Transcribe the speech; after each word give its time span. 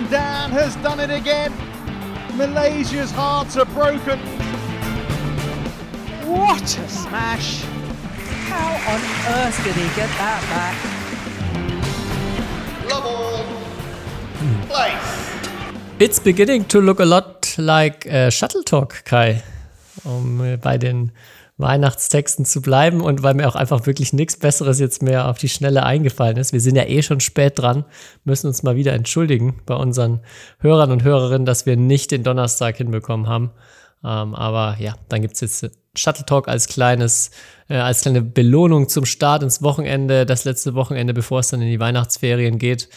and 0.00 0.10
Dan 0.10 0.50
has 0.50 0.76
done 0.76 1.00
it 1.00 1.10
again. 1.10 1.52
Malaysia's 2.36 3.10
hearts 3.10 3.56
are 3.56 3.66
broken. 3.66 4.18
What 6.26 6.62
a 6.62 6.88
smash! 6.88 7.62
How 8.48 8.70
on 8.92 9.00
earth 9.36 9.64
did 9.64 9.74
he 9.74 9.88
get 9.96 10.08
that 10.18 10.42
back? 10.54 10.76
Love 12.88 13.06
all. 13.06 13.44
Place. 14.68 15.18
It's 15.98 16.18
beginning 16.18 16.64
to 16.66 16.80
look 16.80 17.00
a 17.00 17.04
lot 17.04 17.54
like 17.58 18.06
uh, 18.06 18.30
Shuttle 18.30 18.62
Talk, 18.62 19.04
Kai, 19.04 19.42
um 20.04 20.58
bei 20.62 20.78
den 20.78 21.12
Weihnachtstexten 21.60 22.44
zu 22.44 22.62
bleiben 22.62 23.00
und 23.00 23.22
weil 23.22 23.34
mir 23.34 23.48
auch 23.48 23.56
einfach 23.56 23.86
wirklich 23.86 24.12
nichts 24.12 24.36
Besseres 24.36 24.78
jetzt 24.78 25.02
mehr 25.02 25.28
auf 25.28 25.38
die 25.38 25.48
Schnelle 25.48 25.84
eingefallen 25.84 26.36
ist. 26.36 26.52
Wir 26.52 26.60
sind 26.60 26.76
ja 26.76 26.84
eh 26.84 27.02
schon 27.02 27.20
spät 27.20 27.58
dran, 27.58 27.84
müssen 28.24 28.46
uns 28.46 28.62
mal 28.62 28.76
wieder 28.76 28.92
entschuldigen 28.92 29.60
bei 29.66 29.74
unseren 29.74 30.20
Hörern 30.58 30.92
und 30.92 31.04
Hörerinnen, 31.04 31.46
dass 31.46 31.66
wir 31.66 31.76
nicht 31.76 32.10
den 32.10 32.22
Donnerstag 32.22 32.76
hinbekommen 32.76 33.28
haben. 33.28 33.50
Ähm, 34.02 34.34
aber 34.34 34.76
ja, 34.78 34.94
dann 35.08 35.20
gibt 35.22 35.34
es 35.34 35.40
jetzt 35.40 35.70
Shuttle 35.96 36.24
Talk 36.24 36.48
als 36.48 36.68
kleines, 36.68 37.30
äh, 37.68 37.76
als 37.76 38.02
kleine 38.02 38.22
Belohnung 38.22 38.88
zum 38.88 39.04
Start 39.04 39.42
ins 39.42 39.62
Wochenende, 39.62 40.24
das 40.24 40.44
letzte 40.44 40.74
Wochenende, 40.74 41.12
bevor 41.12 41.40
es 41.40 41.48
dann 41.48 41.60
in 41.60 41.68
die 41.68 41.80
Weihnachtsferien 41.80 42.58
geht. 42.58 42.88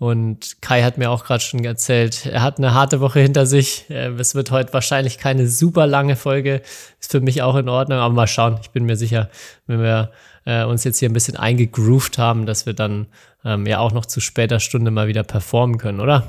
Und 0.00 0.62
Kai 0.62 0.82
hat 0.82 0.96
mir 0.96 1.10
auch 1.10 1.24
gerade 1.24 1.42
schon 1.42 1.62
erzählt, 1.62 2.24
er 2.24 2.40
hat 2.40 2.56
eine 2.56 2.72
harte 2.72 3.00
Woche 3.00 3.20
hinter 3.20 3.44
sich. 3.44 3.84
Äh, 3.90 4.08
es 4.12 4.34
wird 4.34 4.50
heute 4.50 4.72
wahrscheinlich 4.72 5.18
keine 5.18 5.46
super 5.46 5.86
lange 5.86 6.16
Folge. 6.16 6.62
Ist 6.98 7.10
für 7.10 7.20
mich 7.20 7.42
auch 7.42 7.54
in 7.54 7.68
Ordnung, 7.68 7.98
aber 7.98 8.14
mal 8.14 8.26
schauen. 8.26 8.56
Ich 8.62 8.70
bin 8.70 8.86
mir 8.86 8.96
sicher, 8.96 9.28
wenn 9.66 9.82
wir 9.82 10.10
äh, 10.46 10.64
uns 10.64 10.84
jetzt 10.84 11.00
hier 11.00 11.10
ein 11.10 11.12
bisschen 11.12 11.36
eingegroovt 11.36 12.16
haben, 12.16 12.46
dass 12.46 12.64
wir 12.64 12.72
dann 12.72 13.08
ähm, 13.44 13.66
ja 13.66 13.78
auch 13.78 13.92
noch 13.92 14.06
zu 14.06 14.20
später 14.20 14.58
Stunde 14.58 14.90
mal 14.90 15.06
wieder 15.06 15.22
performen 15.22 15.76
können, 15.76 16.00
oder? 16.00 16.28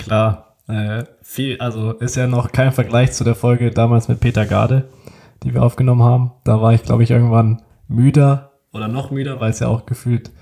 Klar. 0.00 0.56
Äh, 0.66 1.04
viel, 1.22 1.60
also 1.60 1.92
ist 1.92 2.16
ja 2.16 2.26
noch 2.26 2.50
kein 2.50 2.72
Vergleich 2.72 3.12
zu 3.12 3.22
der 3.22 3.36
Folge 3.36 3.70
damals 3.70 4.08
mit 4.08 4.18
Peter 4.18 4.46
Garde, 4.46 4.88
die 5.44 5.54
wir 5.54 5.62
aufgenommen 5.62 6.02
haben. 6.02 6.32
Da 6.42 6.60
war 6.60 6.74
ich, 6.74 6.82
glaube 6.82 7.04
ich, 7.04 7.12
irgendwann 7.12 7.62
müder 7.86 8.50
oder 8.72 8.88
noch 8.88 9.12
müder, 9.12 9.38
weil 9.38 9.50
es 9.50 9.60
ja 9.60 9.68
auch 9.68 9.86
gefühlt 9.86 10.32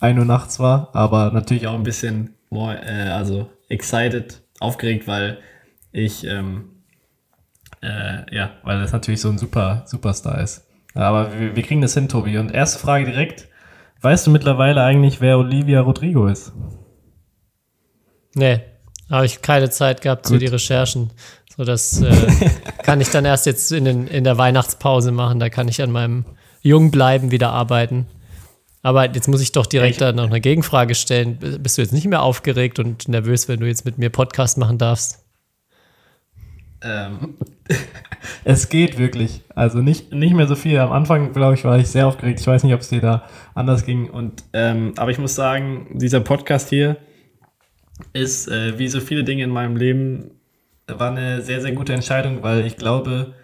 1 0.00 0.18
Uhr 0.18 0.24
nachts 0.24 0.58
war, 0.58 0.90
aber 0.94 1.30
natürlich 1.32 1.66
auch 1.66 1.74
ein 1.74 1.82
bisschen 1.82 2.34
more, 2.50 2.76
äh, 2.84 3.08
also 3.08 3.50
excited, 3.68 4.42
aufgeregt, 4.60 5.06
weil 5.06 5.38
ich, 5.92 6.24
ähm, 6.24 6.82
äh, 7.82 8.34
ja, 8.34 8.52
weil 8.62 8.80
das 8.80 8.92
natürlich 8.92 9.20
so 9.20 9.28
ein 9.28 9.38
super 9.38 9.84
Superstar 9.86 10.40
ist. 10.40 10.66
Aber 10.94 11.38
wir, 11.38 11.56
wir 11.56 11.62
kriegen 11.62 11.80
das 11.80 11.94
hin, 11.94 12.08
Tobi. 12.08 12.38
Und 12.38 12.52
erste 12.52 12.78
Frage 12.78 13.04
direkt. 13.04 13.48
Weißt 14.00 14.26
du 14.26 14.30
mittlerweile 14.30 14.82
eigentlich, 14.82 15.20
wer 15.20 15.38
Olivia 15.38 15.80
Rodrigo 15.80 16.26
ist? 16.26 16.52
Nee, 18.34 18.60
habe 19.10 19.26
ich 19.26 19.40
keine 19.40 19.70
Zeit 19.70 20.02
gehabt 20.02 20.24
Gut. 20.24 20.34
für 20.34 20.38
die 20.38 20.46
Recherchen. 20.46 21.10
So, 21.56 21.64
das 21.64 22.02
äh, 22.02 22.12
kann 22.82 23.00
ich 23.00 23.10
dann 23.10 23.24
erst 23.24 23.46
jetzt 23.46 23.72
in, 23.72 23.84
den, 23.84 24.06
in 24.06 24.24
der 24.24 24.36
Weihnachtspause 24.36 25.12
machen. 25.12 25.40
Da 25.40 25.48
kann 25.48 25.68
ich 25.68 25.80
an 25.82 25.90
meinem 25.90 26.26
Jung 26.60 26.90
bleiben 26.90 27.30
wieder 27.30 27.50
arbeiten. 27.50 28.06
Aber 28.86 29.12
jetzt 29.12 29.26
muss 29.26 29.40
ich 29.40 29.50
doch 29.50 29.66
direkt 29.66 30.00
da 30.00 30.12
noch 30.12 30.28
eine 30.28 30.40
Gegenfrage 30.40 30.94
stellen. 30.94 31.40
Bist 31.60 31.76
du 31.76 31.82
jetzt 31.82 31.92
nicht 31.92 32.06
mehr 32.06 32.22
aufgeregt 32.22 32.78
und 32.78 33.08
nervös, 33.08 33.48
wenn 33.48 33.58
du 33.58 33.66
jetzt 33.66 33.84
mit 33.84 33.98
mir 33.98 34.10
Podcast 34.10 34.58
machen 34.58 34.78
darfst? 34.78 35.26
Ähm, 36.82 37.34
es 38.44 38.68
geht 38.68 38.96
wirklich. 38.96 39.42
Also 39.56 39.78
nicht, 39.78 40.12
nicht 40.12 40.34
mehr 40.34 40.46
so 40.46 40.54
viel. 40.54 40.78
Am 40.78 40.92
Anfang, 40.92 41.32
glaube 41.32 41.56
ich, 41.56 41.64
war 41.64 41.76
ich 41.80 41.88
sehr 41.88 42.06
aufgeregt. 42.06 42.38
Ich 42.38 42.46
weiß 42.46 42.62
nicht, 42.62 42.74
ob 42.74 42.80
es 42.80 42.88
dir 42.88 43.00
da 43.00 43.28
anders 43.56 43.84
ging. 43.84 44.08
Und, 44.08 44.44
ähm, 44.52 44.92
aber 44.94 45.10
ich 45.10 45.18
muss 45.18 45.34
sagen, 45.34 45.88
dieser 45.94 46.20
Podcast 46.20 46.68
hier 46.68 46.96
ist, 48.12 48.46
äh, 48.46 48.78
wie 48.78 48.86
so 48.86 49.00
viele 49.00 49.24
Dinge 49.24 49.42
in 49.42 49.50
meinem 49.50 49.74
Leben, 49.74 50.30
war 50.86 51.10
eine 51.10 51.42
sehr, 51.42 51.60
sehr 51.60 51.72
gute 51.72 51.92
Entscheidung, 51.92 52.44
weil 52.44 52.64
ich 52.64 52.76
glaube, 52.76 53.34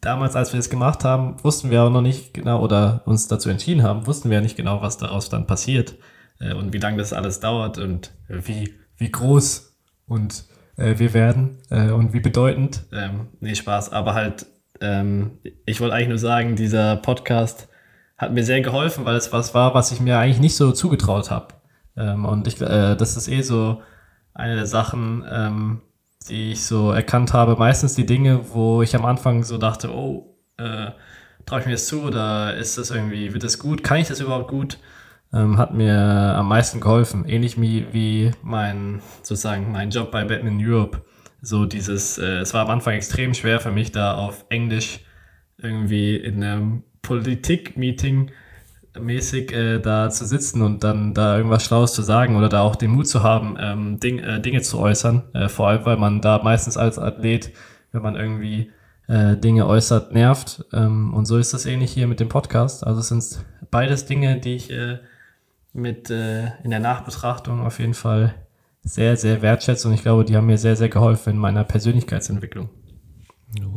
damals, 0.00 0.36
als 0.36 0.52
wir 0.52 0.60
es 0.60 0.70
gemacht 0.70 1.04
haben, 1.04 1.42
wussten 1.42 1.70
wir 1.70 1.82
auch 1.82 1.90
noch 1.90 2.02
nicht 2.02 2.34
genau 2.34 2.62
oder 2.62 3.02
uns 3.06 3.28
dazu 3.28 3.50
entschieden 3.50 3.82
haben, 3.82 4.06
wussten 4.06 4.30
wir 4.30 4.36
ja 4.36 4.42
nicht 4.42 4.56
genau, 4.56 4.82
was 4.82 4.98
daraus 4.98 5.28
dann 5.28 5.46
passiert 5.46 5.96
äh, 6.40 6.54
und 6.54 6.72
wie 6.72 6.78
lange 6.78 6.96
das 6.96 7.12
alles 7.12 7.40
dauert 7.40 7.78
und 7.78 8.12
wie, 8.28 8.74
wie 8.96 9.10
groß 9.10 9.76
und 10.06 10.44
äh, 10.76 10.98
wir 10.98 11.14
werden 11.14 11.58
äh, 11.70 11.90
und 11.90 12.12
wie 12.12 12.20
bedeutend. 12.20 12.84
Ähm, 12.92 13.28
nee, 13.40 13.54
Spaß, 13.54 13.92
aber 13.92 14.14
halt, 14.14 14.46
ähm, 14.80 15.38
ich 15.66 15.80
wollte 15.80 15.94
eigentlich 15.94 16.08
nur 16.08 16.18
sagen, 16.18 16.56
dieser 16.56 16.96
Podcast 16.96 17.68
hat 18.16 18.32
mir 18.32 18.44
sehr 18.44 18.60
geholfen, 18.60 19.04
weil 19.04 19.16
es 19.16 19.32
was 19.32 19.54
war, 19.54 19.74
was 19.74 19.92
ich 19.92 20.00
mir 20.00 20.18
eigentlich 20.18 20.40
nicht 20.40 20.56
so 20.56 20.72
zugetraut 20.72 21.30
habe. 21.30 21.54
Ähm, 21.96 22.24
und 22.24 22.46
ich, 22.46 22.60
äh, 22.60 22.96
das 22.96 23.16
ist 23.16 23.28
eh 23.28 23.42
so 23.42 23.82
eine 24.34 24.56
der 24.56 24.66
Sachen, 24.66 25.24
ähm, 25.30 25.82
die 26.28 26.52
ich 26.52 26.64
so 26.64 26.90
erkannt 26.92 27.32
habe, 27.32 27.56
meistens 27.56 27.94
die 27.94 28.06
Dinge, 28.06 28.52
wo 28.52 28.82
ich 28.82 28.94
am 28.94 29.04
Anfang 29.04 29.42
so 29.42 29.58
dachte, 29.58 29.92
oh, 29.92 30.36
äh, 30.58 30.90
traue 31.46 31.60
ich 31.60 31.66
mir 31.66 31.72
das 31.72 31.86
zu 31.86 32.02
oder 32.02 32.56
ist 32.56 32.78
das 32.78 32.90
irgendwie, 32.90 33.32
wird 33.32 33.42
das 33.42 33.58
gut, 33.58 33.82
kann 33.82 33.98
ich 33.98 34.08
das 34.08 34.20
überhaupt 34.20 34.48
gut, 34.48 34.78
ähm, 35.32 35.58
hat 35.58 35.74
mir 35.74 35.96
am 35.98 36.48
meisten 36.48 36.80
geholfen. 36.80 37.24
Ähnlich 37.26 37.60
wie, 37.60 37.86
wie 37.92 38.30
mein, 38.42 39.00
sozusagen, 39.22 39.72
mein 39.72 39.90
Job 39.90 40.10
bei 40.10 40.24
Batman 40.24 40.58
Europe. 40.60 41.02
So 41.42 41.64
dieses, 41.64 42.18
äh, 42.18 42.38
es 42.38 42.52
war 42.52 42.62
am 42.62 42.70
Anfang 42.70 42.94
extrem 42.94 43.32
schwer 43.34 43.60
für 43.60 43.70
mich, 43.70 43.92
da 43.92 44.14
auf 44.14 44.44
Englisch 44.50 45.00
irgendwie 45.56 46.16
in 46.16 46.42
einem 46.42 46.82
Politik-Meeting 47.02 48.30
mäßig 48.98 49.52
äh, 49.52 49.78
da 49.78 50.10
zu 50.10 50.26
sitzen 50.26 50.62
und 50.62 50.82
dann 50.82 51.14
da 51.14 51.36
irgendwas 51.36 51.64
Schlaues 51.64 51.92
zu 51.92 52.02
sagen 52.02 52.36
oder 52.36 52.48
da 52.48 52.62
auch 52.62 52.76
den 52.76 52.90
Mut 52.90 53.06
zu 53.06 53.22
haben, 53.22 53.56
ähm, 53.60 54.00
Ding, 54.00 54.18
äh, 54.18 54.40
Dinge 54.40 54.62
zu 54.62 54.78
äußern. 54.78 55.22
Äh, 55.32 55.48
vor 55.48 55.68
allem, 55.68 55.84
weil 55.84 55.96
man 55.96 56.20
da 56.20 56.40
meistens 56.42 56.76
als 56.76 56.98
Athlet, 56.98 57.52
wenn 57.92 58.02
man 58.02 58.16
irgendwie 58.16 58.70
äh, 59.06 59.36
Dinge 59.36 59.66
äußert, 59.66 60.12
nervt. 60.12 60.64
Ähm, 60.72 61.14
und 61.14 61.26
so 61.26 61.38
ist 61.38 61.54
das 61.54 61.66
ähnlich 61.66 61.92
hier 61.92 62.06
mit 62.06 62.20
dem 62.20 62.28
Podcast. 62.28 62.86
Also 62.86 63.00
es 63.00 63.08
sind 63.08 63.44
beides 63.70 64.06
Dinge, 64.06 64.40
die 64.40 64.56
ich 64.56 64.70
äh, 64.70 64.98
mit 65.72 66.10
äh, 66.10 66.46
in 66.64 66.70
der 66.70 66.80
Nachbetrachtung 66.80 67.60
auf 67.60 67.78
jeden 67.78 67.94
Fall 67.94 68.34
sehr, 68.82 69.16
sehr 69.16 69.42
wertschätze 69.42 69.86
und 69.88 69.94
ich 69.94 70.02
glaube, 70.02 70.24
die 70.24 70.36
haben 70.36 70.46
mir 70.46 70.58
sehr, 70.58 70.74
sehr 70.74 70.88
geholfen 70.88 71.34
in 71.34 71.38
meiner 71.38 71.64
Persönlichkeitsentwicklung. 71.64 72.70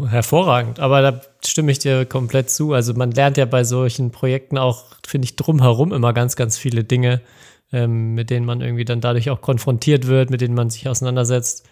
Hervorragend, 0.08 0.80
aber 0.80 1.02
da 1.02 1.22
stimme 1.44 1.72
ich 1.72 1.80
dir 1.80 2.06
komplett 2.06 2.50
zu. 2.52 2.74
Also 2.74 2.94
man 2.94 3.12
lernt 3.12 3.38
ja 3.38 3.46
bei 3.46 3.64
solchen 3.64 4.12
Projekten 4.12 4.60
auch, 4.60 4.86
finde 5.06 5.26
ich, 5.26 5.36
drumherum 5.36 5.92
immer 5.94 6.14
ganz, 6.14 6.36
ganz 6.36 6.58
viele 6.60 6.84
Dinge, 6.84 7.22
ähm, 7.72 8.14
mit 8.14 8.30
denen 8.30 8.46
man 8.46 8.62
irgendwie 8.62 8.86
dann 8.86 9.02
dadurch 9.02 9.32
auch 9.32 9.42
konfrontiert 9.42 10.06
wird, 10.06 10.30
mit 10.30 10.42
denen 10.42 10.54
man 10.54 10.70
sich 10.70 10.88
auseinandersetzt. 10.88 11.68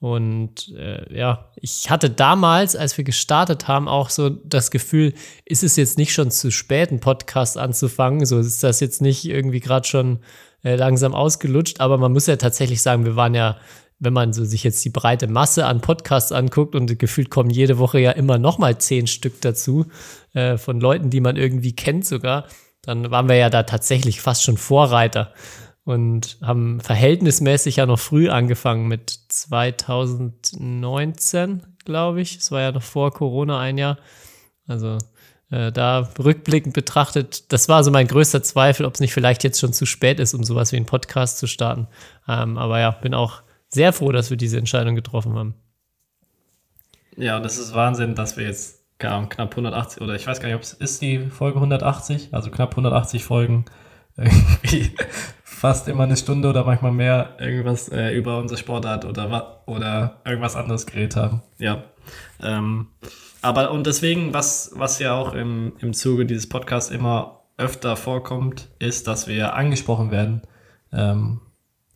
Und 0.00 0.74
äh, 0.76 1.16
ja, 1.16 1.50
ich 1.56 1.90
hatte 1.90 2.10
damals, 2.10 2.76
als 2.76 2.96
wir 2.96 3.04
gestartet 3.04 3.68
haben, 3.68 3.88
auch 3.88 4.10
so 4.10 4.30
das 4.30 4.70
Gefühl, 4.70 5.12
ist 5.44 5.62
es 5.62 5.76
jetzt 5.76 5.98
nicht 5.98 6.12
schon 6.12 6.30
zu 6.30 6.50
spät, 6.50 6.90
einen 6.90 7.00
Podcast 7.00 7.58
anzufangen? 7.58 8.24
So 8.24 8.38
ist 8.38 8.62
das 8.62 8.80
jetzt 8.80 9.02
nicht 9.02 9.24
irgendwie 9.26 9.60
gerade 9.60 9.86
schon 9.86 10.20
äh, 10.62 10.76
langsam 10.76 11.14
ausgelutscht, 11.14 11.80
aber 11.80 11.98
man 11.98 12.12
muss 12.12 12.26
ja 12.26 12.36
tatsächlich 12.36 12.82
sagen, 12.82 13.04
wir 13.04 13.16
waren 13.16 13.34
ja 13.34 13.56
wenn 14.04 14.12
man 14.12 14.32
so 14.32 14.44
sich 14.44 14.64
jetzt 14.64 14.84
die 14.84 14.90
breite 14.90 15.26
Masse 15.26 15.66
an 15.66 15.80
Podcasts 15.80 16.32
anguckt 16.32 16.74
und 16.74 16.98
gefühlt 16.98 17.30
kommen 17.30 17.50
jede 17.50 17.78
Woche 17.78 18.00
ja 18.00 18.12
immer 18.12 18.38
noch 18.38 18.58
mal 18.58 18.78
zehn 18.78 19.06
Stück 19.06 19.40
dazu 19.40 19.86
äh, 20.32 20.58
von 20.58 20.80
Leuten, 20.80 21.10
die 21.10 21.20
man 21.20 21.36
irgendwie 21.36 21.74
kennt 21.74 22.06
sogar, 22.06 22.46
dann 22.82 23.10
waren 23.10 23.28
wir 23.28 23.36
ja 23.36 23.50
da 23.50 23.62
tatsächlich 23.62 24.20
fast 24.20 24.44
schon 24.44 24.58
Vorreiter 24.58 25.32
und 25.84 26.38
haben 26.42 26.80
verhältnismäßig 26.80 27.76
ja 27.76 27.86
noch 27.86 27.98
früh 27.98 28.28
angefangen 28.28 28.88
mit 28.88 29.10
2019, 29.28 31.62
glaube 31.84 32.22
ich. 32.22 32.38
Es 32.38 32.50
war 32.50 32.62
ja 32.62 32.72
noch 32.72 32.82
vor 32.82 33.12
Corona 33.12 33.60
ein 33.60 33.78
Jahr. 33.78 33.98
Also 34.66 34.98
äh, 35.50 35.70
da 35.72 36.08
rückblickend 36.18 36.74
betrachtet, 36.74 37.52
das 37.52 37.68
war 37.68 37.84
so 37.84 37.90
mein 37.90 38.06
größter 38.06 38.42
Zweifel, 38.42 38.86
ob 38.86 38.94
es 38.94 39.00
nicht 39.00 39.12
vielleicht 39.12 39.44
jetzt 39.44 39.60
schon 39.60 39.74
zu 39.74 39.84
spät 39.84 40.20
ist, 40.20 40.32
um 40.34 40.42
sowas 40.42 40.72
wie 40.72 40.76
einen 40.76 40.86
Podcast 40.86 41.36
zu 41.38 41.46
starten. 41.46 41.86
Ähm, 42.26 42.56
aber 42.56 42.80
ja, 42.80 42.90
bin 42.90 43.12
auch 43.12 43.42
sehr 43.74 43.92
froh, 43.92 44.12
dass 44.12 44.30
wir 44.30 44.36
diese 44.36 44.58
Entscheidung 44.58 44.94
getroffen 44.94 45.34
haben. 45.34 45.54
Ja, 47.16 47.36
und 47.36 47.44
es 47.44 47.58
ist 47.58 47.74
Wahnsinn, 47.74 48.14
dass 48.14 48.36
wir 48.36 48.44
jetzt 48.44 48.84
knapp 48.98 49.50
180 49.50 50.00
oder 50.02 50.14
ich 50.14 50.26
weiß 50.26 50.40
gar 50.40 50.48
nicht, 50.48 50.56
ob 50.56 50.62
es 50.62 50.72
ist 50.72 51.02
die 51.02 51.18
Folge 51.18 51.56
180, 51.56 52.30
also 52.32 52.50
knapp 52.50 52.70
180 52.70 53.24
Folgen, 53.24 53.64
irgendwie 54.16 54.94
fast 55.42 55.88
immer 55.88 56.04
eine 56.04 56.16
Stunde 56.16 56.48
oder 56.48 56.64
manchmal 56.64 56.92
mehr 56.92 57.36
irgendwas 57.38 57.88
äh, 57.88 58.10
über 58.14 58.38
unsere 58.38 58.58
Sportart 58.58 59.04
oder, 59.04 59.62
oder 59.66 60.20
irgendwas 60.24 60.56
anderes 60.56 60.86
geredet 60.86 61.16
haben. 61.16 61.42
Ja. 61.58 61.84
Ähm, 62.42 62.88
aber 63.42 63.70
und 63.72 63.86
deswegen, 63.86 64.32
was, 64.32 64.72
was 64.74 64.98
ja 65.00 65.14
auch 65.14 65.34
im, 65.34 65.74
im 65.80 65.92
Zuge 65.92 66.26
dieses 66.26 66.48
Podcasts 66.48 66.90
immer 66.90 67.42
öfter 67.56 67.96
vorkommt, 67.96 68.68
ist, 68.78 69.06
dass 69.06 69.26
wir 69.26 69.54
angesprochen 69.54 70.10
werden 70.10 70.42
ähm, 70.92 71.40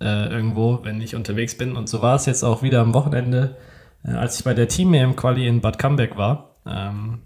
äh, 0.00 0.28
irgendwo, 0.28 0.80
wenn 0.84 1.00
ich 1.00 1.14
unterwegs 1.14 1.56
bin. 1.56 1.76
Und 1.76 1.88
so 1.88 2.02
war 2.02 2.16
es 2.16 2.26
jetzt 2.26 2.44
auch 2.44 2.62
wieder 2.62 2.80
am 2.80 2.94
Wochenende, 2.94 3.56
äh, 4.04 4.12
als 4.12 4.38
ich 4.38 4.44
bei 4.44 4.54
der 4.54 4.68
Team 4.68 4.94
EM 4.94 5.16
Quali 5.16 5.46
in 5.46 5.60
Bad 5.60 5.78
Cambeck 5.78 6.16
war. 6.16 6.56
Ähm, 6.66 7.20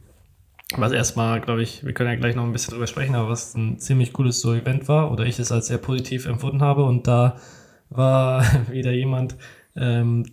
was 0.77 0.93
erstmal, 0.93 1.41
glaube 1.41 1.63
ich, 1.63 1.85
wir 1.85 1.93
können 1.93 2.11
ja 2.11 2.17
gleich 2.17 2.35
noch 2.35 2.45
ein 2.45 2.53
bisschen 2.53 2.73
drüber 2.73 2.87
sprechen, 2.87 3.15
aber 3.15 3.29
was 3.29 3.55
ein 3.55 3.79
ziemlich 3.79 4.13
cooles 4.13 4.41
so 4.41 4.55
Event 4.55 4.89
war 4.89 5.11
oder 5.11 5.27
ich 5.27 5.39
es 5.39 5.53
als 5.53 5.67
sehr 5.67 5.79
positiv 5.79 6.27
empfunden 6.27 6.63
habe. 6.63 6.85
Und 6.85 7.07
da 7.07 7.37
war 7.91 8.45
wieder 8.71 8.93
jemand, 8.93 9.37
ähm, 9.77 10.25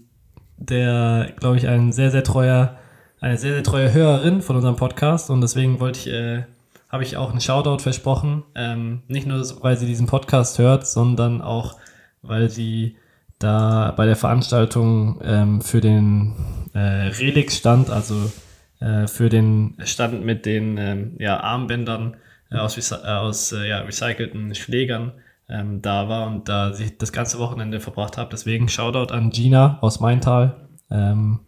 der, 0.58 1.34
glaube 1.40 1.58
ich, 1.58 1.68
ein 1.68 1.92
sehr, 1.92 2.12
sehr 2.12 2.24
treuer, 2.24 2.78
eine 3.22 3.38
sehr, 3.38 3.54
sehr 3.54 3.64
treue 3.64 3.94
Hörerin 3.94 4.42
von 4.42 4.56
unserem 4.56 4.76
Podcast 4.76 5.30
und 5.30 5.42
deswegen 5.42 5.80
wollte 5.80 6.00
ich, 6.00 6.08
äh, 6.08 6.44
habe 6.90 7.04
ich 7.04 7.18
auch 7.18 7.32
einen 7.32 7.42
Shoutout 7.42 7.80
versprochen. 7.80 8.44
Ähm, 8.56 9.04
nicht 9.08 9.28
nur, 9.28 9.44
weil 9.62 9.78
sie 9.78 9.86
diesen 9.86 10.08
Podcast 10.08 10.58
hört, 10.58 10.88
sondern 10.88 11.42
auch, 11.42 11.76
weil 12.22 12.50
sie 12.50 12.98
da 13.40 13.94
bei 13.96 14.06
der 14.06 14.16
Veranstaltung 14.16 15.22
ähm, 15.24 15.62
für 15.62 15.82
den 15.82 16.34
äh, 16.74 16.80
Relix 16.80 17.58
stand, 17.58 17.90
also 17.90 18.32
äh, 18.80 19.08
für 19.08 19.30
den 19.30 19.76
Stand 19.84 20.26
mit 20.26 20.46
den 20.46 20.78
ähm, 20.78 21.16
ja, 21.20 21.40
Armbändern 21.40 22.18
äh, 22.52 22.58
aus, 22.58 22.92
äh, 22.92 22.96
aus 22.96 23.52
äh, 23.52 23.68
ja, 23.68 23.80
recycelten 23.80 24.56
Schlägern 24.56 25.14
ähm, 25.50 25.82
da 25.82 26.08
war 26.10 26.28
und 26.28 26.48
da 26.48 26.74
sich 26.74 26.98
das 26.98 27.12
ganze 27.12 27.40
Wochenende 27.40 27.80
verbracht 27.80 28.18
habe. 28.18 28.30
Deswegen 28.32 28.70
Shoutout 28.70 29.14
an 29.14 29.32
Gina 29.32 29.80
aus 29.82 30.00
Maintal. 30.00 30.68
Ähm, 30.92 31.40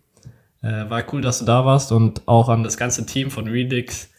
äh, 0.61 0.89
war 0.89 1.03
cool, 1.13 1.21
dass 1.21 1.39
du 1.39 1.45
da 1.45 1.65
warst 1.65 1.91
und 1.91 2.27
auch 2.27 2.49
an 2.49 2.63
das 2.63 2.77
ganze 2.77 3.05
Team 3.05 3.31
von 3.31 3.47
Redix. 3.47 4.10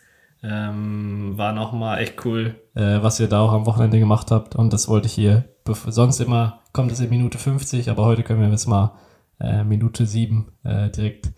Ähm, 0.43 1.35
war 1.37 1.53
nochmal 1.53 1.99
echt 1.99 2.25
cool, 2.25 2.57
äh, 2.75 3.01
was 3.01 3.21
ihr 3.21 3.29
da 3.29 3.41
auch 3.41 3.53
am 3.53 3.67
Wochenende 3.67 3.99
gemacht 3.99 4.31
habt. 4.31 4.57
Und 4.57 4.73
das 4.73 4.89
wollte 4.89 5.07
ich 5.07 5.13
hier. 5.13 5.45
Sonst 5.67 6.21
immer 6.21 6.63
kommt 6.73 6.91
es 6.91 7.01
in 7.01 7.11
Minute 7.11 7.39
50, 7.39 7.91
aber 7.91 8.05
heute 8.05 8.25
können 8.25 8.41
wir 8.41 8.49
jetzt 8.49 8.67
mal 8.67 8.99
äh, 9.41 9.63
Minute 9.63 10.07
7 10.07 10.51
äh, 10.65 10.91
direkt 10.91 11.31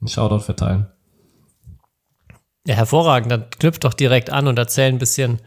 einen 0.00 0.08
Shoutout 0.08 0.40
verteilen. 0.40 0.86
Ja, 2.66 2.76
hervorragend. 2.76 3.32
Dann 3.32 3.50
knüpft 3.50 3.84
doch 3.84 3.94
direkt 3.94 4.30
an 4.30 4.46
und 4.46 4.58
erzähl 4.58 4.88
ein 4.88 4.98
bisschen 4.98 5.40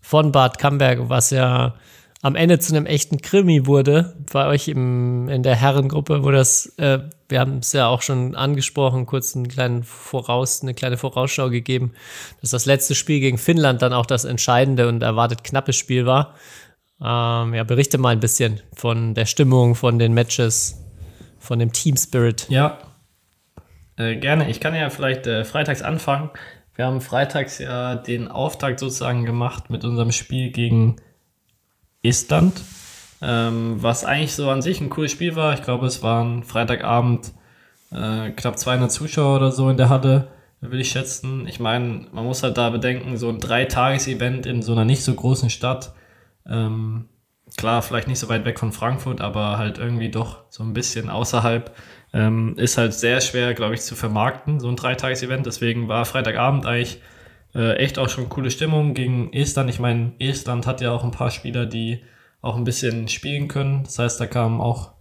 von 0.00 0.32
Bad 0.32 0.58
Camberg, 0.58 1.10
was 1.10 1.30
ja 1.30 1.74
am 2.22 2.36
Ende 2.36 2.58
zu 2.58 2.74
einem 2.74 2.86
echten 2.86 3.20
Krimi 3.20 3.66
wurde 3.66 4.16
bei 4.32 4.46
euch 4.46 4.68
im, 4.68 5.28
in 5.28 5.42
der 5.42 5.56
Herrengruppe, 5.56 6.24
wo 6.24 6.30
das, 6.30 6.66
äh, 6.78 7.00
wir 7.32 7.40
haben 7.40 7.58
es 7.58 7.72
ja 7.72 7.88
auch 7.88 8.02
schon 8.02 8.36
angesprochen, 8.36 9.06
kurz 9.06 9.34
einen 9.34 9.48
kleinen 9.48 9.82
Voraus, 9.82 10.62
eine 10.62 10.74
kleine 10.74 10.96
Vorausschau 10.96 11.50
gegeben, 11.50 11.92
dass 12.40 12.50
das 12.50 12.66
letzte 12.66 12.94
Spiel 12.94 13.18
gegen 13.18 13.38
Finnland 13.38 13.82
dann 13.82 13.92
auch 13.92 14.06
das 14.06 14.24
entscheidende 14.24 14.86
und 14.86 15.02
erwartet 15.02 15.42
knappe 15.42 15.72
Spiel 15.72 16.06
war. 16.06 16.34
Ähm, 17.00 17.54
ja, 17.54 17.64
berichte 17.64 17.98
mal 17.98 18.10
ein 18.10 18.20
bisschen 18.20 18.60
von 18.74 19.14
der 19.14 19.26
Stimmung, 19.26 19.74
von 19.74 19.98
den 19.98 20.14
Matches, 20.14 20.78
von 21.40 21.58
dem 21.58 21.72
Team 21.72 21.96
Spirit. 21.96 22.46
Ja, 22.48 22.78
äh, 23.96 24.16
gerne. 24.16 24.48
Ich 24.48 24.60
kann 24.60 24.74
ja 24.74 24.88
vielleicht 24.90 25.26
äh, 25.26 25.44
freitags 25.44 25.82
anfangen. 25.82 26.30
Wir 26.74 26.86
haben 26.86 27.00
freitags 27.00 27.58
ja 27.58 27.96
den 27.96 28.28
Auftakt 28.28 28.78
sozusagen 28.78 29.24
gemacht 29.24 29.68
mit 29.68 29.84
unserem 29.84 30.12
Spiel 30.12 30.52
gegen 30.52 30.96
Estland, 32.02 32.60
ähm, 33.22 33.76
was 33.80 34.04
eigentlich 34.04 34.34
so 34.34 34.50
an 34.50 34.62
sich 34.62 34.80
ein 34.80 34.90
cooles 34.90 35.12
Spiel 35.12 35.36
war. 35.36 35.54
Ich 35.54 35.62
glaube, 35.62 35.86
es 35.86 36.02
waren 36.02 36.42
Freitagabend 36.42 37.32
äh, 37.92 38.30
knapp 38.30 38.58
200 38.58 38.90
Zuschauer 38.90 39.36
oder 39.36 39.52
so 39.52 39.70
in 39.70 39.76
der 39.76 39.88
Halle, 39.88 40.28
will 40.60 40.80
ich 40.80 40.90
schätzen. 40.90 41.46
Ich 41.46 41.60
meine, 41.60 42.06
man 42.12 42.24
muss 42.24 42.42
halt 42.42 42.56
da 42.58 42.70
bedenken, 42.70 43.16
so 43.16 43.28
ein 43.28 43.38
Dreitages-Event 43.38 44.46
in 44.46 44.62
so 44.62 44.72
einer 44.72 44.84
nicht 44.84 45.04
so 45.04 45.14
großen 45.14 45.50
Stadt. 45.50 45.94
Ähm, 46.48 47.08
klar, 47.56 47.82
vielleicht 47.82 48.08
nicht 48.08 48.18
so 48.18 48.28
weit 48.28 48.44
weg 48.44 48.58
von 48.58 48.72
Frankfurt, 48.72 49.20
aber 49.20 49.56
halt 49.56 49.78
irgendwie 49.78 50.10
doch 50.10 50.44
so 50.50 50.64
ein 50.64 50.72
bisschen 50.72 51.08
außerhalb. 51.08 51.72
Ähm, 52.14 52.54
ist 52.58 52.76
halt 52.76 52.92
sehr 52.92 53.20
schwer, 53.20 53.54
glaube 53.54 53.74
ich, 53.74 53.82
zu 53.82 53.94
vermarkten, 53.94 54.58
so 54.58 54.68
ein 54.68 54.76
Dreitages-Event. 54.76 55.46
Deswegen 55.46 55.88
war 55.88 56.04
Freitagabend 56.04 56.66
eigentlich 56.66 57.00
äh, 57.54 57.76
echt 57.76 57.98
auch 57.98 58.08
schon 58.08 58.28
coole 58.28 58.50
Stimmung 58.50 58.94
gegen 58.94 59.32
Estland. 59.32 59.70
Ich 59.70 59.78
meine, 59.78 60.12
Estland 60.18 60.66
hat 60.66 60.80
ja 60.80 60.90
auch 60.90 61.04
ein 61.04 61.10
paar 61.12 61.30
Spieler, 61.30 61.66
die 61.66 62.02
auch 62.42 62.56
ein 62.56 62.64
bisschen 62.64 63.08
spielen 63.08 63.48
können. 63.48 63.84
Das 63.84 63.98
heißt, 63.98 64.20
da 64.20 64.26
kamen 64.26 64.60
auch 64.60 64.92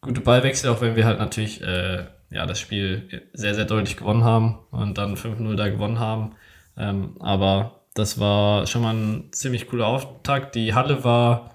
gute 0.00 0.20
Ballwechsel, 0.20 0.70
auch 0.70 0.80
wenn 0.80 0.96
wir 0.96 1.04
halt 1.04 1.18
natürlich 1.18 1.60
äh, 1.60 2.04
ja, 2.30 2.46
das 2.46 2.58
Spiel 2.58 3.28
sehr, 3.32 3.54
sehr 3.54 3.64
deutlich 3.64 3.96
gewonnen 3.96 4.24
haben 4.24 4.58
und 4.70 4.96
dann 4.98 5.16
5-0 5.16 5.54
da 5.56 5.68
gewonnen 5.68 5.98
haben. 5.98 6.32
Ähm, 6.76 7.16
aber 7.20 7.80
das 7.94 8.18
war 8.18 8.66
schon 8.66 8.82
mal 8.82 8.94
ein 8.94 9.28
ziemlich 9.32 9.68
cooler 9.68 9.86
Auftakt. 9.86 10.54
Die 10.54 10.74
Halle 10.74 11.04
war 11.04 11.50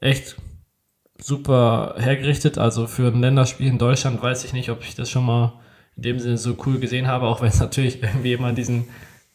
echt 0.00 0.36
super 1.18 1.94
hergerichtet. 1.98 2.58
Also 2.58 2.86
für 2.86 3.08
ein 3.08 3.20
Länderspiel 3.20 3.66
in 3.66 3.78
Deutschland 3.78 4.22
weiß 4.22 4.44
ich 4.44 4.52
nicht, 4.52 4.70
ob 4.70 4.82
ich 4.82 4.94
das 4.94 5.10
schon 5.10 5.24
mal 5.24 5.54
in 5.96 6.02
dem 6.02 6.18
Sinne 6.18 6.38
so 6.38 6.56
cool 6.66 6.78
gesehen 6.78 7.06
habe, 7.06 7.26
auch 7.26 7.40
wenn 7.40 7.48
es 7.48 7.60
natürlich 7.60 8.02
irgendwie 8.02 8.34
immer 8.34 8.52
diesen, 8.52 8.88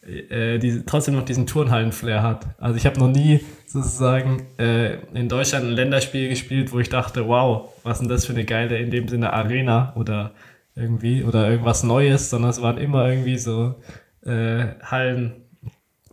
äh, 0.06 0.58
diese, 0.58 0.84
trotzdem 0.84 1.14
noch 1.14 1.24
diesen 1.24 1.46
Turnhallen-Flair 1.46 2.22
hat. 2.22 2.46
Also 2.58 2.76
ich 2.76 2.86
habe 2.86 2.98
noch 2.98 3.08
nie 3.08 3.40
sozusagen 3.66 4.46
äh, 4.58 4.96
in 5.14 5.28
Deutschland 5.28 5.66
ein 5.66 5.72
Länderspiel 5.72 6.28
gespielt, 6.28 6.72
wo 6.72 6.80
ich 6.80 6.88
dachte, 6.88 7.28
wow, 7.28 7.68
was 7.84 8.00
denn 8.00 8.08
das 8.08 8.26
für 8.26 8.32
eine 8.32 8.44
geile, 8.44 8.78
in 8.78 8.90
dem 8.90 9.08
Sinne 9.08 9.32
Arena 9.32 9.92
oder 9.96 10.32
irgendwie 10.74 11.22
oder 11.22 11.48
irgendwas 11.48 11.82
Neues, 11.82 12.30
sondern 12.30 12.50
es 12.50 12.62
waren 12.62 12.78
immer 12.78 13.08
irgendwie 13.08 13.38
so 13.38 13.76
äh, 14.24 14.66
Hallen, 14.82 15.34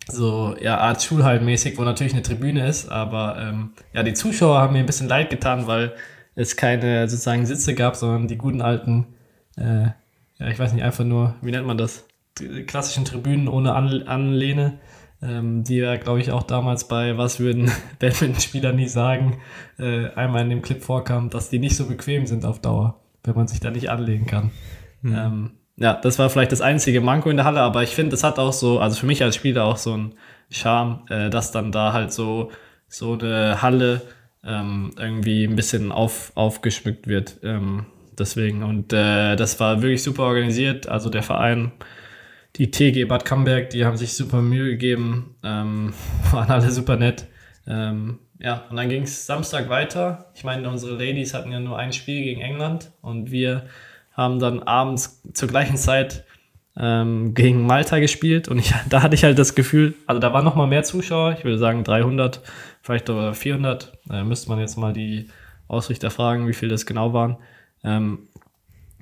so 0.07 0.55
ja 0.61 0.77
Art 0.77 1.01
Schulhallenmäßig, 1.01 1.77
wo 1.77 1.83
natürlich 1.83 2.13
eine 2.13 2.23
Tribüne 2.23 2.67
ist, 2.67 2.89
aber 2.89 3.37
ähm, 3.39 3.71
ja, 3.93 4.03
die 4.03 4.13
Zuschauer 4.13 4.59
haben 4.59 4.73
mir 4.73 4.79
ein 4.79 4.85
bisschen 4.85 5.07
leid 5.07 5.29
getan, 5.29 5.67
weil 5.67 5.93
es 6.35 6.55
keine 6.55 7.07
sozusagen 7.07 7.45
Sitze 7.45 7.73
gab, 7.73 7.95
sondern 7.95 8.27
die 8.27 8.37
guten 8.37 8.61
alten, 8.61 9.07
äh, 9.57 9.85
ja, 10.37 10.47
ich 10.47 10.59
weiß 10.59 10.73
nicht, 10.73 10.83
einfach 10.83 11.05
nur, 11.05 11.35
wie 11.41 11.51
nennt 11.51 11.67
man 11.67 11.77
das? 11.77 12.05
Klassischen 12.67 13.05
Tribünen 13.05 13.47
ohne 13.47 13.73
An 13.73 14.03
Anlehne, 14.03 14.79
ähm, 15.21 15.63
die 15.63 15.77
ja, 15.77 15.97
glaube 15.97 16.21
ich, 16.21 16.31
auch 16.31 16.43
damals 16.43 16.87
bei 16.87 17.17
Was 17.17 17.39
würden 17.39 17.71
Badminton-Spieler 17.99 18.73
nie 18.73 18.87
sagen, 18.87 19.39
äh, 19.77 20.07
einmal 20.11 20.43
in 20.43 20.49
dem 20.49 20.61
Clip 20.61 20.81
vorkam, 20.81 21.29
dass 21.29 21.49
die 21.49 21.59
nicht 21.59 21.75
so 21.75 21.87
bequem 21.87 22.25
sind 22.25 22.45
auf 22.45 22.61
Dauer, 22.61 23.01
wenn 23.23 23.35
man 23.35 23.47
sich 23.47 23.59
da 23.59 23.71
nicht 23.71 23.89
anlegen 23.89 24.25
kann. 24.25 24.51
Ähm, 25.03 25.51
ja, 25.77 25.93
das 25.93 26.19
war 26.19 26.29
vielleicht 26.29 26.51
das 26.51 26.61
einzige 26.61 26.99
Manko 26.99 27.29
in 27.29 27.37
der 27.37 27.45
Halle, 27.45 27.61
aber 27.61 27.83
ich 27.83 27.95
finde, 27.95 28.15
es 28.15 28.23
hat 28.23 28.37
auch 28.37 28.51
so, 28.51 28.79
also 28.79 28.97
für 28.97 29.05
mich 29.05 29.23
als 29.23 29.35
Spieler 29.35 29.63
auch 29.65 29.77
so 29.77 29.95
ein 29.95 30.13
Charme, 30.49 31.05
äh, 31.09 31.29
dass 31.29 31.51
dann 31.51 31.71
da 31.71 31.93
halt 31.93 32.11
so, 32.11 32.51
so 32.87 33.13
eine 33.13 33.61
Halle 33.61 34.01
ähm, 34.43 34.91
irgendwie 34.97 35.45
ein 35.45 35.55
bisschen 35.55 35.91
auf, 35.91 36.31
aufgeschmückt 36.35 37.07
wird. 37.07 37.39
Ähm, 37.43 37.85
deswegen, 38.17 38.63
und 38.63 38.91
äh, 38.93 39.35
das 39.35 39.59
war 39.59 39.81
wirklich 39.81 40.03
super 40.03 40.23
organisiert. 40.23 40.87
Also 40.87 41.09
der 41.09 41.23
Verein, 41.23 41.71
die 42.55 42.71
TG 42.71 43.05
Bad 43.05 43.25
Camberg, 43.25 43.69
die 43.69 43.85
haben 43.85 43.97
sich 43.97 44.13
super 44.13 44.41
Mühe 44.41 44.71
gegeben, 44.71 45.35
ähm, 45.43 45.93
waren 46.31 46.49
alle 46.49 46.71
super 46.71 46.95
nett. 46.95 47.27
Ähm, 47.67 48.19
ja, 48.39 48.65
und 48.69 48.77
dann 48.77 48.89
ging 48.89 49.03
es 49.03 49.25
Samstag 49.25 49.69
weiter. 49.69 50.31
Ich 50.33 50.43
meine, 50.43 50.69
unsere 50.69 50.93
Ladies 50.93 51.33
hatten 51.33 51.51
ja 51.51 51.59
nur 51.59 51.77
ein 51.77 51.93
Spiel 51.93 52.23
gegen 52.23 52.41
England 52.41 52.91
und 53.01 53.31
wir 53.31 53.65
haben 54.13 54.39
dann 54.39 54.63
abends 54.63 55.21
zur 55.33 55.49
gleichen 55.49 55.77
Zeit 55.77 56.25
ähm, 56.77 57.33
gegen 57.33 57.65
Malta 57.65 57.99
gespielt 57.99 58.47
und 58.47 58.57
ich, 58.59 58.73
da 58.89 59.01
hatte 59.01 59.15
ich 59.15 59.23
halt 59.23 59.37
das 59.37 59.55
Gefühl, 59.55 59.93
also 60.07 60.19
da 60.19 60.33
waren 60.33 60.45
noch 60.45 60.55
mal 60.55 60.67
mehr 60.67 60.83
Zuschauer, 60.83 61.33
ich 61.37 61.43
würde 61.43 61.57
sagen 61.57 61.83
300, 61.83 62.41
vielleicht 62.81 63.09
oder 63.09 63.33
400, 63.33 63.91
äh, 64.09 64.23
müsste 64.23 64.49
man 64.49 64.59
jetzt 64.59 64.77
mal 64.77 64.93
die 64.93 65.27
Ausrichter 65.67 66.09
fragen, 66.09 66.47
wie 66.47 66.53
viel 66.53 66.69
das 66.69 66.85
genau 66.85 67.13
waren. 67.13 67.37
Ähm, 67.83 68.27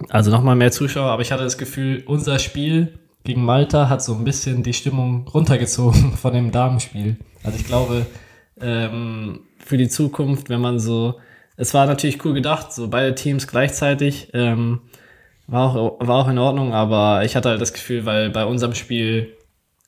also 0.10 0.32
noch 0.32 0.44
mal 0.44 0.56
mehr 0.56 0.72
Zuschauer, 0.72 1.12
aber 1.12 1.22
ich 1.22 1.32
hatte 1.32 1.44
das 1.44 1.58
Gefühl, 1.58 2.04
unser 2.06 2.40
Spiel 2.40 3.00
gegen 3.28 3.44
Malta 3.44 3.90
hat 3.90 4.02
so 4.02 4.16
ein 4.16 4.24
bisschen 4.24 4.64
die 4.64 4.74
Stimmung 4.74 5.28
runtergezogen 5.28 6.14
von 6.18 6.34
dem 6.34 6.50
Damenspiel. 6.52 7.18
Also 7.44 7.60
ich 7.60 7.66
glaube, 7.66 8.06
ähm, 8.62 9.42
für 9.60 9.76
die 9.76 9.90
Zukunft, 9.90 10.50
wenn 10.50 10.62
man 10.62 10.80
so, 10.80 11.20
es 11.58 11.74
war 11.74 11.88
natürlich 11.88 12.24
cool 12.24 12.34
gedacht, 12.34 12.72
so 12.72 12.88
beide 12.88 13.16
Teams 13.16 13.46
gleichzeitig, 13.46 14.30
ähm, 14.34 14.80
war 15.46 15.76
auch, 15.76 16.00
war 16.00 16.24
auch 16.24 16.30
in 16.30 16.38
Ordnung, 16.38 16.74
aber 16.74 17.26
ich 17.26 17.36
hatte 17.36 17.50
halt 17.50 17.60
das 17.60 17.74
Gefühl, 17.74 18.06
weil 18.06 18.30
bei 18.30 18.46
unserem 18.46 18.76
Spiel 18.76 19.36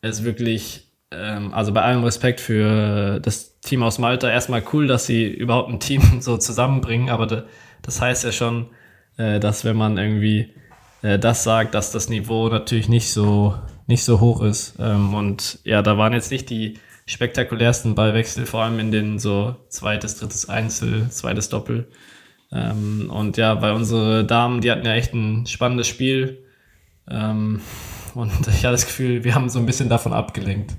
es 0.02 0.26
wirklich, 0.26 0.92
ähm, 1.12 1.54
also 1.54 1.72
bei 1.72 1.82
allem 1.82 2.04
Respekt 2.04 2.42
für 2.42 3.22
das 3.22 3.62
Team 3.62 3.84
aus 3.84 4.00
Malta, 4.00 4.30
erstmal 4.30 4.64
cool, 4.74 4.86
dass 4.88 5.06
sie 5.06 5.26
überhaupt 5.26 5.70
ein 5.70 5.80
Team 5.80 6.02
so 6.20 6.36
zusammenbringen, 6.36 7.10
aber 7.10 7.46
das 7.84 8.02
heißt 8.02 8.26
ja 8.26 8.34
schon, 8.34 8.68
äh, 9.16 9.40
dass 9.40 9.64
wenn 9.64 9.78
man 9.78 9.98
irgendwie 9.98 10.54
äh, 11.02 11.20
das 11.20 11.44
sagt, 11.44 11.76
dass 11.76 11.92
das 11.92 12.10
Niveau 12.10 12.50
natürlich 12.50 12.90
nicht 12.90 13.12
so, 13.12 13.56
nicht 13.88 14.04
so 14.04 14.20
hoch 14.20 14.42
ist. 14.42 14.76
Ähm, 14.80 15.14
und 15.14 15.60
ja, 15.64 15.82
da 15.82 15.98
waren 15.98 16.14
jetzt 16.14 16.32
nicht 16.32 16.50
die 16.50 16.80
spektakulärsten 17.06 17.96
Ballwechsel, 17.96 18.46
vor 18.46 18.64
allem 18.64 18.80
in 18.80 18.92
den 18.92 19.20
so 19.20 19.56
zweites, 19.70 20.18
drittes 20.18 20.48
Einzel, 20.48 21.10
zweites 21.10 21.50
Doppel. 21.50 21.88
Ähm, 22.52 23.10
und 23.14 23.38
ja, 23.38 23.62
weil 23.62 23.74
unsere 23.74 24.26
Damen, 24.26 24.62
die 24.62 24.72
hatten 24.72 24.86
ja 24.86 24.94
echt 24.94 25.14
ein 25.14 25.46
spannendes 25.46 25.88
Spiel. 25.88 26.44
Ähm, 27.10 27.62
und 28.16 28.32
ich 28.48 28.66
hatte 28.66 28.72
das 28.72 28.86
Gefühl, 28.86 29.24
wir 29.24 29.36
haben 29.36 29.50
so 29.50 29.60
ein 29.60 29.66
bisschen 29.66 29.90
davon 29.90 30.14
abgelenkt. 30.14 30.72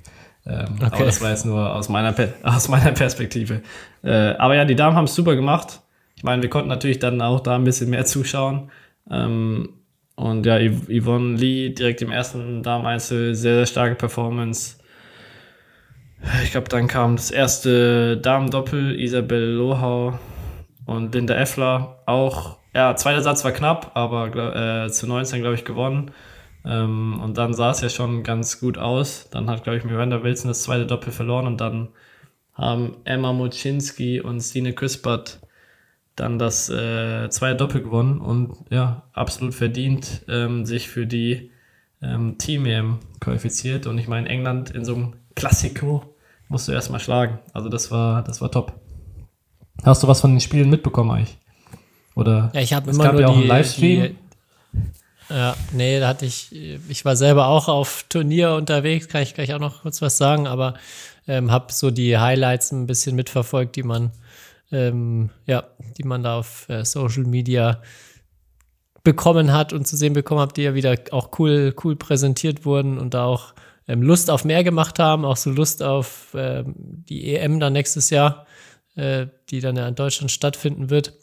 Ähm, 0.46 0.76
Okay. 0.76 0.86
Aber 0.92 1.04
das 1.04 1.20
war 1.20 1.30
jetzt 1.30 1.44
nur 1.44 1.74
aus 1.74 1.88
meiner, 1.88 2.12
Pe 2.12 2.32
aus 2.42 2.68
meiner 2.68 2.92
Perspektive. 2.92 3.62
Äh, 4.02 4.34
aber 4.38 4.54
ja, 4.54 4.64
die 4.64 4.74
Damen 4.76 4.96
haben 4.96 5.04
es 5.04 5.14
super 5.14 5.36
gemacht. 5.36 5.80
Ich 6.16 6.24
meine, 6.24 6.42
wir 6.42 6.50
konnten 6.50 6.68
natürlich 6.68 6.98
dann 6.98 7.20
auch 7.20 7.40
da 7.40 7.56
ein 7.56 7.64
bisschen 7.64 7.90
mehr 7.90 8.04
zuschauen. 8.06 8.70
Ähm, 9.10 9.79
und 10.20 10.44
ja, 10.44 10.56
Yv- 10.58 10.88
Yvonne 10.90 11.36
Lee 11.38 11.70
direkt 11.70 12.02
im 12.02 12.10
ersten 12.12 12.62
Damen-Einzel, 12.62 13.34
sehr, 13.34 13.54
sehr 13.54 13.66
starke 13.66 13.94
Performance. 13.94 14.76
Ich 16.44 16.50
glaube, 16.50 16.68
dann 16.68 16.86
kam 16.88 17.16
das 17.16 17.30
erste 17.30 18.18
Damen-Doppel, 18.18 19.00
Isabel 19.00 19.54
Lohau 19.54 20.18
und 20.84 21.14
Linda 21.14 21.34
Effler 21.34 22.02
auch, 22.04 22.58
ja, 22.74 22.94
zweiter 22.96 23.22
Satz 23.22 23.44
war 23.44 23.52
knapp, 23.52 23.92
aber 23.94 24.84
äh, 24.84 24.90
zu 24.90 25.06
19, 25.06 25.40
glaube 25.40 25.54
ich, 25.54 25.64
gewonnen. 25.64 26.10
Ähm, 26.66 27.18
und 27.22 27.38
dann 27.38 27.54
sah 27.54 27.70
es 27.70 27.80
ja 27.80 27.88
schon 27.88 28.22
ganz 28.22 28.60
gut 28.60 28.76
aus. 28.76 29.30
Dann 29.30 29.48
hat, 29.48 29.64
glaube 29.64 29.78
ich, 29.78 29.84
Miranda 29.84 30.22
Wilson 30.22 30.48
das 30.48 30.62
zweite 30.64 30.84
Doppel 30.86 31.12
verloren 31.12 31.46
und 31.46 31.62
dann 31.62 31.88
haben 32.52 32.98
Emma 33.04 33.32
Moczynski 33.32 34.20
und 34.20 34.40
Stine 34.42 34.74
Küspert 34.74 35.40
dann 36.20 36.38
das 36.38 36.68
äh, 36.68 37.28
zweite 37.30 37.56
Doppel 37.56 37.82
gewonnen 37.82 38.20
und 38.20 38.52
ja, 38.70 39.02
absolut 39.12 39.54
verdient 39.54 40.22
ähm, 40.28 40.66
sich 40.66 40.88
für 40.88 41.06
die 41.06 41.50
ähm, 42.02 42.38
Team-EM 42.38 42.98
qualifiziert. 43.20 43.86
Und 43.86 43.98
ich 43.98 44.08
meine, 44.08 44.28
England 44.28 44.70
in 44.70 44.84
so 44.84 44.94
einem 44.94 45.14
Klassiko 45.34 46.14
musst 46.48 46.68
du 46.68 46.72
erstmal 46.72 47.00
schlagen. 47.00 47.38
Also 47.52 47.68
das 47.68 47.90
war, 47.90 48.22
das 48.22 48.40
war 48.40 48.50
top. 48.50 48.74
Hast 49.82 50.02
du 50.02 50.08
was 50.08 50.20
von 50.20 50.32
den 50.32 50.40
Spielen 50.40 50.68
mitbekommen 50.68 51.10
eigentlich? 51.10 51.38
Oder 52.14 52.50
ja, 52.54 52.60
ich 52.60 52.72
habe 52.72 52.90
immer 52.90 53.04
gab 53.04 53.12
nur 53.12 53.22
ja 53.22 53.28
auch 53.28 53.34
die, 53.34 53.38
einen 53.38 53.48
Livestream. 53.48 54.02
Die, 54.02 54.14
ja, 55.30 55.56
nee, 55.72 56.00
da 56.00 56.08
hatte 56.08 56.26
ich, 56.26 56.52
ich 56.88 57.04
war 57.04 57.14
selber 57.16 57.46
auch 57.46 57.68
auf 57.68 58.04
Turnier 58.08 58.54
unterwegs, 58.54 59.08
kann 59.08 59.22
ich 59.22 59.32
gleich 59.32 59.54
auch 59.54 59.60
noch 59.60 59.82
kurz 59.82 60.02
was 60.02 60.18
sagen, 60.18 60.48
aber 60.48 60.74
ähm, 61.28 61.52
habe 61.52 61.72
so 61.72 61.90
die 61.90 62.18
Highlights 62.18 62.72
ein 62.72 62.86
bisschen 62.86 63.14
mitverfolgt, 63.14 63.76
die 63.76 63.84
man, 63.84 64.10
ähm, 64.72 65.30
ja, 65.46 65.64
die 65.98 66.04
man 66.04 66.22
da 66.22 66.38
auf 66.38 66.68
äh, 66.68 66.84
Social 66.84 67.24
Media 67.24 67.80
bekommen 69.02 69.52
hat 69.52 69.72
und 69.72 69.86
zu 69.86 69.96
sehen 69.96 70.12
bekommen 70.12 70.40
hat, 70.40 70.56
die 70.56 70.62
ja 70.62 70.74
wieder 70.74 70.94
auch 71.10 71.38
cool, 71.38 71.74
cool 71.84 71.96
präsentiert 71.96 72.64
wurden 72.64 72.98
und 72.98 73.14
da 73.14 73.24
auch 73.24 73.54
ähm, 73.88 74.02
Lust 74.02 74.30
auf 74.30 74.44
mehr 74.44 74.62
gemacht 74.62 74.98
haben, 74.98 75.24
auch 75.24 75.36
so 75.36 75.50
Lust 75.50 75.82
auf 75.82 76.28
ähm, 76.34 76.74
die 76.76 77.34
EM 77.34 77.60
dann 77.60 77.72
nächstes 77.72 78.10
Jahr, 78.10 78.46
äh, 78.94 79.26
die 79.48 79.60
dann 79.60 79.76
ja 79.76 79.88
in 79.88 79.94
Deutschland 79.94 80.30
stattfinden 80.30 80.90
wird. 80.90 81.14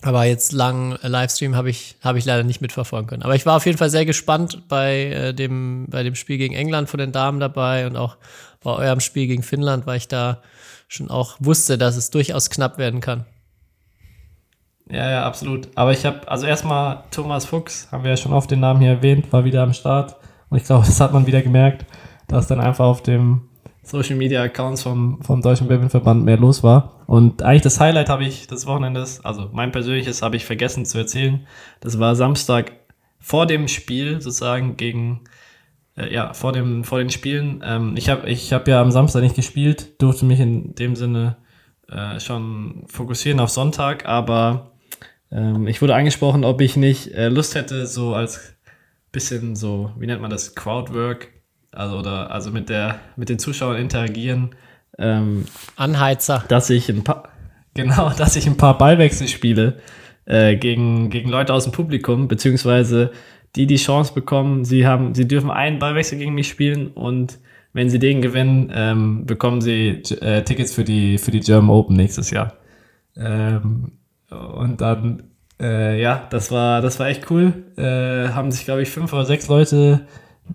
Aber 0.00 0.24
jetzt 0.24 0.52
lang 0.52 0.96
Livestream 1.02 1.56
habe 1.56 1.70
ich, 1.70 1.96
hab 2.02 2.14
ich 2.14 2.24
leider 2.24 2.44
nicht 2.44 2.60
mitverfolgen 2.60 3.08
können. 3.08 3.22
Aber 3.22 3.34
ich 3.34 3.46
war 3.46 3.56
auf 3.56 3.66
jeden 3.66 3.78
Fall 3.78 3.90
sehr 3.90 4.04
gespannt 4.04 4.68
bei, 4.68 5.06
äh, 5.06 5.34
dem, 5.34 5.86
bei 5.88 6.02
dem 6.04 6.14
Spiel 6.14 6.38
gegen 6.38 6.54
England 6.54 6.88
von 6.88 6.98
den 6.98 7.10
Damen 7.10 7.40
dabei 7.40 7.86
und 7.86 7.96
auch 7.96 8.16
bei 8.60 8.72
eurem 8.72 9.00
Spiel 9.00 9.26
gegen 9.26 9.42
Finnland, 9.42 9.86
weil 9.86 9.96
ich 9.96 10.08
da 10.08 10.42
schon 10.88 11.10
auch 11.10 11.36
wusste, 11.40 11.78
dass 11.78 11.96
es 11.96 12.10
durchaus 12.10 12.50
knapp 12.50 12.78
werden 12.78 13.00
kann. 13.00 13.26
Ja, 14.90 15.10
ja, 15.10 15.26
absolut. 15.26 15.68
Aber 15.74 15.92
ich 15.92 16.04
habe, 16.06 16.26
also 16.28 16.46
erstmal 16.46 17.04
Thomas 17.10 17.44
Fuchs, 17.44 17.88
haben 17.92 18.04
wir 18.04 18.10
ja 18.10 18.16
schon 18.16 18.32
oft 18.32 18.50
den 18.50 18.60
Namen 18.60 18.80
hier 18.80 18.90
erwähnt, 18.90 19.32
war 19.32 19.44
wieder 19.44 19.62
am 19.62 19.72
Start. 19.72 20.16
Und 20.48 20.56
ich 20.56 20.64
glaube, 20.64 20.84
das 20.86 21.00
hat 21.00 21.12
man 21.12 21.26
wieder 21.26 21.42
gemerkt, 21.42 21.84
dass 22.26 22.46
dann 22.46 22.60
einfach 22.60 22.86
auf 22.86 23.02
dem 23.02 23.42
Social 23.82 24.16
Media 24.16 24.42
Accounts 24.42 24.82
vom, 24.82 25.22
vom 25.22 25.40
Deutschen 25.40 25.66
Badmintonverband 25.66 26.24
mehr 26.24 26.36
los 26.36 26.62
war. 26.62 27.00
Und 27.06 27.42
eigentlich 27.42 27.62
das 27.62 27.80
Highlight 27.80 28.08
habe 28.08 28.24
ich 28.24 28.46
des 28.46 28.66
Wochenendes, 28.66 29.24
also 29.24 29.48
mein 29.52 29.72
persönliches 29.72 30.20
habe 30.20 30.36
ich 30.36 30.44
vergessen 30.44 30.84
zu 30.84 30.98
erzählen. 30.98 31.46
Das 31.80 31.98
war 31.98 32.14
Samstag 32.14 32.72
vor 33.18 33.46
dem 33.46 33.66
Spiel 33.66 34.20
sozusagen 34.20 34.76
gegen, 34.76 35.22
äh, 35.96 36.12
ja, 36.12 36.34
vor, 36.34 36.52
dem, 36.52 36.84
vor 36.84 36.98
den 36.98 37.10
Spielen. 37.10 37.62
Ähm, 37.64 37.94
ich 37.96 38.10
habe 38.10 38.28
ich 38.28 38.52
hab 38.52 38.68
ja 38.68 38.80
am 38.80 38.90
Samstag 38.90 39.22
nicht 39.22 39.36
gespielt, 39.36 40.00
durfte 40.02 40.26
mich 40.26 40.40
in 40.40 40.74
dem 40.74 40.94
Sinne 40.94 41.36
äh, 41.90 42.20
schon 42.20 42.84
fokussieren 42.88 43.40
auf 43.40 43.48
Sonntag, 43.48 44.06
aber 44.06 44.67
ähm, 45.30 45.66
ich 45.66 45.82
wurde 45.82 45.94
angesprochen, 45.94 46.44
ob 46.44 46.60
ich 46.60 46.76
nicht 46.76 47.12
äh, 47.12 47.28
Lust 47.28 47.54
hätte, 47.54 47.86
so 47.86 48.14
als 48.14 48.54
bisschen 49.12 49.56
so, 49.56 49.92
wie 49.98 50.06
nennt 50.06 50.20
man 50.20 50.30
das, 50.30 50.54
Crowdwork, 50.54 51.28
also 51.72 51.98
oder 51.98 52.30
also 52.30 52.50
mit 52.50 52.68
der 52.68 52.98
mit 53.16 53.28
den 53.28 53.38
Zuschauern 53.38 53.76
interagieren. 53.76 54.54
Ähm, 54.98 55.44
Anheizer. 55.76 56.44
Dass 56.48 56.70
ich 56.70 56.88
ein 56.88 57.04
paar 57.04 57.30
genau, 57.74 58.10
dass 58.16 58.36
ich 58.36 58.46
ein 58.46 58.56
paar 58.56 58.78
Ballwechsel 58.78 59.28
spiele 59.28 59.78
äh, 60.24 60.56
gegen, 60.56 61.10
gegen 61.10 61.30
Leute 61.30 61.54
aus 61.54 61.64
dem 61.64 61.72
Publikum, 61.72 62.28
beziehungsweise 62.28 63.12
die 63.56 63.66
die 63.66 63.76
Chance 63.76 64.12
bekommen, 64.12 64.64
sie 64.64 64.86
haben, 64.86 65.14
sie 65.14 65.26
dürfen 65.26 65.50
einen 65.50 65.78
Ballwechsel 65.78 66.18
gegen 66.18 66.34
mich 66.34 66.48
spielen 66.48 66.88
und 66.88 67.38
wenn 67.72 67.90
sie 67.90 67.98
den 67.98 68.22
gewinnen, 68.22 68.72
ähm, 68.74 69.26
bekommen 69.26 69.60
sie 69.60 70.02
äh, 70.20 70.42
Tickets 70.42 70.72
für 70.72 70.84
die 70.84 71.18
für 71.18 71.30
die 71.30 71.40
German 71.40 71.70
Open 71.70 71.96
nächstes 71.96 72.30
Jahr. 72.30 72.54
Ähm, 73.16 73.97
und 74.30 74.80
dann 74.80 75.30
äh, 75.60 76.00
ja, 76.00 76.26
das 76.30 76.50
war 76.50 76.80
das 76.80 76.98
war 77.00 77.08
echt 77.08 77.30
cool. 77.30 77.72
Äh, 77.76 78.32
haben 78.32 78.50
sich 78.50 78.64
glaube 78.64 78.82
ich 78.82 78.90
fünf 78.90 79.12
oder 79.12 79.24
sechs 79.24 79.48
Leute 79.48 80.06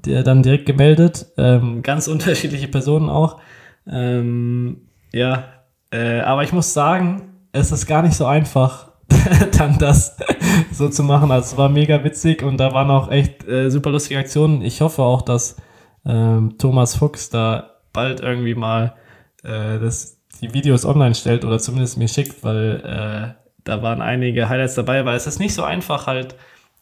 der 0.06 0.24
dann 0.24 0.44
direkt 0.44 0.66
gemeldet. 0.66 1.28
Ähm, 1.38 1.82
ganz 1.82 2.08
unterschiedliche 2.10 2.68
Personen 2.68 3.10
auch. 3.10 3.40
Ähm, 3.88 4.90
ja, 5.12 5.46
äh, 5.92 6.22
aber 6.22 6.44
ich 6.44 6.54
muss 6.54 6.74
sagen, 6.74 7.34
es 7.52 7.72
ist 7.72 7.86
gar 7.86 8.02
nicht 8.02 8.16
so 8.16 8.26
einfach, 8.26 8.92
dann 9.58 9.78
das 9.78 10.18
so 10.72 10.90
zu 10.90 11.04
machen. 11.04 11.32
Also 11.32 11.54
es 11.54 11.58
war 11.58 11.70
mega 11.70 12.04
witzig 12.04 12.44
und 12.44 12.58
da 12.58 12.74
waren 12.74 12.90
auch 12.90 13.12
echt 13.12 13.48
äh, 13.48 13.70
super 13.70 13.92
lustige 13.92 14.20
Aktionen. 14.20 14.62
Ich 14.62 14.82
hoffe 14.82 15.04
auch, 15.04 15.22
dass 15.22 15.58
ähm, 16.06 16.58
Thomas 16.58 16.96
Fuchs 16.96 17.30
da 17.30 17.72
bald 17.94 18.22
irgendwie 18.22 18.56
mal 18.56 18.96
äh, 19.44 19.80
das, 19.80 20.20
die 20.42 20.54
Videos 20.54 20.86
online 20.86 21.16
stellt 21.16 21.46
oder 21.46 21.60
zumindest 21.60 21.98
mir 21.98 22.08
schickt, 22.08 22.44
weil 22.44 23.36
äh, 23.38 23.43
da 23.64 23.82
waren 23.82 24.02
einige 24.02 24.50
Highlights 24.50 24.76
dabei, 24.76 25.06
weil 25.06 25.16
es 25.16 25.28
ist 25.28 25.40
nicht 25.40 25.54
so 25.54 25.64
einfach 25.64 26.08
halt 26.08 26.36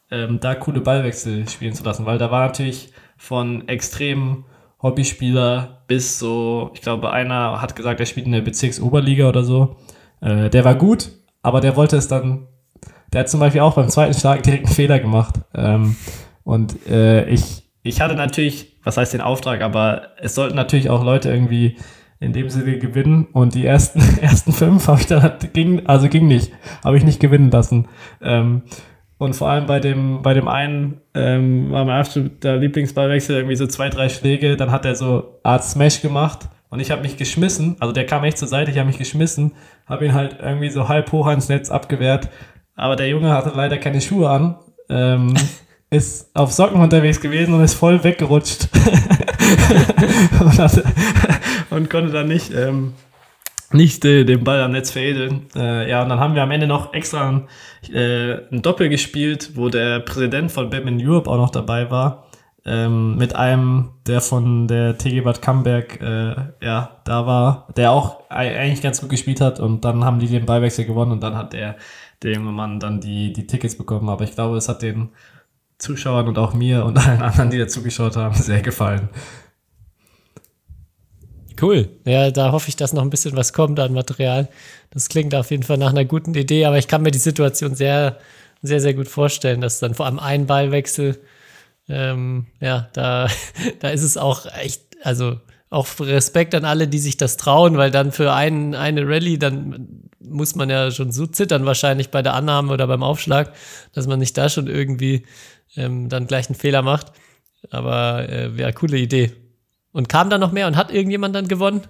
ähm, 0.10 0.40
da 0.40 0.56
coole 0.56 0.82
Ballwechsel 0.82 1.48
spielen 1.48 1.74
zu 1.74 1.84
lassen, 1.84 2.06
weil 2.06 2.18
da 2.18 2.32
war 2.32 2.48
natürlich 2.48 2.92
von 3.18 3.68
extremen 3.68 4.46
Hobbyspieler 4.82 5.84
bis 5.88 6.20
so, 6.20 6.72
ich 6.74 6.82
glaube, 6.82 7.12
einer 7.12 7.62
hat 7.62 7.76
gesagt, 7.76 8.00
er 8.00 8.06
spielt 8.06 8.26
in 8.26 8.32
der 8.32 8.42
Bezirksoberliga 8.42 9.30
oder 9.30 9.44
so. 9.44 9.78
Äh, 10.22 10.50
der 10.50 10.66
war 10.66 10.76
gut, 10.76 11.12
aber 11.44 11.62
der 11.62 11.76
wollte 11.76 11.98
es 11.98 12.08
dann, 12.08 12.48
der 13.14 13.22
hat 13.22 13.30
zum 13.30 13.40
Beispiel 13.40 13.62
auch 13.62 13.76
beim 13.76 13.90
zweiten 13.90 14.14
Schlag 14.14 14.44
direkt 14.44 14.66
einen 14.66 14.76
Fehler 14.76 15.00
gemacht. 15.00 15.36
Ähm, 15.54 15.96
und 16.44 16.88
äh, 16.88 17.30
ich, 17.30 17.64
ich 17.84 18.02
hatte 18.02 18.16
natürlich, 18.16 18.78
was 18.84 18.98
heißt 18.98 19.14
den 19.14 19.22
Auftrag, 19.22 19.62
aber 19.62 20.10
es 20.18 20.36
sollten 20.36 20.56
natürlich 20.56 20.90
auch 20.90 21.04
Leute 21.04 21.30
irgendwie 21.30 21.78
in 22.22 22.32
dem 22.32 22.50
Sinne 22.50 22.78
gewinnen 22.78 23.28
und 23.34 23.56
die 23.56 23.66
ersten 23.66 24.00
ersten 24.22 24.54
fünf 24.54 24.88
habe 24.88 25.02
ich 25.02 25.08
dann 25.08 25.34
ging 25.52 25.86
also 25.86 26.08
ging 26.08 26.28
nicht 26.28 26.54
habe 26.86 26.96
ich 26.96 27.04
nicht 27.04 27.20
gewinnen 27.20 27.52
lassen 27.52 27.90
ähm, 28.22 28.62
und 29.22 29.36
vor 29.36 29.52
allem 29.52 29.68
bei 29.68 29.80
dem, 29.80 30.24
bei 30.24 30.34
dem 30.34 30.48
einen 30.48 31.00
ähm, 31.14 31.70
war 31.70 31.86
mein 31.86 32.00
absoluter 32.00 32.58
Lieblingsballwechsel 32.58 33.36
irgendwie 33.36 33.56
so 33.56 33.68
zwei, 33.68 33.90
drei 33.90 34.10
Schläge. 34.10 34.58
Dann 34.58 34.72
hat 34.72 34.84
er 34.84 34.96
so 34.96 35.40
Art 35.44 35.64
Smash 35.64 36.02
gemacht 36.02 36.50
und 36.72 36.80
ich 36.80 36.90
habe 36.90 37.04
mich 37.04 37.18
geschmissen. 37.18 37.76
Also 37.80 37.94
der 37.94 38.08
kam 38.08 38.24
echt 38.24 38.40
zur 38.40 38.48
Seite, 38.48 38.72
ich 38.72 38.80
habe 38.80 38.88
mich 38.88 38.98
geschmissen, 38.98 39.52
habe 39.86 40.06
ihn 40.06 40.16
halt 40.16 40.38
irgendwie 40.42 40.72
so 40.72 40.90
halb 40.90 41.12
hoch 41.12 41.28
ans 41.28 41.50
Netz 41.50 41.70
abgewehrt. 41.70 42.30
Aber 42.74 42.96
der 42.96 43.10
Junge 43.10 43.30
hatte 43.30 43.54
leider 43.56 43.78
keine 43.78 44.02
Schuhe 44.02 44.28
an, 44.28 44.58
ähm, 44.90 45.36
ist 45.92 46.36
auf 46.36 46.52
Socken 46.52 46.82
unterwegs 46.82 47.22
gewesen 47.22 47.54
und 47.54 47.64
ist 47.64 47.76
voll 47.76 48.04
weggerutscht. 48.04 48.70
und, 50.40 50.58
hatte, 50.58 50.84
und, 51.72 51.90
konnte 51.90 52.12
dann 52.12 52.28
nicht 52.28 52.54
ähm, 52.54 52.94
nicht 53.74 54.04
äh, 54.06 54.24
den 54.24 54.44
Ball 54.44 54.62
am 54.62 54.72
Netz 54.72 54.92
veredeln. 54.92 55.48
Äh, 55.56 55.90
ja, 55.90 56.04
und 56.04 56.10
dann 56.10 56.20
haben 56.20 56.36
wir 56.36 56.44
am 56.44 56.52
Ende 56.52 56.68
noch 56.68 56.94
extra 56.94 57.30
ein, 57.30 57.48
äh, 57.94 58.34
ein 58.52 58.62
Doppel 58.62 58.90
gespielt, 58.90 59.52
wo 59.56 59.70
der 59.70 60.00
Präsident 60.00 60.52
von 60.52 60.70
Batman 60.70 61.00
Europe 61.02 61.30
auch 61.30 61.38
noch 61.38 61.50
dabei 61.50 61.90
war. 61.90 62.28
Ähm, 62.64 63.16
mit 63.16 63.36
einem, 63.36 63.90
der 64.06 64.22
von 64.22 64.68
der 64.68 64.96
TG 64.96 65.22
Bad 65.22 65.42
Camberg 65.42 66.00
äh, 66.00 66.36
ja, 66.64 67.02
da 67.06 67.26
war, 67.26 67.68
der 67.76 67.92
auch 67.92 68.30
eigentlich 68.30 68.84
ganz 68.84 69.02
gut 69.02 69.10
gespielt 69.10 69.42
hat 69.42 69.60
und 69.60 69.84
dann 69.84 70.06
haben 70.06 70.20
die 70.20 70.28
den 70.28 70.46
Ballwechsel 70.46 70.86
gewonnen 70.86 71.14
und 71.14 71.24
dann 71.24 71.36
hat 71.36 71.54
der, 71.54 71.76
der 72.22 72.34
junge 72.34 72.52
Mann 72.52 72.80
dann 72.80 73.02
die, 73.02 73.34
die 73.34 73.48
Tickets 73.48 73.76
bekommen. 73.76 74.10
Aber 74.10 74.24
ich 74.26 74.36
glaube, 74.36 74.58
es 74.58 74.70
hat 74.70 74.84
den 74.84 75.10
Zuschauern 75.80 76.28
und 76.28 76.38
auch 76.38 76.54
mir 76.54 76.86
und 76.86 77.00
allen 77.00 77.24
anderen, 77.24 77.50
die 77.50 77.58
da 77.58 77.68
zugeschaut 77.68 78.16
haben, 78.16 78.36
sehr 78.36 78.62
gefallen. 78.62 79.10
Cool. 81.62 81.90
Ja, 82.06 82.32
da 82.32 82.52
hoffe 82.52 82.70
ich, 82.70 82.76
dass 82.76 82.94
noch 82.94 83.04
ein 83.04 83.10
bisschen 83.12 83.36
was 83.36 83.54
kommt 83.54 83.80
an 83.80 83.94
Material. 83.94 84.50
Das 84.90 85.10
klingt 85.10 85.36
auf 85.36 85.52
jeden 85.52 85.64
Fall 85.64 85.78
nach 85.78 85.92
einer 85.92 86.06
guten 86.06 86.34
Idee, 86.34 86.66
aber 86.66 86.78
ich 86.78 86.88
kann 86.88 87.04
mir 87.04 87.12
die 87.12 87.20
Situation 87.20 87.76
sehr, 87.76 88.18
sehr, 88.64 88.80
sehr 88.80 88.94
gut 88.96 89.08
vorstellen, 89.08 89.62
dass 89.62 89.80
dann 89.80 89.94
vor 89.94 90.08
allem 90.08 90.18
ein 90.20 90.48
Ballwechsel, 90.48 91.20
ähm, 91.88 92.48
ja, 92.60 92.90
da, 92.94 93.28
da 93.80 93.90
ist 93.90 94.04
es 94.04 94.18
auch 94.18 94.48
echt, 94.58 94.82
also 95.04 95.40
auch 95.70 95.88
Respekt 96.00 96.56
an 96.56 96.66
alle, 96.66 96.88
die 96.88 97.00
sich 97.00 97.18
das 97.18 97.38
trauen, 97.38 97.78
weil 97.78 97.92
dann 97.92 98.12
für 98.12 98.34
einen, 98.34 98.76
eine 98.76 99.08
Rallye, 99.08 99.38
dann 99.38 100.10
muss 100.20 100.56
man 100.56 100.70
ja 100.70 100.92
schon 100.92 101.12
so 101.12 101.28
zittern, 101.28 101.66
wahrscheinlich 101.66 102.10
bei 102.10 102.22
der 102.22 102.34
Annahme 102.34 102.74
oder 102.74 102.88
beim 102.88 103.04
Aufschlag, 103.04 103.54
dass 103.94 104.08
man 104.08 104.20
nicht 104.20 104.38
da 104.38 104.50
schon 104.50 104.68
irgendwie 104.68 105.26
ähm, 105.78 106.10
dann 106.10 106.28
gleich 106.28 106.50
einen 106.50 106.56
Fehler 106.56 106.82
macht. 106.82 107.14
Aber 107.70 108.28
äh, 108.28 108.50
ja, 108.58 108.72
coole 108.72 108.98
Idee. 108.98 109.32
Und 109.94 110.10
kam 110.10 110.30
da 110.30 110.38
noch 110.38 110.52
mehr 110.52 110.68
und 110.68 110.78
hat 110.78 110.92
irgendjemand 110.92 111.36
dann 111.36 111.48
gewonnen? 111.48 111.82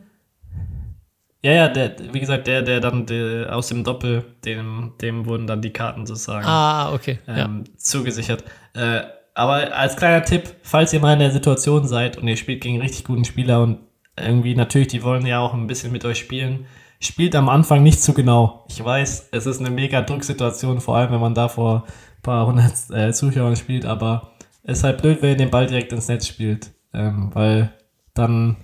Ja, 1.44 1.54
ja, 1.54 1.68
der, 1.70 1.96
wie 2.12 2.20
gesagt, 2.20 2.46
der, 2.48 2.62
der 2.62 2.80
dann 2.80 3.06
der, 3.08 3.56
aus 3.56 3.68
dem 3.68 3.84
Doppel, 3.84 4.24
dem, 4.46 4.94
dem 5.02 5.26
wurden 5.26 5.48
dann 5.48 5.62
die 5.62 5.72
Karten 5.74 6.06
sozusagen 6.06 6.46
ah, 6.46 6.94
okay. 6.94 7.20
ähm, 7.28 7.64
ja. 7.66 7.74
zugesichert. 7.78 8.44
Äh, 8.76 9.02
aber 9.34 9.76
als 9.76 9.96
kleiner 9.96 10.24
Tipp, 10.24 10.56
falls 10.62 10.94
ihr 10.94 11.00
mal 11.00 11.14
in 11.14 11.20
der 11.20 11.32
Situation 11.32 11.88
seid 11.88 12.18
und 12.18 12.28
ihr 12.28 12.38
spielt 12.38 12.62
gegen 12.62 12.80
richtig 12.80 13.06
guten 13.06 13.26
Spieler 13.26 13.64
und 13.64 13.80
irgendwie 14.20 14.56
natürlich, 14.56 14.90
die 14.90 15.04
wollen 15.04 15.26
ja 15.26 15.40
auch 15.40 15.54
ein 15.54 15.68
bisschen 15.68 15.92
mit 15.92 16.06
euch 16.06 16.20
spielen, 16.20 16.66
spielt 17.00 17.36
am 17.36 17.50
Anfang 17.50 17.82
nicht 17.82 18.04
zu 18.04 18.14
genau. 18.14 18.66
Ich 18.70 18.84
weiß, 18.84 19.30
es 19.32 19.46
ist 19.46 19.60
eine 19.60 19.72
mega 19.72 20.02
Drucksituation, 20.02 20.80
vor 20.80 20.98
allem 20.98 21.12
wenn 21.12 21.22
man 21.22 21.34
da 21.34 21.48
vor 21.48 21.86
ein 21.88 22.22
paar 22.22 22.46
hundert 22.46 22.74
äh, 22.92 23.12
Zuschauern 23.14 23.56
spielt, 23.56 23.86
aber 23.86 24.34
es 24.64 24.80
ist 24.80 24.84
halt 24.84 25.02
blöd, 25.02 25.22
wenn 25.22 25.32
ihr 25.32 25.38
den 25.38 25.50
Ball 25.50 25.66
direkt 25.66 25.92
ins 25.92 26.08
Netz 26.08 26.28
spielt, 26.28 26.72
ähm, 26.94 27.32
weil 27.34 27.74
dann, 28.14 28.58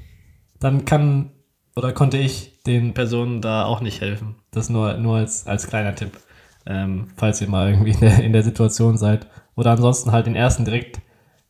dann 0.59 0.85
kann 0.85 1.31
oder 1.75 1.93
konnte 1.93 2.17
ich 2.17 2.63
den 2.63 2.93
Personen 2.93 3.41
da 3.41 3.65
auch 3.65 3.81
nicht 3.81 4.01
helfen. 4.01 4.35
Das 4.51 4.69
nur, 4.69 4.95
nur 4.95 5.17
als, 5.17 5.45
als 5.45 5.67
kleiner 5.67 5.93
Tipp, 5.93 6.17
ähm, 6.65 7.07
falls 7.15 7.39
ihr 7.39 7.49
mal 7.49 7.69
irgendwie 7.69 7.91
in 7.91 7.99
der, 7.99 8.23
in 8.23 8.33
der 8.33 8.43
Situation 8.43 8.97
seid. 8.97 9.27
Oder 9.55 9.71
ansonsten 9.71 10.11
halt 10.11 10.25
den 10.25 10.35
ersten 10.35 10.65
direkt 10.65 11.01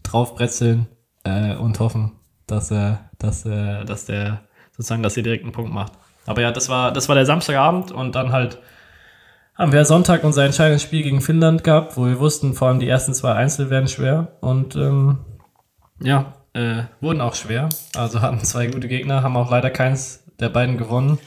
draufbretzeln 0.03 0.87
äh, 1.23 1.55
und 1.55 1.79
hoffen, 1.79 2.11
dass, 2.45 2.71
äh, 2.71 2.95
dass, 3.17 3.45
äh, 3.45 3.85
dass 3.85 4.05
der 4.05 4.41
sozusagen, 4.71 5.01
dass 5.01 5.17
ihr 5.17 5.23
direkt 5.23 5.43
einen 5.43 5.53
Punkt 5.53 5.73
macht. 5.73 5.93
Aber 6.25 6.41
ja, 6.41 6.51
das 6.51 6.67
war, 6.67 6.91
das 6.91 7.07
war 7.07 7.15
der 7.15 7.25
Samstagabend 7.25 7.91
und 7.91 8.15
dann 8.15 8.31
halt 8.31 8.59
haben 9.55 9.71
wir 9.71 9.85
Sonntag 9.85 10.23
unser 10.23 10.45
entscheidendes 10.45 10.83
Spiel 10.83 11.01
gegen 11.01 11.21
Finnland 11.21 11.63
gehabt, 11.63 11.97
wo 11.97 12.05
wir 12.05 12.19
wussten, 12.19 12.53
vor 12.53 12.67
allem 12.67 12.79
die 12.79 12.87
ersten 12.87 13.13
zwei 13.13 13.33
Einzel 13.33 13.71
werden 13.71 13.87
schwer 13.87 14.33
und 14.39 14.75
ähm, 14.75 15.19
ja, 15.99 16.33
äh, 16.57 16.83
wurden 17.01 17.21
auch 17.21 17.35
schwer. 17.35 17.69
Also 17.95 18.21
hatten 18.21 18.39
zwei 18.39 18.67
gute 18.67 18.87
Gegner, 18.87 19.21
haben 19.21 19.37
auch 19.37 19.51
leider 19.51 19.69
keins 19.69 20.23
der 20.39 20.49
beiden 20.49 20.77
gewonnen. 20.77 21.19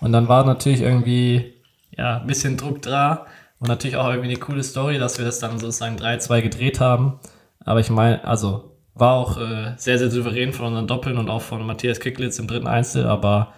Und 0.00 0.12
dann 0.12 0.28
war 0.28 0.44
natürlich 0.44 0.82
irgendwie 0.82 1.54
ja, 1.96 2.18
ein 2.18 2.26
bisschen 2.26 2.56
Druck 2.56 2.82
da 2.82 3.26
und 3.58 3.68
natürlich 3.68 3.96
auch 3.96 4.08
irgendwie 4.08 4.30
eine 4.30 4.38
coole 4.38 4.62
Story, 4.62 4.98
dass 4.98 5.18
wir 5.18 5.24
das 5.24 5.38
dann 5.38 5.58
sozusagen 5.58 5.96
3-2 5.96 6.42
gedreht 6.42 6.80
haben. 6.80 7.18
Aber 7.64 7.80
ich 7.80 7.88
meine, 7.88 8.24
also 8.24 8.76
war 8.94 9.14
auch 9.14 9.38
äh, 9.38 9.72
sehr, 9.76 9.98
sehr 9.98 10.10
souverän 10.10 10.52
von 10.52 10.66
unseren 10.66 10.86
Doppeln 10.86 11.16
und 11.16 11.30
auch 11.30 11.42
von 11.42 11.66
Matthias 11.66 11.98
Kicklitz 11.98 12.38
im 12.38 12.46
dritten 12.46 12.66
Einzel, 12.66 13.06
aber 13.06 13.54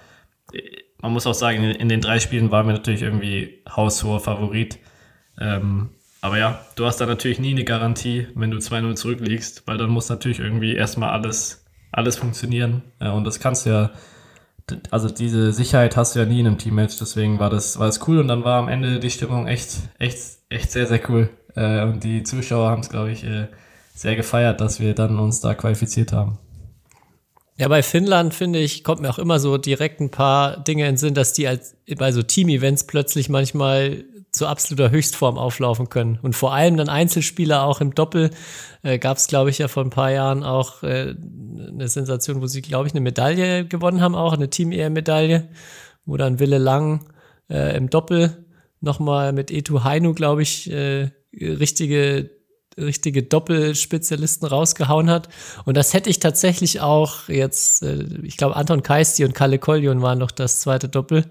äh, 0.52 0.60
man 1.02 1.12
muss 1.12 1.26
auch 1.26 1.34
sagen, 1.34 1.62
in, 1.62 1.72
in 1.72 1.88
den 1.88 2.00
drei 2.00 2.20
Spielen 2.20 2.50
waren 2.50 2.66
wir 2.66 2.72
natürlich 2.72 3.02
irgendwie 3.02 3.62
haushoher 3.68 4.20
Favorit. 4.20 4.78
Ähm, 5.38 5.90
aber 6.20 6.38
ja, 6.38 6.60
du 6.74 6.86
hast 6.86 7.00
da 7.00 7.06
natürlich 7.06 7.38
nie 7.38 7.50
eine 7.50 7.64
Garantie, 7.64 8.26
wenn 8.34 8.50
du 8.50 8.58
2-0 8.58 8.94
zurückliegst, 8.94 9.62
weil 9.66 9.78
dann 9.78 9.90
muss 9.90 10.08
natürlich 10.08 10.40
irgendwie 10.40 10.74
erstmal 10.74 11.10
alles, 11.10 11.64
alles 11.92 12.16
funktionieren. 12.16 12.82
Und 12.98 13.24
das 13.24 13.38
kannst 13.38 13.66
du 13.66 13.70
ja, 13.70 13.90
also 14.90 15.08
diese 15.08 15.52
Sicherheit 15.52 15.96
hast 15.96 16.14
du 16.14 16.18
ja 16.18 16.24
nie 16.24 16.40
in 16.40 16.46
einem 16.46 16.58
Teammatch, 16.58 16.98
deswegen 16.98 17.38
war 17.38 17.50
das, 17.50 17.78
war 17.78 17.86
das 17.86 18.06
cool 18.08 18.18
und 18.18 18.28
dann 18.28 18.44
war 18.44 18.58
am 18.58 18.68
Ende 18.68 18.98
die 18.98 19.10
Stimmung 19.10 19.46
echt, 19.46 19.76
echt, 19.98 20.18
echt 20.48 20.72
sehr, 20.72 20.86
sehr 20.86 21.00
cool. 21.08 21.30
Äh, 21.54 21.82
und 21.82 22.04
die 22.04 22.22
Zuschauer 22.22 22.70
haben 22.70 22.80
es, 22.80 22.88
glaube 22.88 23.10
ich, 23.10 23.24
äh, 23.24 23.48
sehr 23.94 24.16
gefeiert, 24.16 24.60
dass 24.60 24.78
wir 24.80 24.94
dann 24.94 25.18
uns 25.18 25.40
da 25.40 25.54
qualifiziert 25.54 26.12
haben. 26.12 26.38
Ja, 27.58 27.68
bei 27.68 27.82
Finnland, 27.82 28.34
finde 28.34 28.58
ich, 28.58 28.84
kommt 28.84 29.00
mir 29.00 29.08
auch 29.08 29.18
immer 29.18 29.40
so 29.40 29.56
direkt 29.56 30.00
ein 30.00 30.10
paar 30.10 30.62
Dinge 30.62 30.84
in 30.84 30.92
den 30.92 30.96
Sinn, 30.98 31.14
dass 31.14 31.32
die 31.32 31.48
als 31.48 31.76
bei 31.96 32.12
so 32.12 32.22
Team-Events 32.22 32.84
plötzlich 32.84 33.30
manchmal 33.30 34.04
zu 34.36 34.46
absoluter 34.46 34.90
Höchstform 34.90 35.38
auflaufen 35.38 35.88
können. 35.88 36.18
Und 36.22 36.34
vor 36.34 36.52
allem 36.52 36.76
dann 36.76 36.88
Einzelspieler 36.88 37.64
auch 37.64 37.80
im 37.80 37.94
Doppel. 37.94 38.30
Äh, 38.82 38.98
Gab 38.98 39.16
es, 39.16 39.26
glaube 39.26 39.50
ich, 39.50 39.58
ja 39.58 39.68
vor 39.68 39.82
ein 39.82 39.90
paar 39.90 40.10
Jahren 40.10 40.44
auch 40.44 40.82
äh, 40.82 41.14
eine 41.68 41.88
Sensation, 41.88 42.42
wo 42.42 42.46
sie, 42.46 42.62
glaube 42.62 42.86
ich, 42.86 42.92
eine 42.92 43.00
Medaille 43.00 43.66
gewonnen 43.66 44.00
haben, 44.00 44.14
auch 44.14 44.34
eine 44.34 44.50
Team-Ehr-Medaille, 44.50 45.48
wo 46.04 46.16
dann 46.16 46.38
Wille 46.38 46.58
Lang 46.58 47.12
äh, 47.50 47.76
im 47.76 47.90
Doppel 47.90 48.46
nochmal 48.80 49.32
mit 49.32 49.50
Etu 49.50 49.82
Hainu, 49.82 50.12
glaube 50.12 50.42
ich, 50.42 50.70
äh, 50.70 51.10
richtige 51.32 52.30
richtige 52.78 53.22
Doppelspezialisten 53.22 54.46
rausgehauen 54.46 55.08
hat. 55.08 55.30
Und 55.64 55.78
das 55.78 55.94
hätte 55.94 56.10
ich 56.10 56.18
tatsächlich 56.18 56.82
auch 56.82 57.28
jetzt, 57.28 57.82
äh, 57.82 58.04
ich 58.22 58.36
glaube, 58.36 58.56
Anton 58.56 58.82
Keisti 58.82 59.24
und 59.24 59.34
Kalle 59.34 59.58
Koljon 59.58 60.02
waren 60.02 60.18
noch 60.18 60.30
das 60.30 60.60
zweite 60.60 60.88
Doppel. 60.88 61.24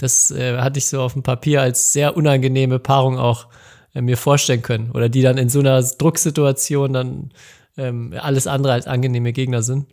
Das 0.00 0.30
äh, 0.30 0.56
hatte 0.58 0.78
ich 0.78 0.86
so 0.86 1.02
auf 1.02 1.12
dem 1.12 1.22
Papier 1.22 1.60
als 1.60 1.92
sehr 1.92 2.16
unangenehme 2.16 2.78
Paarung 2.78 3.18
auch 3.18 3.48
äh, 3.94 4.00
mir 4.00 4.16
vorstellen 4.16 4.62
können. 4.62 4.90
Oder 4.92 5.10
die 5.10 5.20
dann 5.20 5.36
in 5.36 5.50
so 5.50 5.60
einer 5.60 5.82
Drucksituation 5.82 6.92
dann 6.94 7.30
ähm, 7.76 8.14
alles 8.18 8.46
andere 8.46 8.72
als 8.72 8.86
angenehme 8.86 9.34
Gegner 9.34 9.62
sind. 9.62 9.86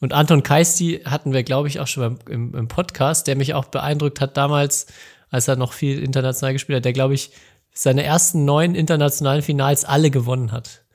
Und 0.00 0.12
Anton 0.12 0.42
Keisti 0.42 1.02
hatten 1.04 1.32
wir, 1.32 1.44
glaube 1.44 1.68
ich, 1.68 1.78
auch 1.78 1.86
schon 1.86 2.02
beim, 2.02 2.18
im, 2.28 2.54
im 2.56 2.68
Podcast, 2.68 3.28
der 3.28 3.36
mich 3.36 3.54
auch 3.54 3.66
beeindruckt 3.66 4.20
hat 4.20 4.36
damals, 4.36 4.86
als 5.30 5.46
er 5.46 5.54
noch 5.54 5.72
viel 5.72 6.02
international 6.02 6.54
gespielt 6.54 6.78
hat, 6.78 6.84
der, 6.84 6.92
glaube 6.92 7.14
ich, 7.14 7.30
seine 7.72 8.02
ersten 8.02 8.44
neun 8.44 8.74
internationalen 8.74 9.42
Finals 9.42 9.84
alle 9.84 10.10
gewonnen 10.10 10.52
hat. 10.52 10.84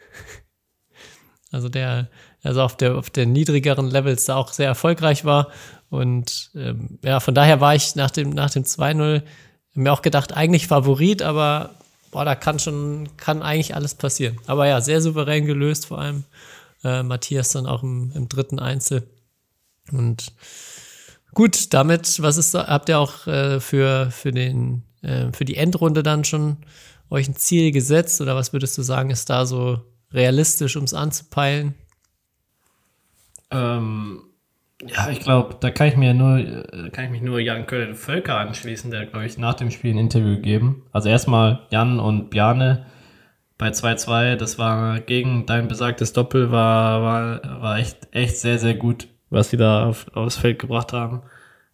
Also 1.49 1.69
der, 1.69 2.09
also 2.43 2.61
auf 2.61 2.75
der, 2.75 2.97
auf 2.97 3.09
der 3.09 3.25
niedrigeren 3.25 3.89
Levels 3.89 4.25
da 4.25 4.35
auch 4.35 4.51
sehr 4.51 4.67
erfolgreich 4.67 5.23
war. 5.23 5.47
Und 5.89 6.51
ähm, 6.55 6.99
ja, 7.03 7.19
von 7.19 7.33
daher 7.33 7.61
war 7.61 7.75
ich 7.75 7.95
nach 7.95 8.11
dem, 8.11 8.31
nach 8.31 8.49
dem 8.49 8.63
2-0 8.63 9.23
mir 9.73 9.93
auch 9.93 10.01
gedacht, 10.01 10.33
eigentlich 10.35 10.67
Favorit, 10.67 11.21
aber 11.21 11.75
boah, 12.11 12.25
da 12.25 12.35
kann 12.35 12.59
schon, 12.59 13.09
kann 13.17 13.41
eigentlich 13.41 13.75
alles 13.75 13.95
passieren. 13.95 14.37
Aber 14.47 14.67
ja, 14.67 14.81
sehr 14.81 15.01
souverän 15.01 15.45
gelöst, 15.45 15.85
vor 15.85 15.99
allem 15.99 16.23
äh, 16.83 17.03
Matthias 17.03 17.51
dann 17.51 17.67
auch 17.67 17.83
im, 17.83 18.11
im 18.15 18.27
dritten 18.27 18.59
Einzel. 18.59 19.07
Und 19.91 20.33
gut, 21.33 21.73
damit, 21.73 22.21
was 22.21 22.37
ist, 22.37 22.53
habt 22.53 22.89
ihr 22.89 22.99
auch 22.99 23.27
äh, 23.27 23.59
für, 23.59 24.11
für 24.11 24.31
den 24.31 24.83
äh, 25.01 25.31
für 25.31 25.45
die 25.45 25.57
Endrunde 25.57 26.03
dann 26.03 26.23
schon 26.23 26.57
euch 27.09 27.27
ein 27.27 27.35
Ziel 27.35 27.71
gesetzt 27.71 28.19
oder 28.21 28.35
was 28.35 28.53
würdest 28.53 28.77
du 28.77 28.81
sagen, 28.81 29.09
ist 29.09 29.29
da 29.29 29.45
so 29.45 29.81
realistisch, 30.11 30.75
um 30.75 30.83
es 30.83 30.93
anzupeilen? 30.93 31.73
Ähm, 33.49 34.23
ja, 34.85 35.09
ich 35.09 35.19
glaube, 35.19 35.55
da 35.59 35.71
kann 35.71 35.87
ich 35.87 35.97
mir 35.97 36.13
nur, 36.13 36.37
äh, 36.37 36.89
kann 36.91 37.05
ich 37.05 37.11
mich 37.11 37.21
nur 37.21 37.39
Jan 37.39 37.65
Kölle 37.65 37.95
Völker 37.95 38.37
anschließen, 38.37 38.91
der, 38.91 39.07
glaube 39.07 39.25
ich, 39.25 39.37
nach 39.37 39.55
dem 39.55 39.71
Spiel 39.71 39.93
ein 39.93 39.97
Interview 39.97 40.35
gegeben. 40.35 40.83
Also 40.91 41.09
erstmal 41.09 41.65
Jan 41.71 41.99
und 41.99 42.29
Bjane 42.29 42.85
bei 43.57 43.69
2-2, 43.69 44.35
das 44.35 44.59
war 44.59 44.99
gegen 44.99 45.47
dein 45.47 45.67
besagtes 45.67 46.13
Doppel, 46.13 46.51
war, 46.51 47.01
war, 47.01 47.61
war 47.61 47.79
echt, 47.79 48.07
echt 48.11 48.37
sehr, 48.37 48.59
sehr 48.59 48.75
gut, 48.75 49.07
was 49.31 49.49
sie 49.49 49.57
da 49.57 49.87
auf, 49.87 50.05
aufs 50.15 50.37
Feld 50.37 50.59
gebracht 50.59 50.93
haben. 50.93 51.23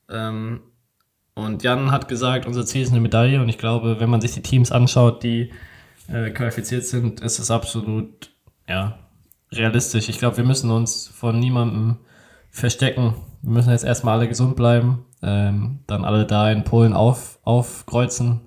Ähm, 0.09 0.61
und 1.35 1.63
Jan 1.63 1.91
hat 1.91 2.07
gesagt, 2.07 2.45
unser 2.45 2.65
Ziel 2.65 2.83
ist 2.83 2.91
eine 2.91 3.01
Medaille. 3.01 3.41
Und 3.41 3.49
ich 3.49 3.57
glaube, 3.57 3.99
wenn 3.99 4.09
man 4.09 4.21
sich 4.21 4.31
die 4.31 4.43
Teams 4.43 4.71
anschaut, 4.71 5.23
die 5.23 5.51
äh, 6.07 6.29
qualifiziert 6.29 6.85
sind, 6.85 7.19
ist 7.19 7.39
es 7.39 7.51
absolut 7.51 8.31
ja, 8.67 8.97
realistisch. 9.51 10.07
Ich 10.07 10.19
glaube, 10.19 10.37
wir 10.37 10.43
müssen 10.45 10.71
uns 10.71 11.07
von 11.07 11.37
niemandem 11.39 11.97
verstecken. 12.53 13.15
Wir 13.41 13.51
müssen 13.51 13.71
jetzt 13.71 13.83
erstmal 13.83 14.17
alle 14.17 14.29
gesund 14.29 14.55
bleiben, 14.55 15.05
ähm, 15.21 15.79
dann 15.87 16.05
alle 16.05 16.25
da 16.25 16.49
in 16.49 16.63
Polen 16.63 16.93
auf, 16.93 17.39
aufkreuzen. 17.43 18.41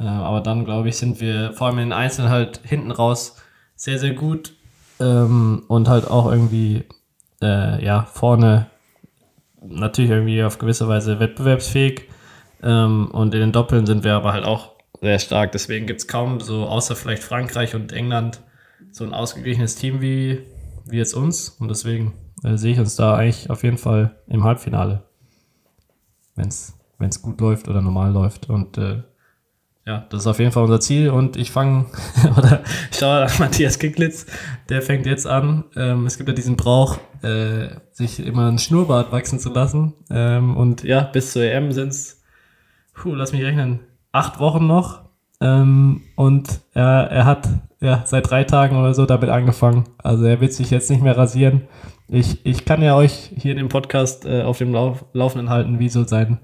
Äh, 0.00 0.04
aber 0.04 0.40
dann, 0.40 0.64
glaube 0.64 0.88
ich, 0.88 0.96
sind 0.96 1.20
wir 1.20 1.52
vor 1.52 1.68
allem 1.68 1.78
in 1.78 1.90
den 1.90 1.92
Einzelnen 1.92 2.30
halt 2.30 2.60
hinten 2.64 2.90
raus 2.90 3.36
sehr, 3.76 3.98
sehr 3.98 4.14
gut 4.14 4.54
ähm, 4.98 5.62
und 5.68 5.88
halt 5.88 6.10
auch 6.10 6.30
irgendwie 6.30 6.84
äh, 7.42 7.84
ja, 7.84 8.08
vorne 8.10 8.66
natürlich 9.62 10.10
irgendwie 10.10 10.42
auf 10.42 10.58
gewisse 10.58 10.88
Weise 10.88 11.20
wettbewerbsfähig. 11.20 12.08
Ähm, 12.62 13.08
und 13.12 13.34
in 13.34 13.40
den 13.40 13.52
Doppeln 13.52 13.84
sind 13.84 14.04
wir 14.04 14.14
aber 14.14 14.32
halt 14.32 14.44
auch 14.44 14.72
sehr 15.02 15.18
stark. 15.18 15.52
Deswegen 15.52 15.86
gibt 15.86 16.00
es 16.00 16.08
kaum 16.08 16.40
so, 16.40 16.64
außer 16.66 16.96
vielleicht 16.96 17.22
Frankreich 17.22 17.74
und 17.74 17.92
England, 17.92 18.40
so 18.90 19.04
ein 19.04 19.12
ausgeglichenes 19.12 19.76
Team 19.76 20.00
wie, 20.00 20.40
wie 20.86 20.96
jetzt 20.96 21.12
uns. 21.12 21.50
Und 21.50 21.68
deswegen 21.68 22.14
äh, 22.44 22.56
sehe 22.56 22.72
ich 22.72 22.78
uns 22.78 22.96
da 22.96 23.16
eigentlich 23.16 23.50
auf 23.50 23.62
jeden 23.64 23.78
Fall 23.78 24.16
im 24.28 24.44
Halbfinale. 24.44 25.02
Wenn 26.36 26.48
es 26.48 27.22
gut 27.22 27.40
läuft 27.40 27.68
oder 27.68 27.80
normal 27.80 28.12
läuft. 28.12 28.48
Und 28.48 28.78
äh, 28.78 29.02
ja, 29.86 30.06
das 30.08 30.22
ist 30.22 30.26
auf 30.26 30.38
jeden 30.38 30.52
Fall 30.52 30.62
unser 30.62 30.80
Ziel. 30.80 31.10
Und 31.10 31.36
ich 31.36 31.50
fange, 31.50 31.86
oder 32.36 32.62
ich 32.90 32.98
schaue 32.98 33.20
nach 33.24 33.38
Matthias 33.38 33.78
Kicklitz, 33.78 34.26
der 34.68 34.82
fängt 34.82 35.06
jetzt 35.06 35.26
an. 35.26 35.64
Ähm, 35.76 36.06
es 36.06 36.16
gibt 36.16 36.28
ja 36.28 36.34
diesen 36.34 36.56
Brauch, 36.56 36.98
äh, 37.22 37.68
sich 37.92 38.24
immer 38.24 38.50
ein 38.50 38.58
Schnurrbart 38.58 39.12
wachsen 39.12 39.38
zu 39.38 39.50
lassen. 39.50 39.94
Ähm, 40.10 40.56
und 40.56 40.84
ja, 40.84 41.02
bis 41.02 41.32
zur 41.32 41.42
EM 41.42 41.72
sind 41.72 41.88
es 41.88 42.22
lass 43.04 43.32
mich 43.32 43.42
rechnen, 43.42 43.80
acht 44.12 44.40
Wochen 44.40 44.66
noch. 44.66 45.03
Ähm, 45.44 46.00
und 46.16 46.60
er, 46.72 47.10
er 47.10 47.26
hat 47.26 47.48
ja 47.80 48.02
seit 48.06 48.30
drei 48.30 48.44
Tagen 48.44 48.76
oder 48.76 48.94
so 48.94 49.04
damit 49.04 49.28
angefangen. 49.28 49.84
Also 49.98 50.24
er 50.24 50.40
wird 50.40 50.54
sich 50.54 50.70
jetzt 50.70 50.90
nicht 50.90 51.02
mehr 51.02 51.18
rasieren. 51.18 51.68
Ich, 52.08 52.44
ich 52.46 52.64
kann 52.64 52.82
ja 52.82 52.96
euch 52.96 53.30
hier 53.36 53.52
in 53.52 53.58
dem 53.58 53.68
Podcast 53.68 54.24
äh, 54.24 54.42
auf 54.42 54.56
dem 54.56 54.72
Lauf, 54.72 55.04
Laufenden 55.12 55.50
halten, 55.50 55.78
wie 55.78 55.90
so 55.90 56.04
sein, 56.04 56.40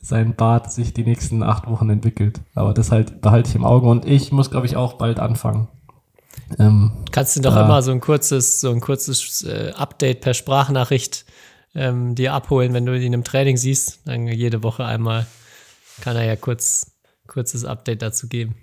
sein 0.00 0.36
Bart 0.36 0.72
sich 0.72 0.94
die 0.94 1.02
nächsten 1.02 1.42
acht 1.42 1.68
Wochen 1.68 1.90
entwickelt. 1.90 2.40
Aber 2.54 2.74
das 2.74 2.92
halt 2.92 3.20
behalte 3.20 3.48
ich 3.50 3.56
im 3.56 3.64
Auge 3.64 3.88
und 3.88 4.06
ich 4.06 4.30
muss, 4.30 4.52
glaube 4.52 4.66
ich, 4.66 4.76
auch 4.76 4.94
bald 4.94 5.18
anfangen. 5.18 5.66
Ähm, 6.60 6.92
Kannst 7.10 7.36
du 7.36 7.40
doch 7.40 7.56
immer 7.56 7.82
so 7.82 7.90
ein 7.90 8.00
kurzes, 8.00 8.60
so 8.60 8.70
ein 8.70 8.80
kurzes 8.80 9.42
äh, 9.42 9.72
Update 9.74 10.20
per 10.20 10.34
Sprachnachricht 10.34 11.24
ähm, 11.74 12.14
dir 12.14 12.34
abholen, 12.34 12.72
wenn 12.72 12.86
du 12.86 12.96
ihn 12.96 13.12
im 13.14 13.24
Training 13.24 13.56
siehst, 13.56 14.00
dann 14.04 14.28
jede 14.28 14.62
Woche 14.62 14.84
einmal 14.84 15.26
kann 16.00 16.16
er 16.16 16.24
ja 16.24 16.36
kurz 16.36 16.93
kurzes 17.26 17.64
Update 17.64 18.02
dazu 18.02 18.28
geben. 18.28 18.56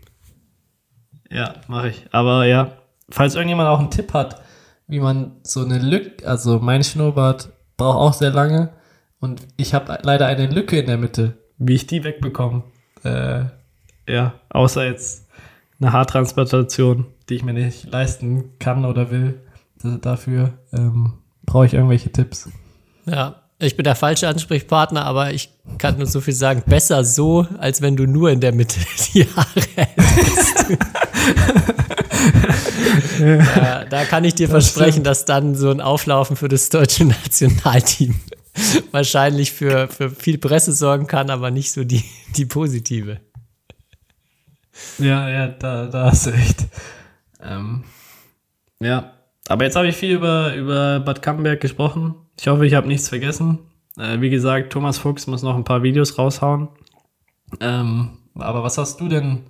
Ja, 1.30 1.56
mache 1.68 1.90
ich. 1.90 2.06
Aber 2.12 2.46
ja, 2.46 2.78
falls 3.10 3.36
irgendjemand 3.36 3.70
auch 3.70 3.80
einen 3.80 3.92
Tipp 3.92 4.14
hat, 4.14 4.42
wie 4.88 5.00
man 5.00 5.38
so 5.44 5.64
eine 5.64 5.80
Lücke, 5.80 6.28
also 6.28 6.60
mein 6.60 6.84
Schnurrbart 6.84 7.50
braucht 7.78 7.98
auch 7.98 8.14
sehr 8.14 8.32
lange 8.32 8.74
und 9.20 9.48
ich 9.58 9.74
habe 9.74 9.98
leider 10.04 10.28
eine 10.28 10.48
Lücke 10.48 10.80
in 10.80 10.88
der 10.88 10.98
Mitte. 10.98 11.38
wie 11.58 11.76
ich 11.76 11.86
die 11.86 12.04
wegbekomme. 12.04 12.64
Äh, 13.04 13.46
ja, 14.08 14.34
außer 14.50 14.84
jetzt 14.86 15.28
eine 15.80 15.94
Haartransplantation, 15.94 17.06
die 17.30 17.36
ich 17.36 17.44
mir 17.44 17.54
nicht 17.54 17.86
leisten 17.92 18.58
kann 18.60 18.84
oder 18.84 19.12
will. 19.12 19.42
Dafür 19.84 20.54
ähm, 20.74 21.14
brauche 21.46 21.66
ich 21.66 21.74
irgendwelche 21.74 22.12
Tipps. 22.12 22.50
Ja, 23.06 23.41
ich 23.62 23.76
bin 23.76 23.84
der 23.84 23.96
falsche 23.96 24.28
Ansprechpartner, 24.28 25.06
aber 25.06 25.34
ich 25.34 25.50
kann 25.78 25.98
nur 25.98 26.08
so 26.08 26.22
viel 26.22 26.34
sagen. 26.34 26.64
Besser 26.66 27.04
so, 27.04 27.48
als 27.60 27.82
wenn 27.82 27.96
du 27.96 28.06
nur 28.08 28.32
in 28.32 28.40
der 28.40 28.54
Mitte 28.54 28.80
die 29.14 29.26
Haare 29.26 29.62
hättest. 29.76 30.66
ja, 33.20 33.86
da 33.90 34.06
kann 34.06 34.24
ich 34.24 34.36
dir 34.36 34.48
das 34.48 34.52
versprechen, 34.52 34.92
stimmt. 34.92 35.08
dass 35.08 35.26
dann 35.26 35.56
so 35.56 35.70
ein 35.70 35.82
Auflaufen 35.82 36.36
für 36.36 36.48
das 36.48 36.70
deutsche 36.70 37.06
Nationalteam 37.06 38.16
wahrscheinlich 38.92 39.52
für, 39.52 39.88
für 39.88 40.10
viel 40.10 40.38
Presse 40.38 40.74
sorgen 40.74 41.08
kann, 41.08 41.30
aber 41.30 41.52
nicht 41.52 41.72
so 41.72 41.84
die, 41.84 42.04
die 42.36 42.46
positive. 42.46 43.20
Ja, 44.98 45.30
ja, 45.30 45.48
da, 45.48 45.86
da 45.86 46.06
hast 46.06 46.26
du 46.26 46.32
recht. 46.32 46.66
Ähm, 47.44 47.84
ja, 48.80 49.14
aber 49.48 49.66
jetzt 49.66 49.76
habe 49.76 49.88
ich 49.88 49.96
viel 49.96 50.12
über, 50.12 50.56
über 50.56 51.00
Bad 51.00 51.22
Campenberg 51.22 51.62
gesprochen. 51.62 52.16
Ich 52.42 52.48
hoffe, 52.48 52.66
ich 52.66 52.74
habe 52.74 52.88
nichts 52.88 53.08
vergessen. 53.08 53.60
Äh, 54.00 54.20
wie 54.20 54.32
gesagt, 54.32 54.74
Thomas 54.74 54.98
Fuchs 54.98 55.28
muss 55.28 55.44
noch 55.44 55.56
ein 55.56 55.64
paar 55.64 55.84
Videos 55.84 56.18
raushauen. 56.18 56.70
Ähm, 57.60 58.18
aber 58.34 58.64
was 58.64 58.80
hast 58.80 59.00
du 59.00 59.08
denn 59.08 59.44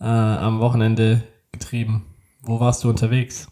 äh, 0.00 0.04
am 0.04 0.58
Wochenende 0.58 1.22
getrieben? 1.52 2.06
Wo 2.42 2.58
warst 2.58 2.82
du 2.82 2.88
unterwegs? 2.88 3.46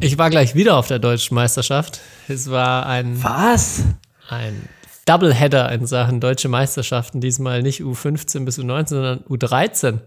Ich 0.00 0.16
war 0.16 0.30
gleich 0.30 0.54
wieder 0.54 0.78
auf 0.78 0.88
der 0.88 0.98
deutschen 0.98 1.34
Meisterschaft. 1.34 2.00
Es 2.26 2.50
war 2.50 2.86
ein. 2.86 3.22
Was? 3.22 3.84
Ein 4.30 4.66
Doubleheader 5.04 5.70
in 5.72 5.84
Sachen 5.84 6.20
deutsche 6.20 6.48
Meisterschaften. 6.48 7.20
Diesmal 7.20 7.62
nicht 7.62 7.82
U15 7.82 8.46
bis 8.46 8.58
U19, 8.58 8.88
sondern 8.88 9.18
U13. 9.24 9.98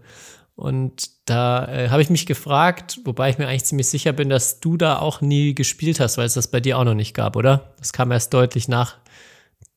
Und 0.60 1.08
da 1.24 1.66
äh, 1.68 1.88
habe 1.88 2.02
ich 2.02 2.10
mich 2.10 2.26
gefragt, 2.26 3.00
wobei 3.06 3.30
ich 3.30 3.38
mir 3.38 3.48
eigentlich 3.48 3.64
ziemlich 3.64 3.88
sicher 3.88 4.12
bin, 4.12 4.28
dass 4.28 4.60
du 4.60 4.76
da 4.76 4.98
auch 4.98 5.22
nie 5.22 5.54
gespielt 5.54 6.00
hast, 6.00 6.18
weil 6.18 6.26
es 6.26 6.34
das 6.34 6.48
bei 6.48 6.60
dir 6.60 6.76
auch 6.76 6.84
noch 6.84 6.94
nicht 6.94 7.14
gab, 7.14 7.34
oder? 7.34 7.72
Das 7.78 7.94
kam 7.94 8.12
erst 8.12 8.34
deutlich 8.34 8.68
nach 8.68 8.98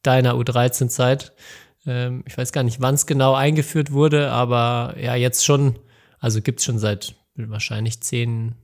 deiner 0.02 0.34
U13-Zeit. 0.34 1.32
Ähm, 1.86 2.26
ich 2.28 2.38
weiß 2.38 2.52
gar 2.52 2.63
nicht, 2.63 2.82
wann 2.82 2.96
es 2.96 3.06
genau 3.06 3.34
eingeführt 3.34 3.93
wurde, 3.93 4.30
aber 4.32 4.96
ja, 5.00 5.15
jetzt 5.15 5.46
schon, 5.46 5.80
also 6.19 6.41
gibt 6.41 6.60
es 6.60 6.65
schon 6.65 6.80
seit 6.80 7.15
wahrscheinlich 7.36 8.02
zehn, 8.02 8.56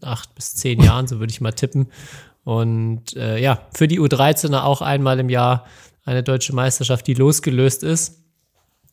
acht 0.00 0.34
bis 0.34 0.54
zehn 0.54 0.82
Jahren, 0.82 1.06
so 1.06 1.18
würde 1.18 1.30
ich 1.30 1.42
mal 1.42 1.52
tippen. 1.52 1.88
Und 2.42 3.14
äh, 3.18 3.38
ja, 3.38 3.68
für 3.76 3.86
die 3.86 4.00
U13er 4.00 4.62
auch 4.62 4.80
einmal 4.80 5.20
im 5.20 5.28
Jahr 5.28 5.66
eine 6.06 6.22
deutsche 6.22 6.54
Meisterschaft, 6.54 7.06
die 7.06 7.12
losgelöst 7.12 7.82
ist. 7.82 8.24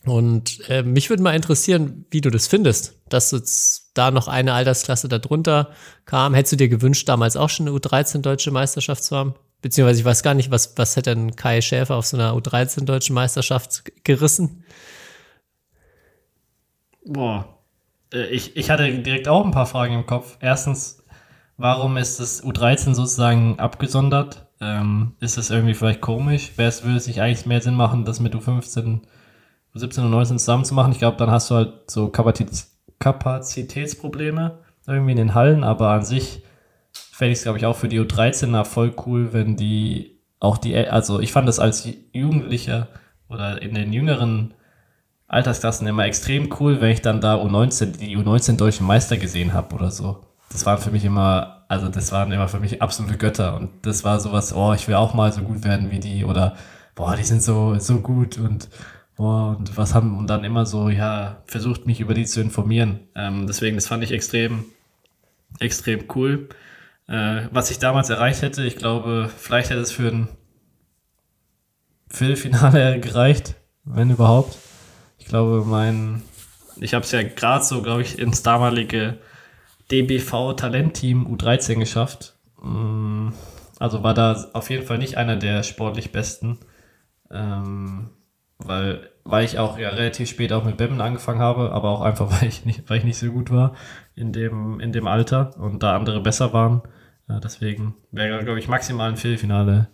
Und 0.06 0.70
äh, 0.70 0.84
mich 0.84 1.10
würde 1.10 1.24
mal 1.24 1.36
interessieren, 1.36 2.06
wie 2.12 2.22
du 2.22 2.30
das 2.30 2.48
findest, 2.48 3.00
dass 3.10 3.32
jetzt 3.32 3.91
da 3.96 4.12
noch 4.12 4.28
eine 4.28 4.54
Altersklasse 4.54 5.10
darunter 5.10 5.72
kam. 6.06 6.34
Hättest 6.34 6.54
du 6.54 6.58
dir 6.58 6.70
gewünscht, 6.70 7.10
damals 7.10 7.36
auch 7.36 7.50
schon 7.50 7.68
eine 7.68 7.76
U13 7.76 8.22
deutsche 8.22 8.52
Meisterschaft 8.52 9.04
zu 9.04 9.15
haben? 9.15 9.36
Beziehungsweise 9.62 10.02
ich 10.02 10.06
weiß 10.06 10.22
gar 10.22 10.36
nicht, 10.36 10.52
was, 10.52 10.78
was 10.78 10.96
hätte 10.96 11.15
denn 11.15 11.36
Kai 11.36 11.62
Schäfer 11.62 11.96
auf 11.96 12.06
so 12.06 12.18
einer 12.18 12.34
U13 12.34 12.86
deutschen 12.86 13.15
Meisterschaft 13.15 13.84
gerissen? 14.04 14.63
Boah, 17.04 17.56
äh, 18.13 18.28
ich, 18.28 18.56
ich 18.58 18.70
hatte 18.70 18.91
direkt 19.00 19.28
auch 19.28 19.44
ein 19.44 19.52
paar 19.52 19.65
Fragen 19.65 19.96
im 19.96 20.06
Kopf. 20.06 20.38
Erstens, 20.39 21.04
warum 21.58 21.98
ist 21.98 22.20
das 22.20 22.44
U13 22.44 22.94
sozusagen 22.94 23.60
abgesondert? 23.60 24.48
Ähm, 24.62 25.15
ist 25.20 25.38
das 25.38 25.50
irgendwie 25.50 25.74
vielleicht 25.74 26.02
komisch? 26.02 26.52
Wäre 26.58 26.70
es, 26.70 26.84
würde 26.84 26.98
es 26.98 27.06
sich 27.06 27.22
eigentlich 27.22 27.46
mehr 27.46 27.62
Sinn 27.62 27.76
machen, 27.76 28.06
das 28.06 28.20
mit 28.20 28.36
U15, 28.36 29.02
U17 29.76 30.02
und 30.02 30.12
19 30.12 30.40
zusammen 30.40 30.66
zu 30.66 30.74
machen? 30.74 30.92
Ich 30.92 31.00
glaube, 31.00 31.18
dann 31.18 31.32
hast 31.32 31.50
du 31.50 31.56
halt 31.56 31.90
so 31.90 32.10
Kapazitäts 32.10 32.72
Kapazitätsprobleme 33.00 34.60
irgendwie 34.88 35.12
in 35.12 35.18
den 35.18 35.36
Hallen, 35.36 35.64
aber 35.64 35.90
an 35.90 36.06
sich 36.06 36.44
fände 36.94 37.34
ich 37.34 37.40
es, 37.40 37.44
glaube 37.44 37.58
ich, 37.58 37.66
auch 37.66 37.76
für 37.76 37.90
die 37.90 38.00
U13er 38.00 38.64
voll 38.64 38.94
cool, 39.06 39.34
wenn 39.34 39.56
die 39.56 40.20
auch 40.40 40.58
die, 40.58 40.78
also 40.78 41.20
ich 41.20 41.32
fand 41.32 41.48
das 41.48 41.60
als 41.60 41.88
Jugendlicher 42.14 42.88
oder 43.30 43.62
in 43.62 43.74
den 43.74 43.92
jüngeren 43.94 44.54
Altersklassen 45.28 45.88
immer 45.88 46.06
extrem 46.06 46.54
cool, 46.60 46.82
wenn 46.82 46.92
ich 46.92 47.02
dann 47.02 47.22
da 47.22 47.36
U19, 47.36 47.98
die 47.98 48.16
U19 48.18 48.58
deutschen 48.58 48.86
Meister 48.86 49.18
gesehen 49.18 49.54
habe 49.54 49.76
oder 49.76 49.92
so. 49.92 50.22
Das 50.50 50.66
waren 50.66 50.78
für 50.78 50.92
mich 50.92 51.04
immer, 51.04 51.66
also 51.68 51.90
das 51.90 52.12
waren 52.12 52.32
immer 52.32 52.48
für 52.48 52.60
mich 52.60 52.82
absolute 52.82 53.18
Götter 53.18 53.56
und 53.56 53.70
das 53.82 54.04
war 54.04 54.20
sowas, 54.20 54.54
oh, 54.54 54.74
ich 54.74 54.88
will 54.88 54.96
auch 54.96 55.14
mal 55.14 55.32
so 55.32 55.42
gut 55.42 55.64
werden 55.64 55.90
wie 55.92 56.00
die 56.00 56.24
oder 56.24 56.56
boah, 56.94 57.16
die 57.16 57.24
sind 57.24 57.42
so, 57.42 57.78
so 57.80 58.00
gut 58.00 58.38
und 58.38 58.70
und 59.17 59.78
was 59.78 59.93
haben, 59.93 60.17
und 60.17 60.28
dann 60.28 60.43
immer 60.43 60.65
so, 60.65 60.89
ja, 60.89 61.43
versucht 61.45 61.86
mich 61.86 61.99
über 61.99 62.13
die 62.13 62.25
zu 62.25 62.41
informieren. 62.41 62.99
Ähm, 63.15 63.47
deswegen, 63.47 63.78
das 63.78 63.88
fand 63.88 64.04
ich 64.04 64.12
extrem, 64.12 64.65
extrem 65.60 66.06
cool. 66.15 66.49
Äh, 67.08 67.47
was 67.51 67.71
ich 67.71 67.80
damals 67.80 68.10
erreicht 68.10 68.41
hätte, 68.41 68.65
ich 68.65 68.75
glaube, 68.75 69.30
vielleicht 69.38 69.69
hätte 69.69 69.82
es 69.82 69.91
für 69.91 70.10
ein 70.10 70.28
Viertelfinale 72.10 72.99
gereicht, 73.01 73.56
wenn 73.84 74.10
überhaupt. 74.10 74.58
Ich 75.17 75.25
glaube, 75.25 75.63
mein, 75.65 76.21
ich 76.80 76.93
habe 76.93 77.06
es 77.06 77.12
ja 77.12 77.23
gerade 77.23 77.63
so, 77.63 77.82
glaube 77.82 78.01
ich, 78.01 78.19
ins 78.19 78.43
damalige 78.43 79.17
DBV 79.91 80.54
Talentteam 80.54 81.25
U13 81.28 81.80
geschafft. 81.80 82.36
Mm, 82.62 83.30
also 83.80 84.04
war 84.04 84.13
da 84.13 84.49
auf 84.54 84.69
jeden 84.69 84.86
Fall 84.86 84.97
nicht 84.97 85.17
einer 85.17 85.36
der 85.36 85.63
sportlich 85.63 86.12
Besten, 86.12 86.58
ähm, 87.32 88.10
weil, 88.60 89.10
weil 89.24 89.46
ich 89.46 89.60
auch 89.60 89.78
ja 89.78 89.89
relativ 89.89 90.30
spät 90.30 90.54
auch 90.54 90.63
mit 90.63 90.78
Bemmen 90.78 91.02
angefangen 91.02 91.39
habe, 91.39 91.72
aber 91.72 91.89
auch 91.89 92.02
einfach, 92.02 92.30
weil 92.41 92.48
ich 92.48 92.65
nicht, 92.65 92.89
weil 92.89 93.00
ich 93.00 93.04
nicht 93.04 93.18
so 93.18 93.32
gut 93.32 93.52
war 93.52 93.74
in 94.15 94.34
dem, 94.34 94.80
in 94.80 94.91
dem 94.91 95.08
Alter 95.08 95.52
und 95.60 95.84
da 95.84 95.96
andere 95.96 96.22
besser 96.22 96.54
waren. 96.54 96.82
Ja, 97.28 97.39
deswegen 97.39 97.96
wäre, 98.12 98.44
glaube 98.44 98.60
ich, 98.60 98.68
maximal 98.68 99.10
ein 99.10 99.18
Viertelfinale 99.18 99.88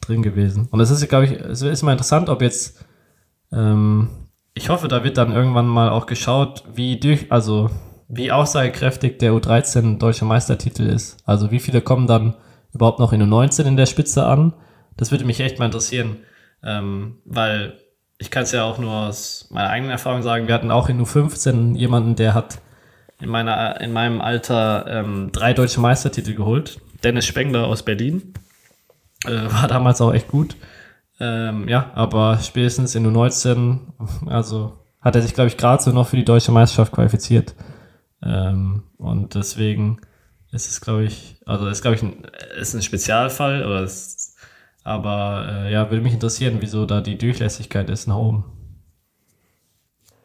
drin 0.00 0.22
gewesen. 0.22 0.66
Und 0.70 0.80
es 0.80 0.90
ist, 0.90 1.06
glaube 1.08 1.26
ich, 1.26 1.32
es 1.32 1.60
ist 1.60 1.82
mal 1.82 1.92
interessant, 1.92 2.30
ob 2.30 2.40
jetzt 2.40 2.86
ähm, 3.52 4.08
ich 4.54 4.68
hoffe, 4.68 4.88
da 4.88 5.04
wird 5.04 5.16
dann 5.16 5.32
irgendwann 5.32 5.66
mal 5.66 5.90
auch 5.90 6.06
geschaut, 6.06 6.64
wie 6.74 6.98
durch, 6.98 7.30
also 7.30 7.70
wie 8.08 8.32
aussagekräftig 8.32 9.18
der 9.18 9.32
U13 9.32 9.98
deutsche 9.98 10.24
Meistertitel 10.24 10.82
ist. 10.82 11.16
Also 11.24 11.50
wie 11.50 11.60
viele 11.60 11.80
kommen 11.80 12.06
dann 12.06 12.34
überhaupt 12.72 12.98
noch 12.98 13.12
in 13.12 13.22
U19 13.22 13.64
in 13.64 13.76
der 13.76 13.86
Spitze 13.86 14.26
an? 14.26 14.52
Das 14.96 15.10
würde 15.12 15.24
mich 15.24 15.40
echt 15.40 15.58
mal 15.58 15.66
interessieren, 15.66 16.18
ähm, 16.62 17.18
weil 17.24 17.78
ich 18.20 18.30
kann 18.30 18.42
es 18.42 18.52
ja 18.52 18.64
auch 18.64 18.78
nur 18.78 18.92
aus 18.92 19.46
meiner 19.50 19.70
eigenen 19.70 19.90
Erfahrung 19.90 20.22
sagen, 20.22 20.46
wir 20.46 20.54
hatten 20.54 20.70
auch 20.70 20.90
in 20.90 21.02
U15 21.02 21.74
jemanden, 21.74 22.16
der 22.16 22.34
hat 22.34 22.60
in, 23.18 23.30
meiner, 23.30 23.80
in 23.80 23.92
meinem 23.92 24.20
Alter 24.20 24.86
ähm, 24.86 25.30
drei 25.32 25.54
deutsche 25.54 25.80
Meistertitel 25.80 26.34
geholt. 26.34 26.80
Dennis 27.02 27.24
Spengler 27.24 27.66
aus 27.66 27.82
Berlin. 27.82 28.34
Äh, 29.24 29.50
war 29.50 29.68
damals 29.68 30.02
auch 30.02 30.12
echt 30.12 30.28
gut. 30.28 30.54
Ähm, 31.18 31.66
ja, 31.66 31.90
aber 31.94 32.38
spätestens 32.38 32.94
in 32.94 33.06
U19, 33.06 33.78
also 34.26 34.78
hat 35.00 35.16
er 35.16 35.22
sich, 35.22 35.32
glaube 35.32 35.48
ich, 35.48 35.56
gerade 35.56 35.82
so 35.82 35.90
noch 35.90 36.08
für 36.08 36.16
die 36.16 36.24
deutsche 36.24 36.52
Meisterschaft 36.52 36.92
qualifiziert. 36.92 37.54
Ähm, 38.22 38.82
und 38.98 39.34
deswegen 39.34 40.00
ist 40.52 40.68
es, 40.68 40.82
glaube 40.82 41.04
ich, 41.04 41.40
also 41.46 41.66
ist, 41.68 41.80
glaube 41.80 41.96
ich, 41.96 42.02
ein, 42.02 42.22
ist 42.58 42.74
ein 42.74 42.82
Spezialfall, 42.82 43.62
aber, 43.62 43.80
es, 43.80 44.29
aber 44.84 45.64
äh, 45.66 45.72
ja, 45.72 45.90
würde 45.90 46.02
mich 46.02 46.14
interessieren, 46.14 46.58
wieso 46.60 46.86
da 46.86 47.00
die 47.00 47.18
Durchlässigkeit 47.18 47.88
ist 47.90 48.06
nach 48.06 48.16
oben. 48.16 48.44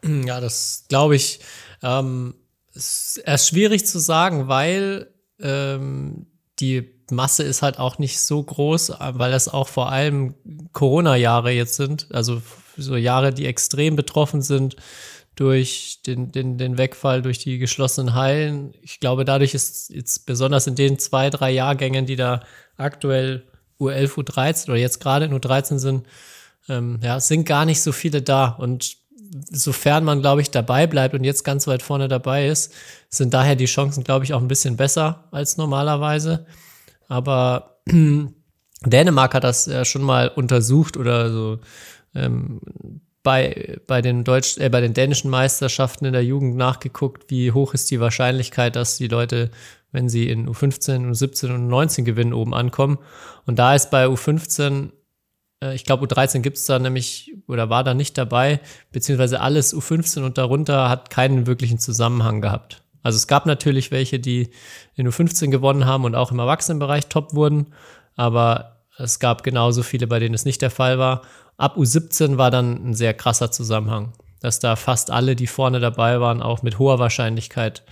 Ja, 0.03 0.39
das 0.39 0.85
glaube 0.87 1.15
ich. 1.15 1.39
Ähm, 1.81 2.35
ist 2.73 3.17
erst 3.25 3.49
schwierig 3.49 3.85
zu 3.85 3.99
sagen, 3.99 4.47
weil 4.47 5.07
ähm, 5.39 6.27
die 6.59 6.89
Masse 7.11 7.43
ist 7.43 7.61
halt 7.61 7.79
auch 7.79 7.99
nicht 7.99 8.19
so 8.19 8.41
groß, 8.41 8.93
weil 8.99 9.31
das 9.31 9.47
auch 9.47 9.67
vor 9.67 9.91
allem 9.91 10.35
Corona-Jahre 10.73 11.51
jetzt 11.51 11.75
sind. 11.75 12.07
Also 12.11 12.41
so 12.77 12.95
Jahre, 12.95 13.33
die 13.33 13.45
extrem 13.45 13.95
betroffen 13.95 14.41
sind 14.41 14.75
durch 15.35 16.01
den, 16.05 16.31
den, 16.31 16.57
den 16.57 16.77
Wegfall, 16.77 17.21
durch 17.21 17.39
die 17.39 17.57
geschlossenen 17.57 18.13
Hallen. 18.13 18.73
Ich 18.81 18.99
glaube, 18.99 19.25
dadurch 19.25 19.53
ist 19.53 19.89
jetzt 19.89 20.25
besonders 20.25 20.67
in 20.67 20.75
den 20.75 20.97
zwei, 20.97 21.29
drei 21.29 21.51
Jahrgängen, 21.51 22.05
die 22.05 22.15
da 22.15 22.41
aktuell 22.77 23.45
U11, 23.79 24.13
U13 24.13 24.69
oder 24.69 24.77
jetzt 24.77 24.99
gerade 24.99 25.25
in 25.25 25.33
U13 25.33 25.77
sind, 25.77 26.07
ähm, 26.69 26.99
ja, 27.01 27.19
sind 27.19 27.45
gar 27.45 27.65
nicht 27.65 27.81
so 27.81 27.91
viele 27.91 28.21
da. 28.21 28.47
Und 28.47 28.97
sofern 29.51 30.03
man, 30.03 30.21
glaube 30.21 30.41
ich, 30.41 30.51
dabei 30.51 30.87
bleibt 30.87 31.13
und 31.13 31.23
jetzt 31.23 31.43
ganz 31.43 31.67
weit 31.67 31.83
vorne 31.83 32.07
dabei 32.07 32.47
ist, 32.47 32.73
sind 33.09 33.33
daher 33.33 33.55
die 33.55 33.65
Chancen, 33.65 34.03
glaube 34.03 34.25
ich, 34.25 34.33
auch 34.33 34.41
ein 34.41 34.47
bisschen 34.47 34.77
besser 34.77 35.25
als 35.31 35.57
normalerweise. 35.57 36.45
Aber 37.07 37.79
Dänemark 38.85 39.33
hat 39.33 39.43
das 39.43 39.65
ja 39.65 39.85
schon 39.85 40.03
mal 40.03 40.29
untersucht 40.29 40.97
oder 40.97 41.31
so 41.31 41.59
ähm, 42.13 42.61
bei, 43.23 43.79
bei, 43.87 44.01
den 44.01 44.23
Deutsch, 44.23 44.57
äh, 44.57 44.69
bei 44.69 44.81
den 44.81 44.93
dänischen 44.93 45.29
Meisterschaften 45.29 46.05
in 46.05 46.13
der 46.13 46.23
Jugend 46.23 46.55
nachgeguckt, 46.55 47.29
wie 47.29 47.51
hoch 47.51 47.73
ist 47.73 47.91
die 47.91 47.99
Wahrscheinlichkeit, 47.99 48.75
dass 48.75 48.97
die 48.97 49.07
Leute, 49.07 49.49
wenn 49.95 50.09
sie 50.09 50.29
in 50.29 50.47
U15, 50.47 51.09
U17 51.09 51.55
und 51.55 51.71
U19 51.71 52.03
gewinnen, 52.03 52.33
oben 52.33 52.53
ankommen. 52.53 52.99
Und 53.45 53.57
da 53.57 53.73
ist 53.73 53.89
bei 53.89 54.05
U15 54.05 54.91
Äh, 55.61 55.75
ich 55.75 55.85
glaube, 55.85 56.05
U13 56.05 56.39
gibt 56.41 56.57
es 56.57 56.65
da 56.65 56.79
nämlich 56.79 57.33
oder 57.47 57.69
war 57.69 57.83
da 57.83 57.93
nicht 57.93 58.17
dabei, 58.17 58.59
beziehungsweise 58.91 59.41
alles 59.41 59.75
U15 59.75 60.23
und 60.23 60.37
darunter 60.37 60.89
hat 60.89 61.09
keinen 61.09 61.47
wirklichen 61.47 61.79
Zusammenhang 61.79 62.41
gehabt. 62.41 62.83
Also 63.03 63.17
es 63.17 63.27
gab 63.27 63.45
natürlich 63.45 63.91
welche, 63.91 64.19
die 64.19 64.49
in 64.95 65.07
U15 65.07 65.49
gewonnen 65.49 65.85
haben 65.85 66.05
und 66.05 66.15
auch 66.15 66.31
im 66.31 66.39
Erwachsenenbereich 66.39 67.07
top 67.07 67.35
wurden, 67.35 67.73
aber 68.15 68.81
es 68.97 69.19
gab 69.19 69.43
genauso 69.43 69.83
viele, 69.83 70.07
bei 70.07 70.19
denen 70.19 70.33
es 70.33 70.45
nicht 70.45 70.61
der 70.61 70.71
Fall 70.71 70.97
war. 70.97 71.21
Ab 71.57 71.77
U17 71.77 72.37
war 72.37 72.49
dann 72.49 72.89
ein 72.89 72.93
sehr 72.93 73.13
krasser 73.13 73.51
Zusammenhang, 73.51 74.13
dass 74.41 74.59
da 74.59 74.75
fast 74.75 75.11
alle, 75.11 75.35
die 75.35 75.47
vorne 75.47 75.79
dabei 75.79 76.19
waren, 76.19 76.41
auch 76.41 76.63
mit 76.63 76.79
hoher 76.79 76.97
Wahrscheinlichkeit 76.97 77.83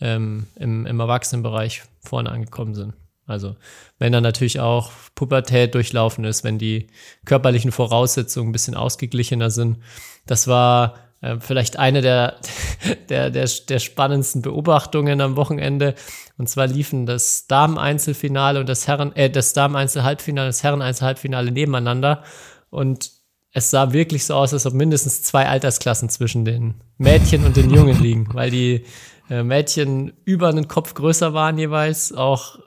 ähm, 0.00 0.46
im, 0.56 0.86
im 0.86 1.00
Erwachsenenbereich 1.00 1.82
vorne 2.00 2.30
angekommen 2.30 2.74
sind. 2.74 2.94
Also 3.26 3.56
wenn 3.98 4.12
dann 4.12 4.22
natürlich 4.22 4.58
auch 4.58 4.90
Pubertät 5.14 5.74
durchlaufen 5.74 6.24
ist, 6.24 6.44
wenn 6.44 6.58
die 6.58 6.86
körperlichen 7.26 7.72
Voraussetzungen 7.72 8.48
ein 8.48 8.52
bisschen 8.52 8.74
ausgeglichener 8.74 9.50
sind. 9.50 9.78
Das 10.26 10.48
war 10.48 10.94
äh, 11.20 11.36
vielleicht 11.40 11.78
eine 11.78 12.00
der, 12.00 12.36
der, 13.08 13.30
der, 13.30 13.48
der 13.68 13.78
spannendsten 13.78 14.42
Beobachtungen 14.42 15.20
am 15.20 15.36
Wochenende. 15.36 15.94
Und 16.38 16.48
zwar 16.48 16.68
liefen 16.68 17.04
das 17.04 17.46
Damen-Einzelfinale 17.48 18.60
und 18.60 18.68
das 18.68 18.86
Herren, 18.86 19.14
äh, 19.14 19.28
das 19.28 19.52
Damen-Einzel-Halbfinale, 19.52 20.48
das 20.48 20.62
Herren-Einzel-Halbfinale 20.62 21.50
nebeneinander. 21.50 22.22
Und 22.70 23.10
es 23.52 23.70
sah 23.70 23.92
wirklich 23.92 24.24
so 24.24 24.34
aus, 24.34 24.52
als 24.52 24.66
ob 24.66 24.74
mindestens 24.74 25.22
zwei 25.22 25.48
Altersklassen 25.48 26.08
zwischen 26.10 26.44
den 26.44 26.74
Mädchen 26.96 27.44
und 27.44 27.56
den 27.56 27.70
Jungen 27.70 28.00
liegen, 28.00 28.28
weil 28.32 28.50
die 28.50 28.84
Mädchen 29.28 30.12
über 30.24 30.48
einen 30.48 30.68
Kopf 30.68 30.94
größer 30.94 31.34
waren 31.34 31.58
jeweils, 31.58 32.12
auch 32.12 32.58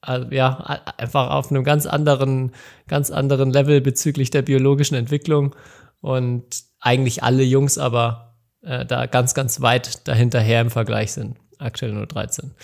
also, 0.00 0.28
ja, 0.30 0.80
einfach 0.96 1.30
auf 1.30 1.50
einem 1.50 1.62
ganz 1.62 1.86
anderen, 1.86 2.52
ganz 2.88 3.10
anderen 3.10 3.50
Level 3.50 3.80
bezüglich 3.80 4.30
der 4.30 4.42
biologischen 4.42 4.94
Entwicklung 4.94 5.54
und 6.00 6.46
eigentlich 6.80 7.22
alle 7.22 7.42
Jungs 7.42 7.76
aber 7.76 8.34
äh, 8.62 8.86
da 8.86 9.06
ganz, 9.06 9.34
ganz 9.34 9.60
weit 9.60 10.08
dahinterher 10.08 10.62
im 10.62 10.70
Vergleich 10.70 11.12
sind, 11.12 11.36
aktuell 11.58 11.92
nur 11.92 12.06
13. 12.06 12.54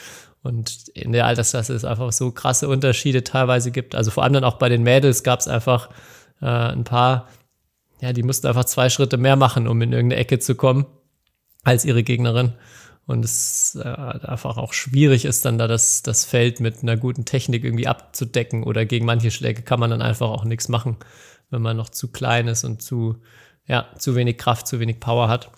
Und 0.43 0.89
in 0.89 1.13
der 1.13 1.27
Altersklasse 1.27 1.75
es 1.75 1.85
einfach 1.85 2.13
so 2.13 2.31
krasse 2.31 2.69
Unterschiede 2.69 3.25
teilweise 3.25 3.71
gibt. 3.71 3.95
Also 3.95 4.11
vor 4.11 4.23
allem 4.23 4.35
dann 4.35 4.45
auch 4.45 4.59
bei 4.59 4.69
den 4.69 4.83
Mädels 4.83 5.23
gab 5.23 5.41
es 5.41 5.49
einfach 5.49 5.91
äh, 6.41 6.47
ein 6.47 6.85
paar, 6.85 7.29
ja, 8.01 8.13
die 8.13 8.23
mussten 8.23 8.47
einfach 8.47 8.65
zwei 8.65 8.89
Schritte 8.89 9.19
mehr 9.19 9.37
machen, 9.37 9.67
um 9.67 9.83
in 9.83 9.93
irgendeine 9.93 10.21
Ecke 10.21 10.39
zu 10.39 10.55
kommen, 10.55 10.87
als 11.65 11.85
ihre 11.85 12.03
Gegnerin 12.03 12.55
und 13.07 13.25
es 13.25 13.79
äh, 13.81 13.89
einfach 13.89 14.57
auch 14.57 14.73
schwierig 14.73 15.25
ist, 15.25 15.45
dann 15.45 15.59
da 15.59 15.69
das, 15.69 16.03
das 16.03 16.25
Feld 16.25 16.61
mit 16.61 16.83
einer 16.83 16.97
guten 16.97 17.25
Technik 17.25 17.65
irgendwie 17.65 17.87
abzudecken 17.87 18.65
oder 18.65 18.85
gegen 18.85 19.07
manche 19.07 19.31
Schläge 19.31 19.63
kann 19.63 19.81
man 19.81 19.91
dann 19.91 20.03
einfach 20.03 20.29
auch 20.29 20.45
nichts 20.45 20.69
machen, 20.69 20.97
wenn 21.51 21.63
man 21.63 21.77
noch 21.77 21.89
zu 21.89 22.11
klein 22.11 22.49
ist 22.49 22.65
und 22.65 22.83
zu, 22.83 23.23
ja, 23.67 23.87
zu 23.97 24.17
wenig 24.17 24.39
Kraft, 24.39 24.67
zu 24.67 24.81
wenig 24.81 24.99
Power 24.99 25.29
hat. 25.29 25.53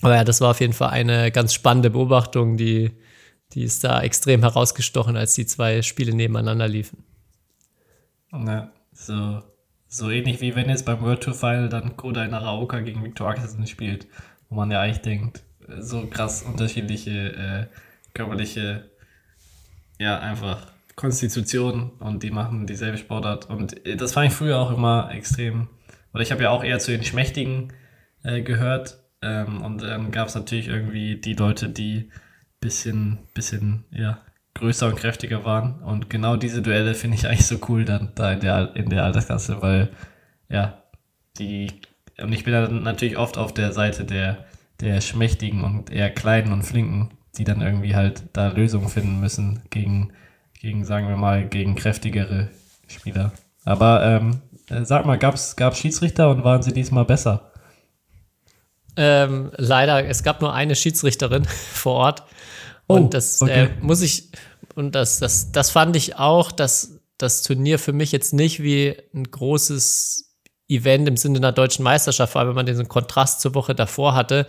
Aber 0.00 0.16
ja, 0.16 0.24
das 0.24 0.40
war 0.40 0.50
auf 0.50 0.60
jeden 0.60 0.72
Fall 0.72 0.90
eine 0.90 1.30
ganz 1.30 1.52
spannende 1.52 1.90
Beobachtung, 1.90 2.56
die, 2.56 2.92
die 3.52 3.62
ist 3.62 3.84
da 3.84 4.02
extrem 4.02 4.40
herausgestochen, 4.40 5.16
als 5.16 5.34
die 5.34 5.46
zwei 5.46 5.82
Spiele 5.82 6.14
nebeneinander 6.14 6.68
liefen. 6.68 7.04
Ja, 8.32 8.72
so, 8.92 9.42
so 9.88 10.10
ähnlich 10.10 10.40
wie 10.40 10.56
wenn 10.56 10.68
jetzt 10.68 10.86
beim 10.86 11.02
World 11.02 11.22
Tour 11.22 11.34
Final 11.34 11.68
dann 11.68 11.96
Koda 11.96 12.26
Naraoka 12.26 12.80
gegen 12.80 13.04
Victor 13.04 13.28
Axelsen 13.28 13.66
spielt, 13.66 14.08
wo 14.48 14.56
man 14.56 14.70
ja 14.70 14.80
eigentlich 14.80 15.02
denkt, 15.02 15.44
so 15.78 16.06
krass 16.06 16.42
unterschiedliche 16.42 17.10
äh, 17.10 17.66
körperliche, 18.14 18.90
ja, 19.98 20.18
einfach 20.18 20.72
Konstitution 20.96 21.90
und 21.98 22.22
die 22.22 22.30
machen 22.30 22.66
dieselbe 22.66 22.98
Sportart. 22.98 23.48
Und 23.50 23.84
äh, 23.86 23.96
das 23.96 24.12
fand 24.12 24.28
ich 24.28 24.34
früher 24.34 24.58
auch 24.58 24.70
immer 24.70 25.10
extrem. 25.12 25.68
Oder 26.12 26.22
ich 26.22 26.32
habe 26.32 26.44
ja 26.44 26.50
auch 26.50 26.62
eher 26.62 26.78
zu 26.78 26.92
den 26.92 27.04
Schmächtigen 27.04 27.72
äh, 28.22 28.42
gehört. 28.42 28.98
Ähm, 29.22 29.62
und 29.62 29.82
dann 29.82 30.10
gab 30.10 30.28
es 30.28 30.34
natürlich 30.34 30.68
irgendwie 30.68 31.16
die 31.16 31.34
Leute, 31.34 31.68
die 31.68 32.10
bisschen, 32.60 33.18
bisschen, 33.34 33.84
ja, 33.90 34.20
größer 34.54 34.86
und 34.86 34.96
kräftiger 34.96 35.44
waren. 35.44 35.82
Und 35.82 36.08
genau 36.08 36.36
diese 36.36 36.62
Duelle 36.62 36.94
finde 36.94 37.16
ich 37.16 37.26
eigentlich 37.26 37.46
so 37.46 37.58
cool 37.68 37.84
dann 37.84 38.12
da 38.14 38.32
in 38.32 38.40
der, 38.40 38.76
in 38.76 38.88
der 38.88 39.04
Altersklasse, 39.04 39.60
weil, 39.60 39.90
ja, 40.48 40.82
die, 41.38 41.72
und 42.20 42.32
ich 42.32 42.44
bin 42.44 42.52
dann 42.52 42.82
natürlich 42.82 43.18
oft 43.18 43.36
auf 43.36 43.52
der 43.52 43.72
Seite 43.72 44.04
der, 44.04 44.44
der 44.80 45.00
Schmächtigen 45.00 45.62
und 45.64 45.90
eher 45.90 46.10
Kleinen 46.10 46.52
und 46.52 46.62
Flinken, 46.62 47.10
die 47.36 47.44
dann 47.44 47.60
irgendwie 47.60 47.94
halt 47.94 48.24
da 48.32 48.48
Lösungen 48.48 48.88
finden 48.88 49.20
müssen 49.20 49.62
gegen, 49.70 50.12
gegen 50.60 50.84
sagen 50.84 51.08
wir 51.08 51.16
mal, 51.16 51.46
gegen 51.46 51.74
kräftigere 51.74 52.50
Spieler. 52.86 53.32
Aber 53.64 54.04
ähm, 54.04 54.40
äh, 54.68 54.84
sag 54.84 55.06
mal, 55.06 55.18
gab 55.18 55.34
es 55.34 55.56
Schiedsrichter 55.78 56.30
und 56.30 56.44
waren 56.44 56.62
sie 56.62 56.72
diesmal 56.72 57.04
besser? 57.04 57.52
Ähm, 58.96 59.50
leider, 59.56 60.06
es 60.06 60.22
gab 60.22 60.40
nur 60.40 60.52
eine 60.52 60.76
Schiedsrichterin 60.76 61.44
vor 61.72 61.94
Ort. 61.94 62.24
Und 62.86 63.06
oh, 63.06 63.08
das 63.08 63.40
okay. 63.40 63.64
äh, 63.64 63.70
muss 63.80 64.02
ich, 64.02 64.30
und 64.74 64.94
das, 64.94 65.18
das, 65.18 65.52
das 65.52 65.70
fand 65.70 65.96
ich 65.96 66.16
auch, 66.16 66.52
dass 66.52 67.00
das 67.16 67.42
Turnier 67.42 67.78
für 67.78 67.92
mich 67.92 68.12
jetzt 68.12 68.34
nicht 68.34 68.62
wie 68.62 68.96
ein 69.14 69.24
großes 69.24 70.33
Event 70.76 71.08
im 71.08 71.16
Sinne 71.16 71.38
einer 71.38 71.52
deutschen 71.52 71.82
Meisterschaft, 71.82 72.32
vor 72.32 72.40
allem 72.40 72.48
wenn 72.50 72.56
man 72.56 72.66
diesen 72.66 72.88
Kontrast 72.88 73.40
zur 73.40 73.54
Woche 73.54 73.74
davor 73.74 74.14
hatte. 74.14 74.46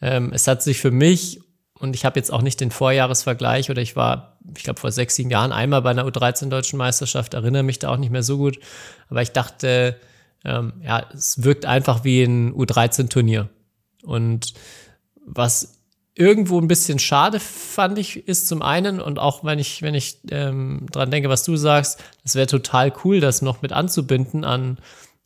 Ähm, 0.00 0.30
es 0.32 0.46
hat 0.46 0.62
sich 0.62 0.78
für 0.78 0.90
mich, 0.90 1.40
und 1.78 1.94
ich 1.94 2.04
habe 2.04 2.18
jetzt 2.18 2.32
auch 2.32 2.42
nicht 2.42 2.60
den 2.60 2.70
Vorjahresvergleich, 2.70 3.70
oder 3.70 3.82
ich 3.82 3.96
war, 3.96 4.38
ich 4.56 4.64
glaube, 4.64 4.80
vor 4.80 4.92
sechs, 4.92 5.14
sieben 5.16 5.30
Jahren 5.30 5.52
einmal 5.52 5.82
bei 5.82 5.90
einer 5.90 6.06
U13 6.06 6.48
deutschen 6.48 6.78
Meisterschaft, 6.78 7.34
erinnere 7.34 7.62
mich 7.62 7.78
da 7.78 7.90
auch 7.90 7.96
nicht 7.96 8.10
mehr 8.10 8.22
so 8.22 8.38
gut. 8.38 8.58
Aber 9.08 9.22
ich 9.22 9.32
dachte, 9.32 9.96
ähm, 10.44 10.74
ja, 10.82 11.06
es 11.12 11.42
wirkt 11.42 11.66
einfach 11.66 12.04
wie 12.04 12.22
ein 12.22 12.52
U13-Turnier. 12.52 13.48
Und 14.02 14.54
was 15.26 15.80
irgendwo 16.14 16.60
ein 16.60 16.68
bisschen 16.68 16.98
schade 16.98 17.40
fand 17.40 17.98
ich, 17.98 18.28
ist 18.28 18.46
zum 18.46 18.62
einen, 18.62 19.00
und 19.00 19.18
auch 19.18 19.42
wenn 19.44 19.58
ich, 19.58 19.82
wenn 19.82 19.94
ich 19.94 20.18
ähm, 20.30 20.86
dran 20.92 21.10
denke, 21.10 21.28
was 21.28 21.44
du 21.44 21.56
sagst, 21.56 22.02
es 22.24 22.34
wäre 22.34 22.46
total 22.46 22.92
cool, 23.04 23.20
das 23.20 23.42
noch 23.42 23.62
mit 23.62 23.72
anzubinden 23.72 24.44
an 24.44 24.78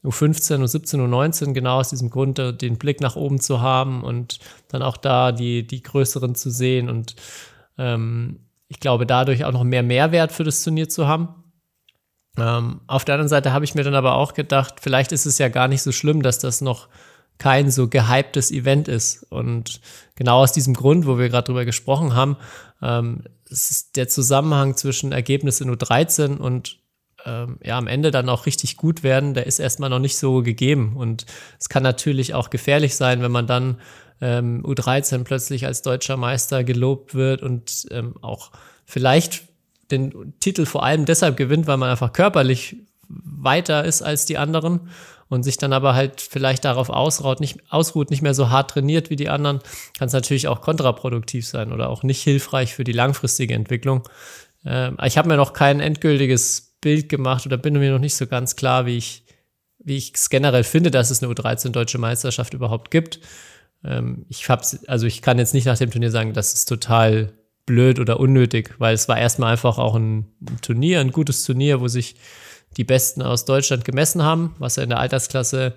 U15, 0.08 0.62
U17, 0.62 0.96
U19, 0.96 1.52
genau 1.52 1.78
aus 1.78 1.90
diesem 1.90 2.10
Grund, 2.10 2.38
den 2.38 2.78
Blick 2.78 3.00
nach 3.00 3.16
oben 3.16 3.40
zu 3.40 3.60
haben 3.60 4.02
und 4.02 4.38
dann 4.68 4.82
auch 4.82 4.96
da 4.96 5.32
die, 5.32 5.66
die 5.66 5.82
größeren 5.82 6.34
zu 6.34 6.50
sehen 6.50 6.88
und 6.88 7.16
ähm, 7.76 8.40
ich 8.68 8.80
glaube, 8.80 9.06
dadurch 9.06 9.44
auch 9.44 9.52
noch 9.52 9.64
mehr 9.64 9.82
Mehrwert 9.82 10.30
für 10.30 10.44
das 10.44 10.62
Turnier 10.62 10.88
zu 10.88 11.08
haben. 11.08 11.42
Ähm, 12.36 12.80
auf 12.86 13.04
der 13.04 13.14
anderen 13.14 13.28
Seite 13.28 13.52
habe 13.52 13.64
ich 13.64 13.74
mir 13.74 13.82
dann 13.82 13.94
aber 13.94 14.14
auch 14.14 14.34
gedacht, 14.34 14.76
vielleicht 14.80 15.12
ist 15.12 15.26
es 15.26 15.38
ja 15.38 15.48
gar 15.48 15.68
nicht 15.68 15.82
so 15.82 15.90
schlimm, 15.90 16.22
dass 16.22 16.38
das 16.38 16.60
noch 16.60 16.88
kein 17.38 17.70
so 17.70 17.88
gehyptes 17.88 18.50
Event 18.50 18.88
ist. 18.88 19.24
Und 19.30 19.80
genau 20.16 20.42
aus 20.42 20.52
diesem 20.52 20.74
Grund, 20.74 21.06
wo 21.06 21.18
wir 21.18 21.28
gerade 21.28 21.46
drüber 21.46 21.64
gesprochen 21.64 22.14
haben, 22.14 22.36
ähm, 22.82 23.24
ist 23.48 23.96
der 23.96 24.08
Zusammenhang 24.08 24.76
zwischen 24.76 25.12
Ergebnis 25.12 25.60
in 25.60 25.74
U13 25.74 26.36
und 26.36 26.78
ähm, 27.28 27.58
ja, 27.62 27.76
am 27.76 27.86
Ende 27.86 28.10
dann 28.10 28.28
auch 28.28 28.46
richtig 28.46 28.76
gut 28.76 29.02
werden, 29.02 29.34
der 29.34 29.46
ist 29.46 29.58
erstmal 29.58 29.90
noch 29.90 29.98
nicht 29.98 30.16
so 30.16 30.42
gegeben. 30.42 30.96
Und 30.96 31.26
es 31.60 31.68
kann 31.68 31.82
natürlich 31.82 32.34
auch 32.34 32.50
gefährlich 32.50 32.96
sein, 32.96 33.22
wenn 33.22 33.32
man 33.32 33.46
dann 33.46 33.78
ähm, 34.20 34.64
U13 34.64 35.24
plötzlich 35.24 35.66
als 35.66 35.82
deutscher 35.82 36.16
Meister 36.16 36.64
gelobt 36.64 37.14
wird 37.14 37.42
und 37.42 37.86
ähm, 37.90 38.14
auch 38.22 38.50
vielleicht 38.84 39.42
den 39.90 40.34
Titel 40.40 40.66
vor 40.66 40.84
allem 40.84 41.04
deshalb 41.04 41.36
gewinnt, 41.36 41.66
weil 41.66 41.76
man 41.76 41.90
einfach 41.90 42.12
körperlich 42.12 42.76
weiter 43.08 43.84
ist 43.84 44.02
als 44.02 44.26
die 44.26 44.38
anderen 44.38 44.88
und 45.28 45.42
sich 45.42 45.58
dann 45.58 45.72
aber 45.72 45.94
halt 45.94 46.20
vielleicht 46.20 46.64
darauf 46.64 46.88
ausruht, 46.90 47.40
nicht, 47.40 47.58
ausruht, 47.70 48.10
nicht 48.10 48.22
mehr 48.22 48.34
so 48.34 48.50
hart 48.50 48.70
trainiert 48.70 49.10
wie 49.10 49.16
die 49.16 49.28
anderen, 49.28 49.60
kann 49.98 50.08
es 50.08 50.12
natürlich 50.12 50.48
auch 50.48 50.60
kontraproduktiv 50.60 51.46
sein 51.46 51.72
oder 51.72 51.90
auch 51.90 52.02
nicht 52.02 52.22
hilfreich 52.22 52.74
für 52.74 52.84
die 52.84 52.92
langfristige 52.92 53.54
Entwicklung. 53.54 54.02
Ähm, 54.64 54.96
ich 55.04 55.18
habe 55.18 55.28
mir 55.28 55.36
noch 55.36 55.52
kein 55.52 55.80
endgültiges 55.80 56.67
Bild 56.80 57.08
gemacht 57.08 57.46
oder 57.46 57.56
bin 57.56 57.74
mir 57.74 57.92
noch 57.92 57.98
nicht 57.98 58.16
so 58.16 58.26
ganz 58.26 58.56
klar, 58.56 58.86
wie 58.86 58.96
ich 58.96 59.24
wie 59.78 59.96
ich 59.96 60.12
es 60.14 60.28
generell 60.28 60.64
finde, 60.64 60.90
dass 60.90 61.10
es 61.10 61.22
eine 61.22 61.32
U13 61.32 61.70
deutsche 61.70 61.98
Meisterschaft 61.98 62.54
überhaupt 62.54 62.90
gibt. 62.90 63.20
Ähm, 63.84 64.26
ich 64.28 64.48
hab's, 64.48 64.84
also 64.86 65.06
ich 65.06 65.22
kann 65.22 65.38
jetzt 65.38 65.54
nicht 65.54 65.66
nach 65.66 65.78
dem 65.78 65.90
Turnier 65.90 66.10
sagen, 66.10 66.32
das 66.32 66.52
ist 66.52 66.66
total 66.66 67.32
blöd 67.66 68.00
oder 68.00 68.18
unnötig, 68.18 68.74
weil 68.78 68.94
es 68.94 69.08
war 69.08 69.18
erstmal 69.18 69.52
einfach 69.52 69.78
auch 69.78 69.94
ein, 69.94 70.26
Turnier, 70.62 71.00
ein 71.00 71.12
gutes 71.12 71.44
Turnier, 71.44 71.80
wo 71.80 71.88
sich 71.88 72.16
die 72.76 72.84
Besten 72.84 73.22
aus 73.22 73.44
Deutschland 73.44 73.84
gemessen 73.84 74.22
haben, 74.22 74.54
was 74.58 74.76
ja 74.76 74.82
in 74.82 74.90
der 74.90 75.00
Altersklasse 75.00 75.74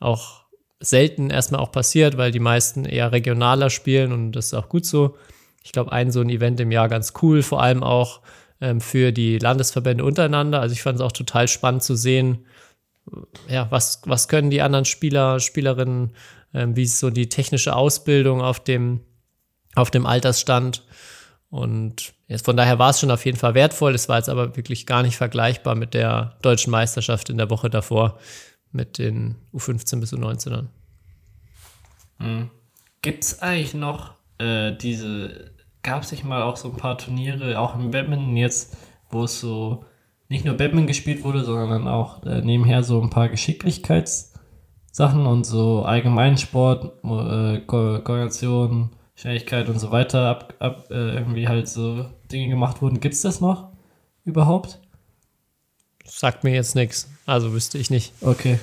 auch 0.00 0.44
selten 0.80 1.30
erstmal 1.30 1.60
auch 1.60 1.72
passiert, 1.72 2.16
weil 2.16 2.30
die 2.30 2.40
meisten 2.40 2.84
eher 2.84 3.12
regionaler 3.12 3.70
spielen 3.70 4.12
und 4.12 4.32
das 4.32 4.46
ist 4.46 4.54
auch 4.54 4.68
gut 4.68 4.84
so. 4.84 5.16
Ich 5.64 5.72
glaube, 5.72 5.92
ein 5.92 6.12
so 6.12 6.20
ein 6.20 6.30
Event 6.30 6.60
im 6.60 6.70
Jahr 6.70 6.88
ganz 6.88 7.12
cool, 7.22 7.42
vor 7.42 7.62
allem 7.62 7.82
auch 7.82 8.20
ähm, 8.60 8.80
für 8.80 9.12
die 9.12 9.38
Landesverbände 9.38 10.04
untereinander. 10.04 10.60
Also 10.60 10.72
ich 10.72 10.82
fand 10.82 10.96
es 10.96 11.02
auch 11.02 11.12
total 11.12 11.48
spannend 11.48 11.82
zu 11.82 11.94
sehen, 11.94 12.46
ja, 13.48 13.70
was, 13.70 14.02
was 14.04 14.28
können 14.28 14.50
die 14.50 14.60
anderen 14.60 14.84
Spieler, 14.84 15.40
Spielerinnen, 15.40 16.12
ähm, 16.52 16.76
wie 16.76 16.82
ist 16.82 16.98
so 16.98 17.10
die 17.10 17.28
technische 17.28 17.74
Ausbildung 17.74 18.42
auf 18.42 18.60
dem, 18.60 19.00
auf 19.74 19.90
dem 19.90 20.06
Altersstand. 20.06 20.84
Und 21.50 22.12
jetzt 22.26 22.44
von 22.44 22.56
daher 22.56 22.78
war 22.78 22.90
es 22.90 23.00
schon 23.00 23.10
auf 23.10 23.24
jeden 23.24 23.38
Fall 23.38 23.54
wertvoll. 23.54 23.94
Es 23.94 24.08
war 24.08 24.18
jetzt 24.18 24.28
aber 24.28 24.56
wirklich 24.56 24.86
gar 24.86 25.02
nicht 25.02 25.16
vergleichbar 25.16 25.74
mit 25.74 25.94
der 25.94 26.36
deutschen 26.42 26.70
Meisterschaft 26.70 27.30
in 27.30 27.38
der 27.38 27.48
Woche 27.50 27.70
davor 27.70 28.18
mit 28.70 28.98
den 28.98 29.36
U15 29.54 30.00
bis 30.00 30.12
U19ern. 30.12 30.66
Gibt 33.00 33.24
es 33.24 33.40
eigentlich 33.40 33.74
noch 33.74 34.14
äh, 34.38 34.72
diese, 34.72 35.52
gab 35.82 36.02
es 36.02 36.10
nicht 36.10 36.24
mal 36.24 36.42
auch 36.42 36.56
so 36.56 36.68
ein 36.68 36.76
paar 36.76 36.98
Turniere, 36.98 37.58
auch 37.58 37.74
im 37.74 37.90
Badminton 37.90 38.36
jetzt, 38.36 38.76
wo 39.10 39.24
es 39.24 39.40
so 39.40 39.84
nicht 40.28 40.44
nur 40.44 40.54
Badminton 40.54 40.86
gespielt 40.86 41.24
wurde, 41.24 41.42
sondern 41.44 41.88
auch 41.88 42.22
äh, 42.24 42.42
nebenher 42.42 42.82
so 42.82 43.00
ein 43.00 43.10
paar 43.10 43.28
Geschicklichkeitssachen 43.28 45.26
und 45.26 45.44
so 45.44 45.82
Allgemeinsport, 45.84 47.04
äh, 47.04 47.60
Ko 47.60 48.00
Koordination, 48.02 48.90
Schnelligkeit 49.14 49.68
und 49.68 49.78
so 49.80 49.90
weiter, 49.90 50.28
ab, 50.28 50.54
ab 50.58 50.86
äh, 50.90 51.14
irgendwie 51.14 51.48
halt 51.48 51.68
so 51.68 52.06
Dinge 52.30 52.48
gemacht 52.48 52.82
wurden. 52.82 53.00
Gibt 53.00 53.14
es 53.14 53.22
das 53.22 53.40
noch 53.40 53.72
überhaupt? 54.24 54.80
Sagt 56.04 56.44
mir 56.44 56.54
jetzt 56.54 56.74
nichts. 56.74 57.10
Also 57.26 57.52
wüsste 57.52 57.78
ich 57.78 57.90
nicht. 57.90 58.12
Okay, 58.20 58.58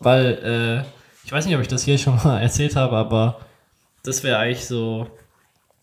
weil 0.00 0.84
äh, 0.84 0.88
ich 1.24 1.32
weiß 1.32 1.46
nicht, 1.46 1.54
ob 1.56 1.60
ich 1.60 1.68
das 1.68 1.82
hier 1.82 1.98
schon 1.98 2.16
mal 2.16 2.38
erzählt 2.42 2.76
habe, 2.76 2.96
aber 2.96 3.40
das 4.02 4.22
wäre 4.22 4.38
eigentlich 4.38 4.66
so, 4.66 5.06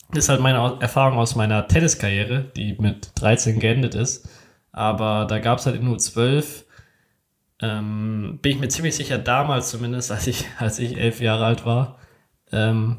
das 0.09 0.25
ist 0.25 0.29
halt 0.29 0.41
meine 0.41 0.77
Erfahrung 0.81 1.17
aus 1.17 1.35
meiner 1.35 1.67
Tenniskarriere, 1.67 2.51
die 2.55 2.75
mit 2.79 3.11
13 3.15 3.59
geendet 3.59 3.95
ist. 3.95 4.27
Aber 4.71 5.25
da 5.25 5.39
gab 5.39 5.59
es 5.59 5.65
halt 5.65 5.77
in 5.77 5.87
U12, 5.87 6.65
ähm, 7.61 8.39
bin 8.41 8.53
ich 8.53 8.59
mir 8.59 8.67
ziemlich 8.67 8.95
sicher, 8.95 9.17
damals 9.17 9.69
zumindest, 9.69 10.11
als 10.11 10.27
ich, 10.27 10.45
als 10.59 10.79
ich 10.79 10.97
elf 10.97 11.21
Jahre 11.21 11.45
alt 11.45 11.65
war, 11.65 11.99
ähm, 12.51 12.97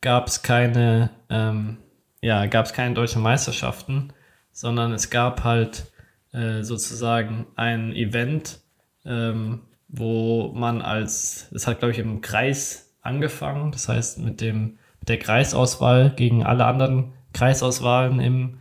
gab 0.00 0.28
es 0.28 0.42
keine, 0.42 1.10
ähm, 1.28 1.78
ja, 2.22 2.46
gab 2.46 2.66
es 2.66 2.72
keine 2.72 2.94
deutschen 2.94 3.22
Meisterschaften, 3.22 4.12
sondern 4.52 4.92
es 4.92 5.10
gab 5.10 5.44
halt 5.44 5.90
äh, 6.32 6.62
sozusagen 6.62 7.46
ein 7.56 7.92
Event, 7.92 8.60
ähm, 9.04 9.62
wo 9.88 10.52
man 10.54 10.82
als, 10.82 11.48
das 11.50 11.66
hat 11.66 11.80
glaube 11.80 11.92
ich 11.92 11.98
im 11.98 12.20
Kreis 12.20 12.94
angefangen, 13.02 13.72
das 13.72 13.88
heißt 13.88 14.18
mit 14.20 14.40
dem 14.40 14.78
der 15.06 15.18
Kreisauswahl 15.18 16.10
gegen 16.14 16.44
alle 16.44 16.64
anderen 16.64 17.12
Kreisauswahlen 17.32 18.20
im, 18.20 18.58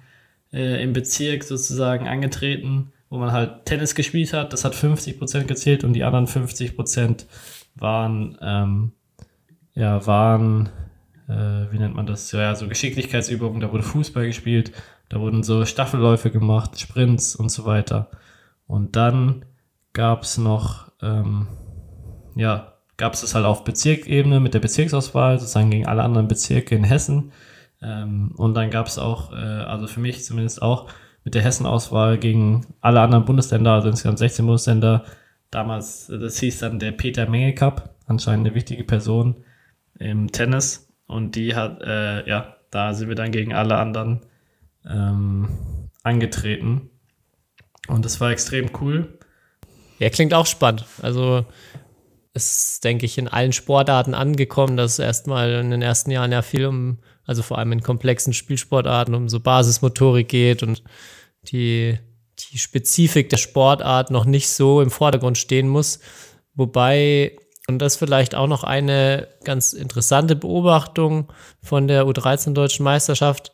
äh, 0.54 0.82
im 0.84 0.94
Bezirk 0.94 1.44
sozusagen 1.44 2.08
angetreten, 2.08 2.92
wo 3.10 3.18
man 3.18 3.32
halt 3.32 3.66
Tennis 3.66 3.96
gespielt 3.96 4.34
hat. 4.34 4.54
Das 4.54 4.66
hat 4.66 4.76
50% 4.76 5.48
gezählt 5.48 5.84
und 5.84 5.94
die 5.94 6.04
anderen 6.04 6.28
50% 6.28 7.26
waren, 7.76 8.38
ähm, 8.42 8.92
ja, 9.74 10.06
waren, 10.06 10.70
äh, 11.28 11.72
wie 11.72 11.80
nennt 11.80 11.96
man 11.96 12.06
das? 12.06 12.32
Ja, 12.32 12.56
so 12.56 12.68
Geschicklichkeitsübungen, 12.68 13.62
da 13.62 13.72
wurde 13.72 13.84
Fußball 13.84 14.26
gespielt, 14.28 14.72
da 15.10 15.20
wurden 15.20 15.44
so 15.44 15.66
Staffelläufe 15.66 16.32
gemacht, 16.32 16.80
Sprints 16.80 17.36
und 17.36 17.50
so 17.50 17.66
weiter. 17.66 18.10
Und 18.68 18.96
dann 18.96 19.46
gab 19.94 20.24
es 20.24 20.38
noch, 20.38 20.92
ähm, 21.02 21.48
ja, 22.36 22.79
gab 23.00 23.14
es 23.14 23.22
das 23.22 23.34
halt 23.34 23.46
auf 23.46 23.64
Bezirkebene 23.64 24.40
mit 24.40 24.54
der 24.54 24.60
Bezirksauswahl, 24.60 25.40
sozusagen 25.40 25.72
gegen 25.72 25.88
alle 25.88 26.04
anderen 26.04 26.28
Bezirke 26.28 26.76
in 26.76 26.84
Hessen. 26.84 27.32
Ähm, 27.82 28.34
und 28.36 28.54
dann 28.54 28.70
gab 28.70 28.88
es 28.88 29.00
auch, 29.00 29.32
äh, 29.32 29.36
also 29.36 29.88
für 29.88 30.02
mich 30.02 30.24
zumindest 30.24 30.62
auch, 30.62 30.92
mit 31.24 31.34
der 31.34 31.42
Hessenauswahl 31.42 32.18
gegen 32.18 32.66
alle 32.82 33.02
anderen 33.02 33.26
Bundesländer, 33.26 33.74
also 33.74 33.90
insgesamt 33.90 34.20
16 34.20 34.46
Bundesländer. 34.46 35.06
Damals, 35.50 36.10
äh, 36.10 36.20
das 36.20 36.40
hieß 36.40 36.60
dann 36.60 36.78
der 36.80 36.92
Peter 36.92 37.28
Menge 37.28 37.56
Cup, 37.56 37.96
anscheinend 38.06 38.48
eine 38.48 38.56
wichtige 38.56 38.84
Person 38.84 39.38
im 39.98 40.32
Tennis. 40.32 40.90
Und 41.08 41.36
die 41.36 41.56
hat, 41.56 41.82
äh, 41.82 42.28
ja, 42.28 42.58
da 42.70 42.94
sind 42.94 43.08
wir 43.08 43.16
dann 43.16 43.32
gegen 43.32 43.54
alle 43.54 43.78
anderen 43.78 44.22
ähm, 44.86 45.48
angetreten. 46.04 46.90
Und 47.88 48.04
das 48.06 48.20
war 48.20 48.32
extrem 48.32 48.70
cool. 48.82 49.18
Ja, 50.00 50.10
klingt 50.10 50.34
auch 50.34 50.46
spannend. 50.46 50.86
Also 51.02 51.46
ist, 52.46 52.84
denke 52.84 53.06
ich, 53.06 53.18
in 53.18 53.28
allen 53.28 53.54
Sportarten 53.54 54.14
angekommen, 54.14 54.78
dass 54.78 54.94
es 54.94 55.00
erstmal 55.00 55.52
in 55.52 55.72
den 55.72 55.82
ersten 55.82 56.12
Jahren 56.12 56.32
ja 56.32 56.42
viel 56.42 56.66
um, 56.66 57.00
also 57.26 57.44
vor 57.44 57.58
allem 57.58 57.72
in 57.74 57.84
komplexen 57.84 58.34
Spielsportarten, 58.34 59.14
um 59.14 59.30
so 59.30 59.40
Basismotorik 59.40 60.28
geht 60.28 60.64
und 60.64 60.84
die, 61.44 62.00
die 62.40 62.58
Spezifik 62.58 63.30
der 63.30 63.38
Sportart 63.38 64.12
noch 64.12 64.26
nicht 64.26 64.50
so 64.50 64.82
im 64.82 64.92
Vordergrund 64.92 65.38
stehen 65.38 65.68
muss. 65.68 66.00
Wobei, 66.56 67.38
und 67.68 67.80
das 67.80 67.96
vielleicht 67.96 68.36
auch 68.36 68.48
noch 68.48 68.64
eine 68.64 69.28
ganz 69.44 69.74
interessante 69.74 70.36
Beobachtung 70.36 71.32
von 71.62 71.88
der 71.88 72.06
U13 72.06 72.54
Deutschen 72.54 72.84
Meisterschaft, 72.84 73.52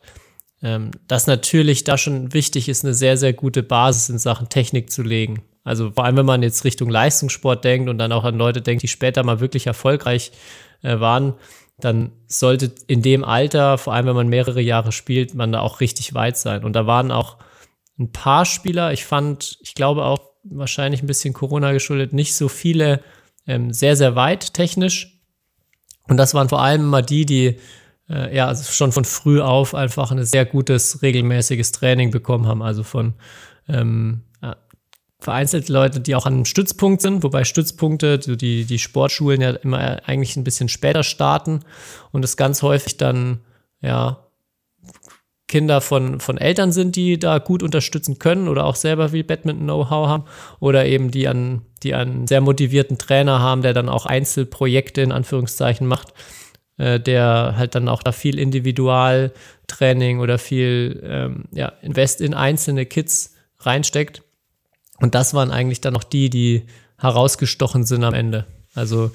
ähm, 0.62 0.90
dass 1.06 1.26
natürlich 1.26 1.84
da 1.84 1.98
schon 1.98 2.32
wichtig 2.32 2.68
ist, 2.68 2.84
eine 2.84 2.94
sehr, 2.94 3.16
sehr 3.16 3.32
gute 3.32 3.62
Basis 3.62 4.08
in 4.08 4.18
Sachen 4.18 4.48
Technik 4.48 4.90
zu 4.90 5.02
legen. 5.02 5.42
Also 5.66 5.90
vor 5.90 6.04
allem, 6.04 6.16
wenn 6.16 6.26
man 6.26 6.44
jetzt 6.44 6.64
Richtung 6.64 6.88
Leistungssport 6.88 7.64
denkt 7.64 7.90
und 7.90 7.98
dann 7.98 8.12
auch 8.12 8.22
an 8.22 8.38
Leute 8.38 8.62
denkt, 8.62 8.84
die 8.84 8.88
später 8.88 9.24
mal 9.24 9.40
wirklich 9.40 9.66
erfolgreich 9.66 10.30
äh, 10.82 11.00
waren, 11.00 11.34
dann 11.80 12.12
sollte 12.28 12.72
in 12.86 13.02
dem 13.02 13.24
Alter, 13.24 13.76
vor 13.76 13.92
allem 13.92 14.06
wenn 14.06 14.14
man 14.14 14.28
mehrere 14.28 14.60
Jahre 14.60 14.92
spielt, 14.92 15.34
man 15.34 15.50
da 15.50 15.60
auch 15.60 15.80
richtig 15.80 16.14
weit 16.14 16.36
sein. 16.36 16.64
Und 16.64 16.74
da 16.74 16.86
waren 16.86 17.10
auch 17.10 17.38
ein 17.98 18.12
paar 18.12 18.44
Spieler, 18.44 18.92
ich 18.92 19.04
fand, 19.04 19.58
ich 19.60 19.74
glaube 19.74 20.04
auch 20.04 20.20
wahrscheinlich 20.44 21.02
ein 21.02 21.08
bisschen 21.08 21.34
Corona 21.34 21.72
geschuldet, 21.72 22.12
nicht 22.12 22.36
so 22.36 22.46
viele 22.48 23.02
ähm, 23.48 23.72
sehr, 23.72 23.96
sehr 23.96 24.14
weit 24.14 24.54
technisch. 24.54 25.18
Und 26.08 26.16
das 26.16 26.32
waren 26.32 26.48
vor 26.48 26.62
allem 26.62 26.86
mal 26.86 27.02
die, 27.02 27.26
die 27.26 27.56
äh, 28.08 28.36
ja 28.36 28.46
also 28.46 28.70
schon 28.70 28.92
von 28.92 29.04
früh 29.04 29.40
auf 29.40 29.74
einfach 29.74 30.12
ein 30.12 30.24
sehr 30.24 30.44
gutes, 30.44 31.02
regelmäßiges 31.02 31.72
Training 31.72 32.12
bekommen 32.12 32.46
haben. 32.46 32.62
Also 32.62 32.84
von 32.84 33.14
ähm, 33.68 34.22
ja, 35.18 35.24
vereinzelte 35.24 35.72
Leute, 35.72 36.00
die 36.00 36.14
auch 36.14 36.26
an 36.26 36.34
einem 36.34 36.44
Stützpunkt 36.44 37.02
sind, 37.02 37.22
wobei 37.22 37.44
Stützpunkte, 37.44 38.18
die, 38.18 38.64
die 38.64 38.78
Sportschulen 38.78 39.40
ja 39.40 39.50
immer 39.50 40.00
eigentlich 40.06 40.36
ein 40.36 40.44
bisschen 40.44 40.68
später 40.68 41.02
starten 41.02 41.60
und 42.12 42.24
es 42.24 42.36
ganz 42.36 42.62
häufig 42.62 42.96
dann, 42.96 43.40
ja, 43.80 44.22
Kinder 45.48 45.80
von, 45.80 46.18
von 46.18 46.38
Eltern 46.38 46.72
sind, 46.72 46.96
die 46.96 47.18
da 47.18 47.38
gut 47.38 47.62
unterstützen 47.62 48.18
können 48.18 48.48
oder 48.48 48.64
auch 48.64 48.74
selber 48.74 49.10
viel 49.10 49.22
Badminton-Know-how 49.22 50.08
haben 50.08 50.24
oder 50.58 50.86
eben 50.86 51.12
die 51.12 51.28
an, 51.28 51.62
die 51.84 51.94
einen 51.94 52.26
sehr 52.26 52.40
motivierten 52.40 52.98
Trainer 52.98 53.38
haben, 53.38 53.62
der 53.62 53.72
dann 53.72 53.88
auch 53.88 54.06
Einzelprojekte 54.06 55.02
in 55.02 55.12
Anführungszeichen 55.12 55.86
macht, 55.86 56.14
äh, 56.78 56.98
der 56.98 57.54
halt 57.56 57.76
dann 57.76 57.88
auch 57.88 58.02
da 58.02 58.10
viel 58.10 58.40
Individualtraining 58.40 60.18
oder 60.18 60.38
viel 60.38 61.00
ähm, 61.04 61.44
ja, 61.52 61.68
Invest 61.80 62.20
in 62.20 62.34
einzelne 62.34 62.84
Kids 62.84 63.36
reinsteckt. 63.60 64.22
Und 64.98 65.14
das 65.14 65.34
waren 65.34 65.50
eigentlich 65.50 65.80
dann 65.80 65.94
noch 65.94 66.04
die, 66.04 66.30
die 66.30 66.66
herausgestochen 66.98 67.84
sind 67.84 68.04
am 68.04 68.14
Ende. 68.14 68.46
Also 68.74 69.10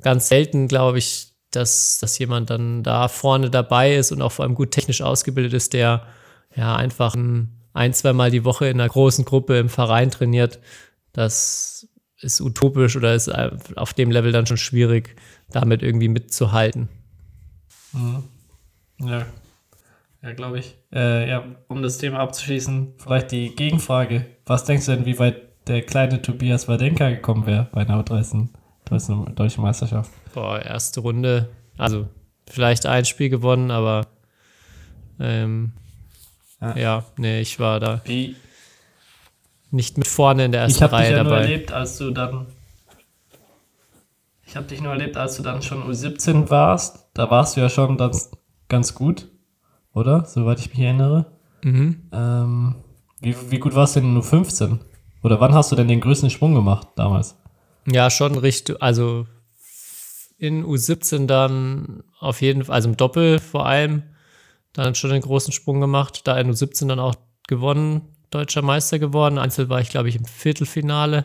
ganz 0.00 0.28
selten, 0.28 0.68
glaube 0.68 0.98
ich, 0.98 1.32
dass, 1.50 1.98
dass 1.98 2.18
jemand 2.18 2.50
dann 2.50 2.82
da 2.82 3.08
vorne 3.08 3.50
dabei 3.50 3.94
ist 3.94 4.10
und 4.12 4.22
auch 4.22 4.32
vor 4.32 4.44
allem 4.44 4.54
gut 4.54 4.70
technisch 4.70 5.02
ausgebildet 5.02 5.52
ist, 5.52 5.74
der 5.74 6.06
ja 6.54 6.76
einfach 6.76 7.14
ein, 7.14 7.60
ein 7.74 7.92
zweimal 7.92 8.30
die 8.30 8.44
Woche 8.44 8.66
in 8.66 8.80
einer 8.80 8.88
großen 8.88 9.24
Gruppe 9.24 9.58
im 9.58 9.68
Verein 9.68 10.10
trainiert. 10.10 10.60
Das 11.12 11.86
ist 12.20 12.40
utopisch 12.40 12.96
oder 12.96 13.14
ist 13.14 13.30
auf 13.76 13.94
dem 13.94 14.10
Level 14.10 14.32
dann 14.32 14.46
schon 14.46 14.56
schwierig, 14.56 15.16
damit 15.50 15.82
irgendwie 15.82 16.08
mitzuhalten. 16.08 16.88
Ja, 18.98 19.26
ja 20.22 20.32
glaube 20.32 20.60
ich. 20.60 20.76
Äh, 20.92 21.28
ja, 21.28 21.44
um 21.68 21.82
das 21.82 21.98
Thema 21.98 22.20
abzuschließen, 22.20 22.94
vielleicht 22.98 23.32
die 23.32 23.54
Gegenfrage. 23.54 24.26
Was 24.52 24.64
denkst 24.64 24.84
du 24.84 24.92
denn, 24.94 25.06
wie 25.06 25.18
weit 25.18 25.36
der 25.66 25.80
kleine 25.80 26.20
Tobias 26.20 26.68
Wadenka 26.68 27.08
gekommen 27.08 27.46
wäre 27.46 27.68
bei 27.72 27.80
einer 27.80 28.02
13 28.02 28.50
deutschen, 28.84 29.34
deutschen 29.34 29.62
Meisterschaft? 29.62 30.10
Boah, 30.34 30.60
erste 30.60 31.00
Runde. 31.00 31.48
Also 31.78 32.06
vielleicht 32.50 32.84
ein 32.84 33.06
Spiel 33.06 33.30
gewonnen, 33.30 33.70
aber 33.70 34.06
ähm, 35.18 35.72
Ja. 36.60 36.76
ja. 36.76 37.04
nee, 37.16 37.40
ich 37.40 37.58
war 37.60 37.80
da 37.80 38.02
Wie, 38.04 38.36
nicht 39.70 39.96
mit 39.96 40.06
vorne 40.06 40.44
in 40.44 40.52
der 40.52 40.60
ersten 40.60 40.76
ich 40.76 40.82
habe 40.82 40.96
dich 40.96 41.06
Reihe 41.06 41.16
ja 41.16 41.22
nur 41.24 41.32
dabei. 41.32 41.42
erlebt, 41.44 41.72
als 41.72 41.96
du 41.96 42.10
dann. 42.10 42.46
Ich 44.44 44.54
habe 44.54 44.66
dich 44.66 44.82
nur 44.82 44.92
erlebt, 44.92 45.16
als 45.16 45.38
du 45.38 45.42
dann 45.42 45.62
schon 45.62 45.82
U17 45.90 46.50
warst. 46.50 47.08
Da 47.14 47.30
warst 47.30 47.56
du 47.56 47.62
ja 47.62 47.70
schon 47.70 47.96
ganz, 47.96 48.30
ganz 48.68 48.94
gut, 48.94 49.28
oder? 49.94 50.26
Soweit 50.26 50.58
ich 50.60 50.68
mich 50.68 50.80
erinnere. 50.80 51.24
Mhm. 51.64 52.02
Ähm, 52.12 52.74
wie, 53.22 53.34
wie 53.50 53.58
gut 53.58 53.74
warst 53.74 53.96
du 53.96 54.00
denn 54.00 54.16
in 54.16 54.22
U15? 54.22 54.78
Oder 55.22 55.40
wann 55.40 55.54
hast 55.54 55.70
du 55.72 55.76
denn 55.76 55.88
den 55.88 56.00
größten 56.00 56.30
Sprung 56.30 56.54
gemacht 56.54 56.88
damals? 56.96 57.36
Ja, 57.86 58.10
schon 58.10 58.36
richtig. 58.36 58.82
Also 58.82 59.26
in 60.38 60.64
U17 60.64 61.26
dann 61.26 62.02
auf 62.18 62.42
jeden 62.42 62.64
Fall, 62.64 62.74
also 62.74 62.88
im 62.88 62.96
Doppel 62.96 63.38
vor 63.38 63.66
allem, 63.66 64.02
dann 64.72 64.94
schon 64.94 65.10
den 65.10 65.22
großen 65.22 65.52
Sprung 65.52 65.80
gemacht. 65.80 66.26
Da 66.26 66.38
in 66.38 66.50
U17 66.50 66.88
dann 66.88 66.98
auch 66.98 67.14
gewonnen, 67.46 68.02
deutscher 68.30 68.62
Meister 68.62 68.98
geworden. 68.98 69.38
Einzel 69.38 69.68
war 69.68 69.80
ich, 69.80 69.90
glaube 69.90 70.08
ich, 70.08 70.16
im 70.16 70.24
Viertelfinale. 70.24 71.24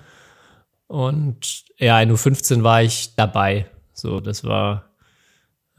Und 0.87 1.65
ja, 1.77 1.99
in 1.99 2.11
U15 2.11 2.63
war 2.63 2.83
ich 2.83 3.15
dabei. 3.15 3.67
So, 3.93 4.19
das 4.19 4.43
war 4.43 4.91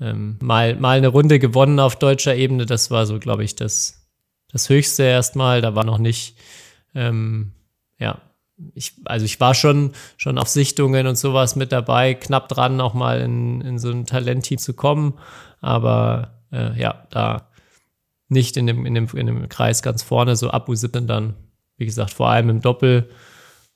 ähm, 0.00 0.38
mal, 0.40 0.76
mal 0.76 0.98
eine 0.98 1.08
Runde 1.08 1.38
gewonnen 1.38 1.80
auf 1.80 1.96
deutscher 1.96 2.34
Ebene. 2.34 2.66
Das 2.66 2.90
war 2.90 3.06
so, 3.06 3.18
glaube 3.18 3.44
ich, 3.44 3.54
das, 3.54 4.07
das 4.50 4.68
Höchste 4.68 5.04
erstmal. 5.04 5.60
Da 5.60 5.74
war 5.74 5.84
noch 5.84 5.98
nicht, 5.98 6.36
ähm, 6.94 7.52
ja, 7.98 8.20
ich, 8.74 8.94
also 9.04 9.24
ich 9.24 9.38
war 9.40 9.54
schon, 9.54 9.92
schon 10.16 10.38
auf 10.38 10.48
Sichtungen 10.48 11.06
und 11.06 11.16
sowas 11.16 11.56
mit 11.56 11.70
dabei, 11.70 12.14
knapp 12.14 12.48
dran, 12.48 12.80
auch 12.80 12.94
mal 12.94 13.20
in, 13.20 13.60
in 13.60 13.78
so 13.78 13.90
ein 13.90 14.06
Talentteam 14.06 14.58
zu 14.58 14.74
kommen. 14.74 15.14
Aber 15.60 16.32
äh, 16.52 16.78
ja, 16.78 17.06
da 17.10 17.48
nicht 18.28 18.56
in 18.56 18.66
dem, 18.66 18.84
in, 18.84 18.94
dem, 18.94 19.08
in 19.14 19.26
dem 19.26 19.48
Kreis 19.48 19.82
ganz 19.82 20.02
vorne, 20.02 20.36
so 20.36 20.50
ab 20.50 20.68
U17 20.68 21.06
dann, 21.06 21.34
wie 21.76 21.86
gesagt, 21.86 22.12
vor 22.12 22.28
allem 22.28 22.50
im 22.50 22.60
Doppel 22.60 23.08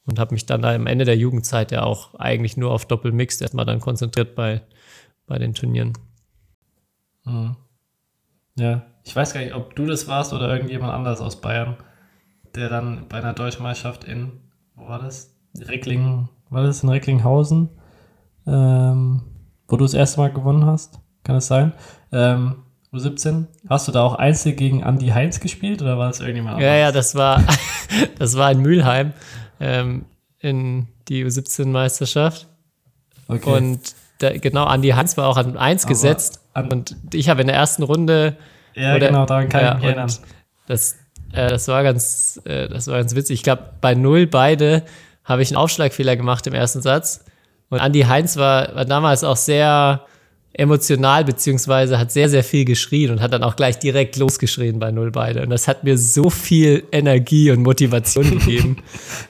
und 0.05 0.19
habe 0.19 0.35
mich 0.35 0.47
dann 0.47 0.63
da 0.63 0.75
am 0.75 0.87
Ende 0.87 1.05
der 1.05 1.17
Jugendzeit 1.17 1.73
ja 1.73 1.85
auch 1.85 2.15
eigentlich 2.17 2.57
nur 2.57 2.73
auf 2.73 2.87
Doppelmixed 2.87 3.41
erstmal 3.41 3.65
dann 3.65 3.81
konzentriert 3.81 4.35
bei, 4.35 4.63
bei 5.27 5.39
den 5.39 5.55
Turnieren. 5.55 5.93
Mhm. 7.25 7.57
Ja, 8.57 8.83
ich 9.05 9.15
weiß 9.15 9.35
gar 9.35 9.41
nicht, 9.41 9.55
ob 9.55 9.75
du 9.75 9.87
das 9.87 10.09
warst 10.09 10.33
oder 10.33 10.53
irgendjemand 10.53 10.93
anders 10.93 11.21
aus 11.21 11.41
Bayern, 11.41 11.77
der 12.55 12.69
dann 12.69 13.07
bei 13.09 13.19
einer 13.19 13.33
Deutschen 13.33 13.63
Meisterschaft 13.63 14.05
in, 14.05 14.33
wo 14.75 14.89
war 14.89 15.01
das? 15.01 15.35
Reckling, 15.59 16.29
war 16.51 16.63
das 16.63 16.83
in 16.83 16.89
Recklinghausen, 16.89 17.69
ähm, 18.47 19.23
wo 19.69 19.77
du 19.77 19.85
das 19.85 19.95
erste 19.95 20.21
Mal 20.21 20.33
gewonnen 20.33 20.67
hast? 20.67 21.01
Kann 21.25 21.37
es 21.37 21.47
sein? 21.47 21.73
Ähm, 22.11 22.63
U17. 22.93 23.47
Hast 23.69 23.89
du 23.89 23.93
da 23.93 24.03
auch 24.03 24.17
Einzel 24.17 24.53
gegen 24.53 24.83
Andy 24.83 25.09
Heinz 25.09 25.41
gespielt 25.41 25.81
oder 25.83 25.99
war 25.99 26.09
das 26.09 26.21
irgendjemand 26.21 26.57
anderes? 26.57 26.73
Ja, 26.73 26.79
ja, 26.79 26.93
das 26.93 27.15
war, 27.15 27.43
das 28.19 28.37
war 28.37 28.51
in 28.51 28.61
Mülheim 28.61 29.13
ähm, 29.61 30.05
in 30.39 30.89
die 31.09 31.25
U17-Meisterschaft. 31.25 32.49
Okay. 33.29 33.51
Und 33.51 33.81
der, 34.21 34.39
genau, 34.39 34.73
Andy 34.73 34.91
Heinz 34.91 35.17
war 35.17 35.29
auch 35.29 35.37
an 35.37 35.57
1 35.57 35.87
gesetzt. 35.87 36.41
An 36.53 36.71
und 36.71 36.97
ich 37.13 37.29
habe 37.29 37.41
in 37.41 37.47
der 37.47 37.57
ersten 37.57 37.83
Runde. 37.83 38.37
Ja, 38.75 38.97
oder, 38.97 39.09
genau, 39.09 39.27
daran 39.27 39.49
kann 39.49 39.63
ja, 39.63 39.71
ich 39.71 39.77
mich 39.77 39.85
erinnern. 39.85 40.13
Das, 40.67 40.97
äh, 41.33 41.49
das, 41.49 41.69
war 41.69 41.83
ganz, 41.83 42.41
äh, 42.45 42.69
das 42.69 42.87
war 42.87 42.99
ganz 42.99 43.15
witzig. 43.15 43.41
Ich 43.41 43.43
glaube, 43.43 43.71
bei 43.81 43.95
0 43.95 44.27
beide 44.27 44.83
habe 45.25 45.43
ich 45.43 45.51
einen 45.51 45.57
Aufschlagfehler 45.57 46.17
gemacht 46.17 46.47
im 46.47 46.55
ersten 46.55 46.83
Satz. 46.83 47.25
Und 47.69 47.79
Andy 47.79 48.03
Heinz 48.03 48.37
war, 48.37 48.75
war 48.75 48.85
damals 48.85 49.25
auch 49.25 49.37
sehr 49.37 50.05
emotional, 50.55 51.25
beziehungsweise 51.25 51.99
hat 51.99 52.13
sehr, 52.13 52.29
sehr 52.29 52.45
viel 52.45 52.65
geschrien 52.65 53.11
und 53.11 53.21
hat 53.23 53.33
dann 53.33 53.43
auch 53.43 53.57
gleich 53.57 53.79
direkt 53.79 54.17
losgeschrien 54.17 54.79
bei 54.79 54.91
Null 54.91 55.11
beide. 55.11 55.43
Und 55.43 55.51
das 55.51 55.67
hat 55.67 55.83
mir 55.85 55.97
so 55.97 56.29
viel 56.29 56.85
Energie 56.93 57.51
und 57.51 57.63
Motivation 57.63 58.31
gegeben. 58.39 58.77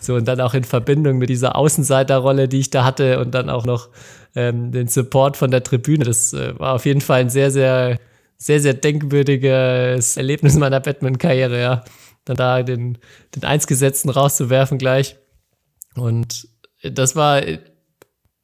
so, 0.00 0.14
und 0.14 0.26
dann 0.26 0.40
auch 0.40 0.54
in 0.54 0.64
Verbindung 0.64 1.18
mit 1.18 1.30
dieser 1.30 1.54
Außenseiterrolle, 1.54 2.48
die 2.48 2.58
ich 2.58 2.70
da 2.70 2.84
hatte 2.84 3.20
und 3.20 3.32
dann 3.32 3.50
auch 3.50 3.64
noch 3.64 3.88
ähm, 4.34 4.72
den 4.72 4.88
Support 4.88 5.36
von 5.36 5.50
der 5.50 5.62
Tribüne. 5.62 6.04
Das 6.04 6.32
äh, 6.32 6.58
war 6.58 6.74
auf 6.74 6.86
jeden 6.86 7.00
Fall 7.00 7.20
ein 7.20 7.30
sehr, 7.30 7.50
sehr, 7.50 7.98
sehr, 8.42 8.60
sehr 8.60 8.74
denkwürdiges 8.74 10.16
Erlebnis 10.16 10.56
meiner 10.56 10.80
Batman-Karriere, 10.80 11.60
ja. 11.60 11.84
Dann 12.24 12.36
da 12.36 12.62
den, 12.62 12.98
den 13.34 13.44
Einsgesetzten 13.44 14.10
rauszuwerfen 14.10 14.78
gleich. 14.78 15.16
Und 15.94 16.48
das 16.82 17.16
war 17.16 17.42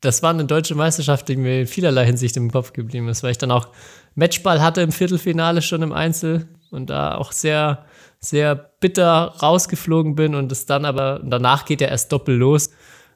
das 0.00 0.22
war 0.22 0.30
eine 0.30 0.44
deutsche 0.44 0.76
Meisterschaft, 0.76 1.28
die 1.28 1.36
mir 1.36 1.62
in 1.62 1.66
vielerlei 1.66 2.06
Hinsicht 2.06 2.36
im 2.36 2.52
Kopf 2.52 2.72
geblieben 2.72 3.08
ist, 3.08 3.22
weil 3.22 3.32
ich 3.32 3.38
dann 3.38 3.50
auch 3.50 3.68
Matchball 4.14 4.62
hatte 4.62 4.80
im 4.80 4.92
Viertelfinale 4.92 5.60
schon 5.60 5.82
im 5.82 5.92
Einzel 5.92 6.48
und 6.70 6.90
da 6.90 7.16
auch 7.16 7.32
sehr, 7.32 7.84
sehr 8.20 8.54
bitter 8.54 9.34
rausgeflogen 9.42 10.14
bin 10.14 10.34
und 10.34 10.52
es 10.52 10.66
dann 10.66 10.84
aber, 10.84 11.20
danach 11.24 11.64
geht 11.64 11.80
ja 11.80 11.88
erst 11.88 12.12
doppelt 12.12 12.38
los 12.38 12.70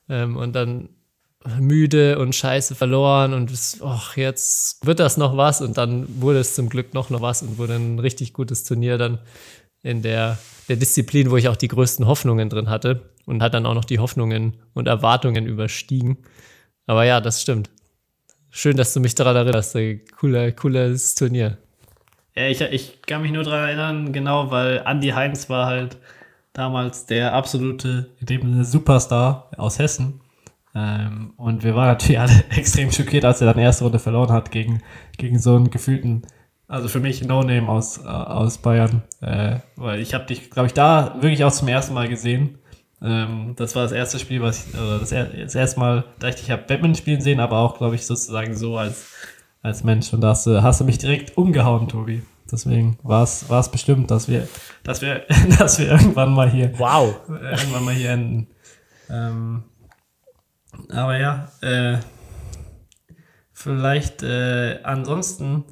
ähm, 0.08 0.36
und 0.36 0.54
dann 0.54 0.88
müde 1.58 2.18
und 2.18 2.34
scheiße 2.34 2.74
verloren 2.74 3.34
und 3.34 3.52
ach, 3.84 4.16
jetzt 4.16 4.84
wird 4.86 5.00
das 5.00 5.16
noch 5.16 5.36
was 5.36 5.60
und 5.60 5.76
dann 5.76 6.06
wurde 6.20 6.38
es 6.38 6.54
zum 6.54 6.68
Glück 6.68 6.94
noch, 6.94 7.10
noch 7.10 7.20
was 7.20 7.42
und 7.42 7.58
wurde 7.58 7.74
ein 7.74 7.98
richtig 7.98 8.32
gutes 8.32 8.64
Turnier 8.64 8.98
dann 8.98 9.18
in 9.82 10.02
der, 10.02 10.38
der 10.68 10.76
Disziplin, 10.76 11.30
wo 11.30 11.36
ich 11.36 11.48
auch 11.48 11.56
die 11.56 11.68
größten 11.68 12.06
Hoffnungen 12.06 12.48
drin 12.48 12.70
hatte 12.70 13.10
und 13.26 13.42
hat 13.42 13.54
dann 13.54 13.66
auch 13.66 13.74
noch 13.74 13.84
die 13.84 13.98
Hoffnungen 13.98 14.56
und 14.74 14.86
Erwartungen 14.86 15.46
überstiegen. 15.46 16.18
Aber 16.86 17.04
ja, 17.04 17.20
das 17.20 17.42
stimmt. 17.42 17.70
Schön, 18.50 18.76
dass 18.76 18.94
du 18.94 19.00
mich 19.00 19.14
daran 19.14 19.36
erinnerst. 19.36 19.76
Cooler, 20.18 20.52
cooles 20.52 21.14
Turnier. 21.14 21.58
Ja, 22.34 22.46
ich, 22.46 22.60
ich 22.60 23.02
kann 23.02 23.22
mich 23.22 23.32
nur 23.32 23.44
daran 23.44 23.68
erinnern, 23.68 24.12
genau, 24.12 24.50
weil 24.50 24.82
Andy 24.86 25.08
Heinz 25.08 25.50
war 25.50 25.66
halt 25.66 25.96
damals 26.52 27.06
der 27.06 27.34
absolute, 27.34 28.10
in 28.20 28.26
dem 28.26 28.64
Superstar 28.64 29.50
aus 29.56 29.78
Hessen. 29.78 30.20
Ähm, 30.74 31.34
und 31.36 31.64
wir 31.64 31.74
waren 31.74 31.88
natürlich 31.88 32.18
alle 32.20 32.44
extrem 32.50 32.90
schockiert, 32.90 33.24
als 33.24 33.40
er 33.40 33.52
dann 33.52 33.62
erste 33.62 33.84
Runde 33.84 33.98
verloren 33.98 34.32
hat 34.32 34.50
gegen, 34.50 34.82
gegen 35.18 35.38
so 35.38 35.56
einen 35.56 35.70
gefühlten, 35.70 36.22
also 36.66 36.88
für 36.88 37.00
mich 37.00 37.22
No-Name 37.22 37.68
aus, 37.68 37.98
äh, 37.98 38.08
aus 38.08 38.58
Bayern. 38.58 39.02
Äh, 39.20 39.56
weil 39.76 40.00
ich 40.00 40.14
habe 40.14 40.24
dich, 40.24 40.50
glaube 40.50 40.68
ich, 40.68 40.72
da 40.72 41.16
wirklich 41.20 41.44
auch 41.44 41.52
zum 41.52 41.68
ersten 41.68 41.92
Mal 41.92 42.08
gesehen. 42.08 42.58
Ähm, 43.02 43.54
das 43.56 43.74
war 43.76 43.82
das 43.82 43.92
erste 43.92 44.18
Spiel, 44.18 44.40
was 44.40 44.66
ich, 44.66 44.74
oder 44.74 44.98
das, 44.98 45.10
das 45.10 45.54
erste 45.54 45.80
Mal, 45.80 46.04
da 46.18 46.28
ich 46.28 46.36
dich 46.36 46.50
habe 46.50 46.62
Batman 46.62 46.94
spielen 46.94 47.20
sehen, 47.20 47.40
aber 47.40 47.58
auch, 47.58 47.76
glaube 47.76 47.96
ich, 47.96 48.06
sozusagen 48.06 48.54
so 48.54 48.78
als, 48.78 49.10
als 49.60 49.84
Mensch. 49.84 50.12
Und 50.14 50.22
da 50.22 50.28
hast, 50.28 50.46
hast 50.46 50.80
du 50.80 50.84
mich 50.84 50.98
direkt 50.98 51.36
umgehauen, 51.36 51.88
Tobi. 51.88 52.22
Deswegen 52.50 52.98
war 53.02 53.22
es 53.22 53.68
bestimmt, 53.70 54.10
dass 54.10 54.28
wir, 54.28 54.46
dass 54.84 55.02
wir, 55.02 55.22
dass 55.58 55.78
wir 55.78 55.90
irgendwann 55.90 56.32
mal 56.32 56.50
hier, 56.50 56.78
wow, 56.78 57.14
irgendwann 57.28 57.84
mal 57.84 57.94
hier 57.94 58.10
enden. 58.10 58.46
Ähm, 59.10 59.64
aber 60.90 61.18
ja, 61.18 61.48
äh, 61.60 61.98
vielleicht 63.52 64.22
äh, 64.22 64.80
ansonsten, 64.82 65.64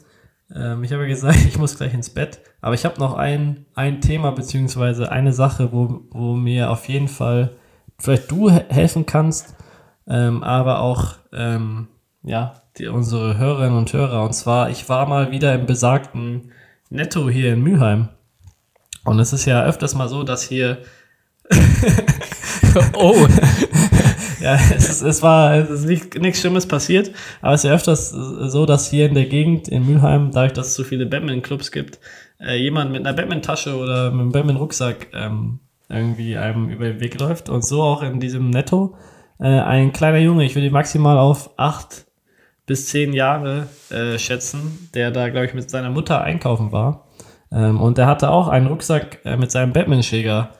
ähm, 0.55 0.85
ich 0.85 0.93
habe 0.93 1.03
ja 1.03 1.09
gesagt, 1.09 1.39
ich 1.49 1.59
muss 1.59 1.77
gleich 1.77 1.95
ins 1.95 2.11
Bett. 2.11 2.41
Aber 2.61 2.75
ich 2.75 2.85
habe 2.85 3.01
noch 3.01 3.15
ein, 3.15 3.67
ein 3.75 4.01
Thema 4.01 4.33
beziehungsweise 4.33 5.11
eine 5.11 5.33
Sache, 5.33 5.73
wo, 5.73 6.03
wo 6.11 6.35
mir 6.35 6.71
auf 6.71 6.89
jeden 6.89 7.09
Fall 7.09 7.57
vielleicht 7.99 8.31
du 8.31 8.51
helfen 8.51 9.07
kannst, 9.07 9.55
ähm, 10.07 10.43
aber 10.43 10.81
auch 10.81 11.17
ähm, 11.33 11.89
ja, 12.23 12.55
die, 12.77 12.89
unsere 12.89 13.39
Hörerinnen 13.39 13.79
und 13.79 13.93
Hörer. 13.93 14.25
Und 14.25 14.35
zwar, 14.35 14.71
ich 14.71 14.89
war 14.89 15.07
mal 15.07 15.31
wieder 15.31 15.55
im 15.55 15.67
besagten 15.67 16.53
Netto 16.91 17.29
hier 17.29 17.53
in 17.53 17.63
Mülheim. 17.63 18.09
Und 19.05 19.19
es 19.19 19.33
ist 19.33 19.47
ja 19.47 19.65
öfters 19.65 19.95
mal 19.95 20.09
so, 20.09 20.23
dass 20.23 20.43
hier. 20.43 20.79
oh! 22.95 23.27
ja, 24.43 24.55
es, 24.75 25.03
es 25.03 25.23
war 25.23 25.55
es 25.55 25.71
ist 25.71 25.87
nicht, 25.87 26.19
nichts 26.21 26.41
Schlimmes 26.41 26.67
passiert, 26.67 27.11
aber 27.43 27.55
es 27.55 27.65
ist 27.65 27.69
ja 27.69 27.75
öfters 27.75 28.11
so, 28.11 28.67
dass 28.67 28.91
hier 28.91 29.07
in 29.07 29.15
der 29.15 29.27
Gegend 29.27 29.69
in 29.69 29.87
Mülheim, 29.87 30.31
dadurch, 30.33 30.53
dass 30.53 30.69
es 30.69 30.75
so 30.75 30.85
viele 30.85 31.07
Batman-Clubs 31.07 31.73
gibt, 31.73 32.01
äh, 32.41 32.57
jemand 32.57 32.93
mit 32.93 33.07
einer 33.07 33.15
Batman-Tasche 33.15 33.77
oder 33.77 34.11
mit 34.11 34.21
einem 34.21 34.33
Batman-Rucksack 34.33 35.09
ähm, 35.13 35.61
irgendwie 35.89 36.37
einem 36.37 36.71
über 36.71 36.87
den 36.87 37.01
Weg 37.01 37.19
läuft. 37.19 37.49
Und 37.49 37.65
so 37.65 37.83
auch 37.83 38.03
in 38.03 38.21
diesem 38.21 38.51
Netto. 38.51 38.97
Äh, 39.39 39.61
ein 39.61 39.93
kleiner 39.93 40.19
Junge, 40.19 40.45
ich 40.45 40.55
würde 40.55 40.71
maximal 40.71 41.19
auf 41.19 41.51
acht 41.59 42.07
bis 42.67 42.87
zehn 42.87 43.13
Jahre 43.13 43.67
äh, 43.91 44.19
schätzen, 44.19 44.89
der 44.95 45.11
da, 45.11 45.29
glaube 45.29 45.47
ich, 45.47 45.55
mit 45.55 45.69
seiner 45.69 45.91
Mutter 45.91 46.23
einkaufen 46.23 46.73
war. 46.73 47.09
Ähm, 47.51 47.81
und 47.81 47.99
der 47.99 48.07
hatte 48.07 48.31
auch 48.31 48.49
einen 48.49 48.69
Rucksack 48.69 49.19
äh, 49.25 49.37
mit 49.37 49.51
seinem 49.51 49.73
Batman-Schäger 49.73 50.53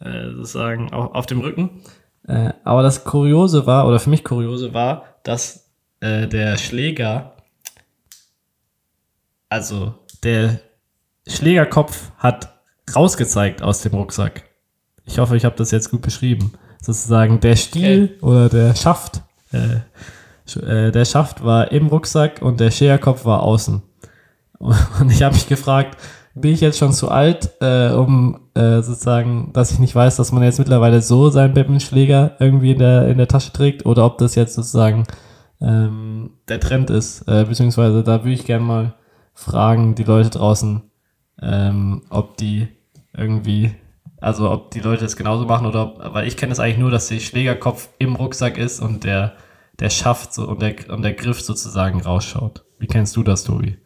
äh, 0.00 0.30
sozusagen 0.30 0.92
auf, 0.92 1.14
auf 1.14 1.26
dem 1.26 1.40
Rücken. 1.40 1.82
Äh, 2.28 2.52
aber 2.62 2.82
das 2.82 3.04
Kuriose 3.04 3.66
war, 3.66 3.88
oder 3.88 3.98
für 3.98 4.10
mich 4.10 4.22
Kuriose 4.22 4.74
war, 4.74 5.04
dass 5.22 5.70
äh, 6.00 6.28
der 6.28 6.58
Schläger, 6.58 7.32
also 9.48 9.94
der 10.22 10.60
Schlägerkopf 11.26 12.12
hat 12.18 12.60
rausgezeigt 12.94 13.62
aus 13.62 13.80
dem 13.80 13.94
Rucksack. 13.94 14.44
Ich 15.06 15.18
hoffe, 15.18 15.36
ich 15.36 15.44
habe 15.44 15.56
das 15.56 15.70
jetzt 15.70 15.90
gut 15.90 16.02
beschrieben. 16.02 16.52
Sozusagen 16.82 17.40
der 17.40 17.56
Stiel 17.56 18.16
okay. 18.18 18.24
oder 18.24 18.48
der 18.50 18.74
Schaft, 18.74 19.22
äh, 19.52 19.80
äh, 20.60 20.92
der 20.92 21.04
Schaft 21.06 21.42
war 21.42 21.72
im 21.72 21.86
Rucksack 21.86 22.42
und 22.42 22.60
der 22.60 22.70
Schlägerkopf 22.70 23.24
war 23.24 23.42
außen. 23.42 23.82
Und 24.60 25.12
ich 25.12 25.22
habe 25.22 25.36
mich 25.36 25.46
gefragt, 25.46 25.96
bin 26.40 26.52
ich 26.52 26.60
jetzt 26.60 26.78
schon 26.78 26.92
zu 26.92 27.10
alt, 27.10 27.50
äh, 27.60 27.90
um 27.90 28.40
äh, 28.54 28.82
sozusagen, 28.82 29.50
dass 29.52 29.72
ich 29.72 29.78
nicht 29.78 29.94
weiß, 29.94 30.16
dass 30.16 30.32
man 30.32 30.42
jetzt 30.42 30.58
mittlerweile 30.58 31.00
so 31.00 31.30
seinen 31.30 31.54
Batman-Schläger 31.54 32.36
irgendwie 32.38 32.72
in 32.72 32.78
der, 32.78 33.08
in 33.08 33.18
der 33.18 33.28
Tasche 33.28 33.52
trägt 33.52 33.86
oder 33.86 34.04
ob 34.04 34.18
das 34.18 34.34
jetzt 34.34 34.54
sozusagen 34.54 35.04
ähm, 35.60 36.30
der 36.48 36.60
Trend 36.60 36.90
ist. 36.90 37.22
Äh, 37.28 37.44
beziehungsweise 37.48 38.02
da 38.02 38.24
würde 38.24 38.32
ich 38.32 38.46
gerne 38.46 38.64
mal 38.64 38.94
fragen, 39.34 39.94
die 39.94 40.04
Leute 40.04 40.30
draußen, 40.30 40.82
ähm, 41.42 42.02
ob 42.10 42.36
die 42.36 42.68
irgendwie, 43.16 43.74
also 44.20 44.50
ob 44.50 44.70
die 44.70 44.80
Leute 44.80 45.04
das 45.04 45.16
genauso 45.16 45.46
machen 45.46 45.66
oder 45.66 45.82
ob, 45.82 46.14
weil 46.14 46.26
ich 46.26 46.36
kenne 46.36 46.52
es 46.52 46.60
eigentlich 46.60 46.78
nur, 46.78 46.90
dass 46.90 47.08
der 47.08 47.20
Schlägerkopf 47.20 47.88
im 47.98 48.16
Rucksack 48.16 48.58
ist 48.58 48.80
und 48.80 49.04
der, 49.04 49.34
der 49.78 49.90
Schaft 49.90 50.34
so 50.34 50.48
und 50.48 50.62
der, 50.62 50.74
und 50.90 51.02
der 51.02 51.14
Griff 51.14 51.40
sozusagen 51.40 52.00
rausschaut. 52.00 52.64
Wie 52.78 52.86
kennst 52.86 53.16
du 53.16 53.22
das, 53.22 53.44
Tobi? 53.44 53.76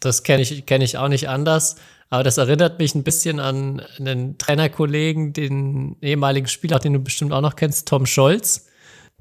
Das 0.00 0.22
kenne 0.22 0.42
ich, 0.42 0.66
kenn 0.66 0.80
ich 0.80 0.98
auch 0.98 1.08
nicht 1.08 1.28
anders. 1.28 1.76
Aber 2.08 2.24
das 2.24 2.38
erinnert 2.38 2.78
mich 2.78 2.94
ein 2.94 3.04
bisschen 3.04 3.38
an 3.38 3.82
einen 3.98 4.36
Trainerkollegen, 4.36 5.32
den 5.32 5.96
ehemaligen 6.00 6.48
Spieler, 6.48 6.80
den 6.80 6.94
du 6.94 6.98
bestimmt 6.98 7.32
auch 7.32 7.40
noch 7.40 7.54
kennst, 7.54 7.86
Tom 7.86 8.04
Scholz, 8.04 8.66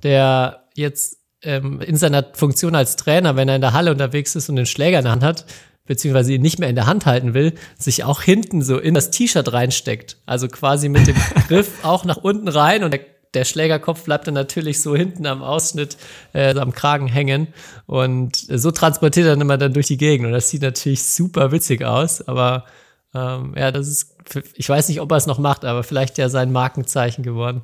der 0.02 0.64
jetzt 0.76 1.20
ähm, 1.44 1.82
in 1.82 1.98
seiner 1.98 2.26
Funktion 2.34 2.76
als 2.76 2.96
Trainer, 2.96 3.36
wenn 3.36 3.48
er 3.48 3.56
in 3.56 3.62
der 3.62 3.74
Halle 3.74 3.92
unterwegs 3.92 4.36
ist 4.36 4.50
und 4.50 4.56
den 4.56 4.66
Schläger 4.66 4.98
in 4.98 5.04
der 5.04 5.12
Hand 5.12 5.24
hat, 5.24 5.46
beziehungsweise 5.86 6.34
ihn 6.34 6.42
nicht 6.42 6.60
mehr 6.60 6.70
in 6.70 6.76
der 6.76 6.88
Hand 6.88 7.06
halten 7.06 7.34
will, 7.34 7.54
sich 7.78 8.04
auch 8.04 8.22
hinten 8.22 8.62
so 8.62 8.80
in 8.80 8.96
das 8.96 9.12
T-Shirt 9.12 9.54
reinsteckt. 9.54 10.18
Also 10.26 10.48
quasi 10.48 10.90
mit 10.90 11.08
dem 11.08 11.16
Griff 11.48 11.84
auch 11.84 12.06
nach 12.06 12.18
unten 12.18 12.48
rein 12.48 12.84
und 12.84 12.92
der, 12.92 13.02
der 13.34 13.46
Schlägerkopf 13.46 14.04
bleibt 14.04 14.28
dann 14.28 14.34
natürlich 14.34 14.82
so 14.82 14.96
hinten 14.96 15.26
am 15.26 15.44
Ausschnitt, 15.44 15.98
äh, 16.34 16.58
am 16.58 16.72
Kragen 16.72 17.08
hängen. 17.08 17.48
Und 17.86 18.36
so 18.36 18.72
transportiert 18.72 19.28
er 19.28 19.34
dann 19.34 19.42
immer 19.42 19.58
dann 19.58 19.74
durch 19.74 19.88
die 19.88 19.98
Gegend. 19.98 20.28
Und 20.28 20.34
das 20.34 20.50
sieht 20.50 20.62
natürlich 20.62 21.04
super 21.04 21.52
witzig 21.52 21.84
aus, 21.84 22.28
aber 22.28 22.66
ähm, 23.14 23.54
ja, 23.58 23.72
das 23.72 23.88
ist, 23.88 24.16
ich 24.56 24.68
weiß 24.68 24.90
nicht, 24.90 25.02
ob 25.02 25.12
er 25.12 25.18
es 25.18 25.28
noch 25.28 25.40
macht, 25.40 25.66
aber 25.66 25.84
vielleicht 25.84 26.18
ja 26.18 26.30
sein 26.30 26.52
Markenzeichen 26.52 27.24
geworden. 27.24 27.62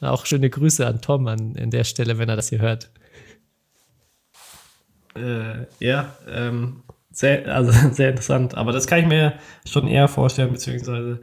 Auch 0.00 0.26
schöne 0.26 0.48
Grüße 0.48 0.86
an 0.86 1.00
Tom 1.00 1.26
an, 1.26 1.56
an 1.58 1.70
der 1.70 1.84
Stelle, 1.84 2.18
wenn 2.18 2.28
er 2.28 2.36
das 2.36 2.48
hier 2.48 2.60
hört. 2.60 2.90
Äh, 5.14 5.66
ja, 5.78 6.14
ähm, 6.28 6.82
sehr, 7.10 7.46
also 7.54 7.72
sehr 7.92 8.10
interessant. 8.10 8.54
Aber 8.54 8.72
das 8.72 8.86
kann 8.86 9.00
ich 9.00 9.06
mir 9.06 9.34
schon 9.68 9.86
eher 9.86 10.08
vorstellen, 10.08 10.52
beziehungsweise 10.52 11.20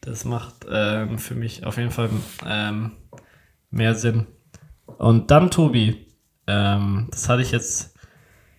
das 0.00 0.24
macht 0.24 0.66
ähm, 0.70 1.18
für 1.18 1.34
mich 1.34 1.64
auf 1.64 1.76
jeden 1.76 1.90
Fall 1.90 2.10
ähm, 2.46 2.92
mehr 3.74 3.94
Sinn. 3.94 4.26
Und 4.98 5.30
dann, 5.30 5.50
Tobi, 5.50 6.06
ähm, 6.46 7.08
das 7.10 7.28
hatte 7.28 7.42
ich 7.42 7.50
jetzt 7.50 7.94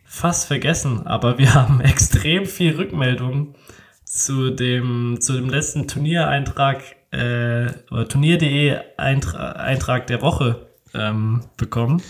fast 0.03 0.47
vergessen, 0.47 1.07
aber 1.07 1.37
wir 1.37 1.53
haben 1.55 1.81
extrem 1.81 2.45
viel 2.45 2.75
Rückmeldungen 2.75 3.55
zu 4.03 4.51
dem, 4.51 5.17
zu 5.19 5.33
dem 5.33 5.49
letzten 5.49 5.87
Turniereintrag 5.87 6.83
äh, 7.11 7.67
oder 7.91 8.07
Turnier.de 8.07 8.77
Eintra 8.97 9.51
Eintrag 9.53 10.07
der 10.07 10.21
Woche 10.21 10.67
ähm, 10.93 11.41
bekommen. 11.57 12.01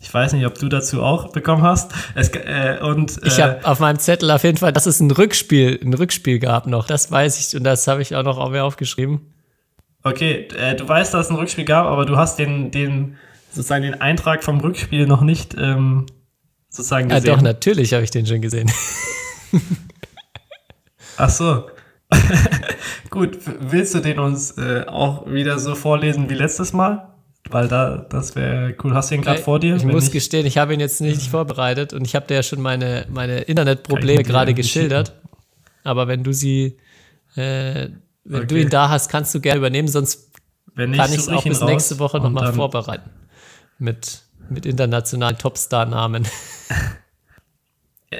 Ich 0.00 0.12
weiß 0.12 0.32
nicht, 0.32 0.44
ob 0.46 0.58
du 0.58 0.68
dazu 0.68 1.00
auch 1.00 1.30
bekommen 1.30 1.62
hast. 1.62 1.92
Es, 2.16 2.28
äh, 2.30 2.78
und, 2.82 3.22
äh, 3.22 3.28
ich 3.28 3.40
habe 3.40 3.60
auf 3.64 3.78
meinem 3.78 4.00
Zettel 4.00 4.30
auf 4.32 4.42
jeden 4.42 4.58
Fall, 4.58 4.72
dass 4.72 4.86
es 4.86 4.98
ein 4.98 5.10
Rückspiel, 5.10 5.78
ein 5.80 5.94
Rückspiel 5.94 6.40
gab 6.40 6.66
noch. 6.66 6.86
Das 6.86 7.10
weiß 7.10 7.38
ich 7.38 7.56
und 7.56 7.62
das 7.64 7.86
habe 7.86 8.02
ich 8.02 8.16
auch 8.16 8.24
noch 8.24 8.38
auf 8.38 8.50
mir 8.50 8.64
aufgeschrieben. 8.64 9.32
Okay, 10.02 10.48
äh, 10.56 10.74
du 10.74 10.88
weißt, 10.88 11.14
dass 11.14 11.26
es 11.26 11.30
ein 11.30 11.36
Rückspiel 11.36 11.64
gab, 11.64 11.86
aber 11.86 12.06
du 12.06 12.16
hast 12.16 12.38
den, 12.38 12.70
den 12.70 13.16
sozusagen 13.50 13.82
den 13.82 14.00
Eintrag 14.00 14.42
vom 14.42 14.60
Rückspiel 14.60 15.06
noch 15.06 15.20
nicht 15.22 15.54
ähm, 15.58 16.06
sozusagen 16.68 17.08
gesehen. 17.08 17.24
Ja, 17.24 17.36
doch, 17.36 17.42
natürlich 17.42 17.92
habe 17.94 18.02
ich 18.04 18.10
den 18.10 18.26
schon 18.26 18.40
gesehen. 18.40 18.70
Ach 21.16 21.30
so. 21.30 21.66
Gut, 23.10 23.38
willst 23.60 23.94
du 23.94 24.00
den 24.00 24.18
uns 24.18 24.52
äh, 24.52 24.84
auch 24.86 25.26
wieder 25.26 25.58
so 25.58 25.74
vorlesen 25.74 26.28
wie 26.30 26.34
letztes 26.34 26.72
Mal? 26.72 27.08
Weil 27.50 27.68
da, 27.68 28.06
das 28.08 28.34
wäre 28.36 28.74
cool. 28.82 28.94
Hast 28.94 29.10
du 29.10 29.16
ihn 29.16 29.22
gerade 29.22 29.40
vor 29.40 29.60
dir? 29.60 29.76
Ich 29.76 29.84
muss 29.84 30.06
ich 30.06 30.12
gestehen, 30.12 30.46
ich 30.46 30.58
habe 30.58 30.72
ihn 30.74 30.80
jetzt 30.80 31.00
nicht 31.00 31.28
vorbereitet 31.28 31.92
und 31.92 32.06
ich 32.06 32.14
habe 32.14 32.26
dir 32.26 32.34
ja 32.34 32.42
schon 32.42 32.60
meine, 32.60 33.06
meine 33.10 33.40
Internetprobleme 33.40 34.22
gerade 34.22 34.54
geschildert. 34.54 35.14
Aber 35.84 36.08
wenn 36.08 36.22
du 36.22 36.32
sie, 36.32 36.78
äh, 37.36 37.88
wenn 38.24 38.42
okay. 38.42 38.46
du 38.46 38.60
ihn 38.60 38.70
da 38.70 38.88
hast, 38.88 39.08
kannst 39.08 39.34
du 39.34 39.40
gerne 39.40 39.58
übernehmen, 39.58 39.88
sonst 39.88 40.30
kann 40.76 40.92
ich 40.92 41.18
es 41.18 41.28
auch 41.28 41.44
bis 41.44 41.60
nächste 41.60 41.98
Woche 41.98 42.18
nochmal 42.18 42.52
vorbereiten. 42.52 43.10
Mit, 43.78 44.22
mit 44.48 44.66
internationalen 44.66 45.38
Topstar-Namen. 45.38 46.26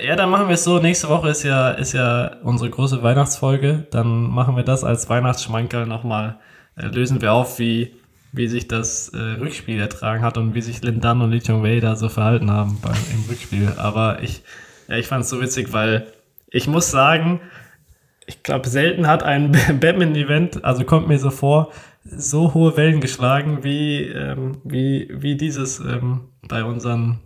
Ja, 0.01 0.17
dann 0.17 0.31
machen 0.31 0.49
wir 0.49 0.55
es 0.55 0.65
so. 0.65 0.79
Nächste 0.79 1.09
Woche 1.09 1.29
ist 1.29 1.43
ja, 1.43 1.71
ist 1.73 1.93
ja 1.93 2.37
unsere 2.43 2.71
große 2.71 3.03
Weihnachtsfolge. 3.03 3.87
Dann 3.91 4.23
machen 4.23 4.57
wir 4.57 4.63
das 4.63 4.85
als 4.85 5.11
Weihnachtsschmankerl 5.11 5.87
nochmal. 5.87 6.39
Äh, 6.77 6.87
lösen 6.87 7.21
wir 7.21 7.35
auf, 7.35 7.59
wie, 7.59 7.95
wie 8.33 8.49
sich 8.49 8.69
das 8.69 9.11
äh, 9.11 9.19
Rückspiel 9.19 9.79
ertragen 9.79 10.23
hat 10.23 10.39
und 10.39 10.55
wie 10.55 10.63
sich 10.63 10.83
Lindan 10.83 11.21
und 11.21 11.31
Lee 11.31 11.41
Chong 11.41 11.63
Wei 11.63 11.81
da 11.81 11.97
so 11.97 12.09
verhalten 12.09 12.51
haben 12.51 12.79
beim, 12.81 12.97
im 13.13 13.25
Rückspiel. 13.29 13.75
Aber 13.77 14.23
ich, 14.23 14.43
ja, 14.89 14.97
ich 14.97 15.07
fand 15.07 15.25
es 15.25 15.31
so 15.31 15.43
witzig, 15.43 15.75
weil 15.75 16.07
ich 16.49 16.67
muss 16.67 16.91
sagen, 16.91 17.41
ich 18.33 18.43
glaube, 18.43 18.69
selten 18.69 19.07
hat 19.07 19.23
ein 19.23 19.53
Batman-Event, 19.81 20.65
also 20.65 20.85
kommt 20.85 21.09
mir 21.09 21.19
so 21.19 21.31
vor, 21.31 21.71
so 22.05 22.55
hohe 22.55 22.77
Wellen 22.77 23.01
geschlagen 23.01 23.63
wie, 23.63 24.03
ähm, 24.03 24.59
wie, 24.65 25.09
wie 25.13 25.37
dieses 25.37 25.79
ähm, 25.81 26.23
bei, 26.49 26.65
unseren, 26.65 27.21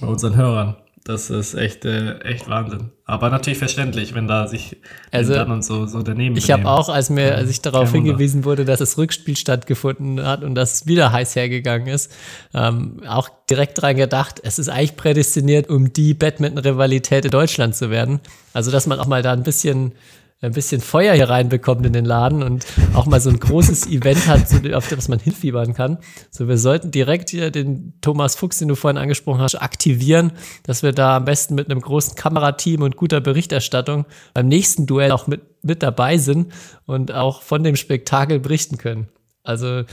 bei 0.00 0.06
unseren 0.06 0.36
Hörern. 0.36 0.76
Das 1.04 1.30
ist 1.30 1.54
echt, 1.54 1.86
äh, 1.86 2.18
echt 2.18 2.50
Wahnsinn. 2.50 2.90
Aber 3.06 3.30
natürlich 3.30 3.58
verständlich, 3.58 4.14
wenn 4.14 4.28
da 4.28 4.46
sich 4.46 4.76
also, 5.10 5.32
dann 5.32 5.50
und 5.50 5.64
so, 5.64 5.86
so 5.86 6.02
daneben 6.02 6.36
Ich 6.36 6.50
habe 6.50 6.66
auch, 6.68 6.90
als 6.90 7.08
mir, 7.08 7.34
als 7.34 7.48
ich 7.48 7.62
darauf 7.62 7.92
hingewiesen 7.92 8.44
wurde, 8.44 8.66
dass 8.66 8.80
das 8.80 8.98
Rückspiel 8.98 9.34
stattgefunden 9.34 10.22
hat 10.24 10.44
und 10.44 10.54
das 10.54 10.86
wieder 10.86 11.10
heiß 11.10 11.34
hergegangen 11.34 11.88
ist, 11.88 12.12
ähm, 12.52 13.00
auch 13.08 13.30
direkt 13.48 13.80
dran 13.80 13.96
gedacht, 13.96 14.40
es 14.44 14.58
ist 14.58 14.68
eigentlich 14.68 14.96
prädestiniert, 14.96 15.70
um 15.70 15.94
die 15.94 16.12
Badminton-Rivalität 16.12 17.24
in 17.24 17.30
Deutschland 17.30 17.74
zu 17.74 17.88
werden. 17.88 18.20
Also, 18.52 18.70
dass 18.70 18.86
man 18.86 19.00
auch 19.00 19.06
mal 19.06 19.22
da 19.22 19.32
ein 19.32 19.44
bisschen 19.44 19.92
ein 20.40 20.52
bisschen 20.52 20.80
Feuer 20.80 21.14
hier 21.14 21.28
reinbekommt 21.28 21.84
in 21.84 21.92
den 21.92 22.04
Laden 22.04 22.44
und 22.44 22.64
auch 22.94 23.06
mal 23.06 23.20
so 23.20 23.28
ein 23.28 23.40
großes 23.40 23.86
Event 23.90 24.28
hat, 24.28 24.42
auf 24.72 24.88
das 24.88 25.08
man 25.08 25.18
hinfiebern 25.18 25.74
kann. 25.74 25.98
So, 26.30 26.46
wir 26.46 26.58
sollten 26.58 26.92
direkt 26.92 27.30
hier 27.30 27.50
den 27.50 27.94
Thomas 28.00 28.36
Fuchs, 28.36 28.58
den 28.58 28.68
du 28.68 28.76
vorhin 28.76 28.98
angesprochen 28.98 29.40
hast, 29.40 29.56
aktivieren, 29.56 30.32
dass 30.62 30.82
wir 30.82 30.92
da 30.92 31.16
am 31.16 31.24
besten 31.24 31.56
mit 31.56 31.68
einem 31.68 31.80
großen 31.80 32.14
Kamerateam 32.14 32.82
und 32.82 32.96
guter 32.96 33.20
Berichterstattung 33.20 34.06
beim 34.32 34.46
nächsten 34.46 34.86
Duell 34.86 35.10
auch 35.10 35.26
mit, 35.26 35.42
mit 35.64 35.82
dabei 35.82 36.18
sind 36.18 36.52
und 36.86 37.12
auch 37.12 37.42
von 37.42 37.64
dem 37.64 37.74
Spektakel 37.74 38.38
berichten 38.38 38.78
können. 38.78 39.08
Also 39.42 39.84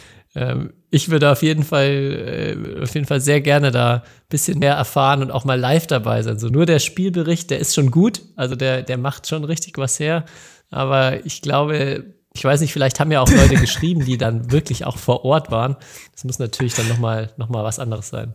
ich 0.92 1.10
würde 1.10 1.32
auf 1.32 1.42
jeden 1.42 1.64
Fall, 1.64 1.88
äh, 1.88 2.84
auf 2.84 2.94
jeden 2.94 3.08
Fall 3.08 3.22
sehr 3.22 3.42
gerne 3.42 3.72
da 3.72 3.96
ein 3.96 4.02
bisschen 4.30 4.60
mehr 4.60 4.76
erfahren 4.76 5.22
und 5.22 5.32
auch 5.32 5.46
mal 5.46 5.60
live 5.60 5.88
dabei 5.88 6.22
sein. 6.24 6.40
So 6.40 6.48
nur 6.48 6.66
der 6.66 6.80
Spielbericht, 6.80 7.50
der 7.50 7.60
ist 7.60 7.74
schon 7.74 7.90
gut, 7.90 8.22
also 8.36 8.56
der, 8.56 8.82
der 8.82 8.98
macht 8.98 9.28
schon 9.28 9.46
richtig 9.46 9.78
was 9.78 10.00
her. 10.00 10.26
Aber 10.72 11.26
ich 11.26 11.42
glaube, 11.42 12.16
ich 12.34 12.44
weiß 12.44 12.60
nicht, 12.60 12.74
vielleicht 12.74 13.00
haben 13.00 13.12
ja 13.12 13.22
auch 13.22 13.30
Leute 13.30 13.56
geschrieben, 13.56 14.04
die 14.04 14.18
dann 14.18 14.52
wirklich 14.52 14.86
auch 14.86 14.98
vor 14.98 15.24
Ort 15.24 15.52
waren. 15.52 15.78
Das 16.12 16.26
muss 16.26 16.40
natürlich 16.40 16.76
dann 16.76 16.90
nochmal 16.90 17.32
noch 17.38 17.50
mal 17.50 17.64
was 17.64 17.80
anderes 17.80 18.10
sein. 18.10 18.34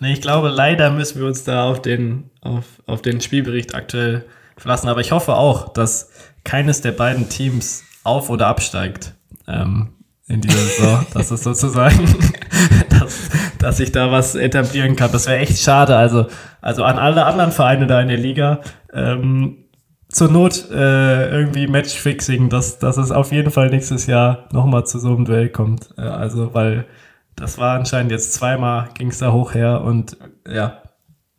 Nee, 0.00 0.14
ich 0.14 0.22
glaube, 0.22 0.48
leider 0.48 0.90
müssen 0.90 1.20
wir 1.20 1.26
uns 1.26 1.44
da 1.44 1.68
auf 1.68 1.82
den, 1.82 2.30
auf, 2.40 2.64
auf 2.86 3.02
den 3.02 3.20
Spielbericht 3.20 3.74
aktuell 3.74 4.24
verlassen. 4.56 4.88
Aber 4.88 5.02
ich 5.02 5.12
hoffe 5.12 5.34
auch, 5.34 5.72
dass 5.74 6.10
keines 6.44 6.80
der 6.80 6.92
beiden 6.92 7.28
Teams 7.28 7.84
auf- 8.04 8.30
oder 8.30 8.46
absteigt. 8.46 9.14
Ähm, 9.46 9.90
in 10.30 10.40
dieser 10.40 10.58
Saison. 10.58 11.06
Das 11.12 11.30
ist 11.30 11.44
sozusagen, 11.44 11.98
dass, 12.88 13.30
dass 13.58 13.80
ich 13.80 13.92
da 13.92 14.10
was 14.10 14.34
etablieren 14.34 14.96
kann. 14.96 15.12
Das 15.12 15.26
wäre 15.26 15.38
echt 15.38 15.58
schade. 15.58 15.96
Also, 15.96 16.26
also 16.60 16.84
an 16.84 16.98
alle 16.98 17.26
anderen 17.26 17.52
Vereine 17.52 17.86
da 17.86 18.00
in 18.00 18.08
der 18.08 18.18
Liga. 18.18 18.60
Ähm, 18.92 19.56
zur 20.08 20.28
Not 20.28 20.70
äh, 20.70 21.30
irgendwie 21.30 21.68
Matchfixing, 21.68 22.48
dass, 22.48 22.78
dass 22.78 22.96
es 22.96 23.12
auf 23.12 23.30
jeden 23.30 23.50
Fall 23.50 23.70
nächstes 23.70 24.06
Jahr 24.06 24.48
nochmal 24.52 24.84
zu 24.84 24.98
so 24.98 25.08
einem 25.08 25.24
Duell 25.24 25.50
kommt. 25.50 25.90
Äh, 25.96 26.02
also, 26.02 26.54
weil 26.54 26.86
das 27.36 27.58
war 27.58 27.78
anscheinend 27.78 28.10
jetzt 28.10 28.32
zweimal, 28.32 28.88
ging 28.94 29.08
es 29.08 29.18
da 29.18 29.32
hoch 29.32 29.54
her 29.54 29.82
und 29.82 30.16
ja, 30.48 30.82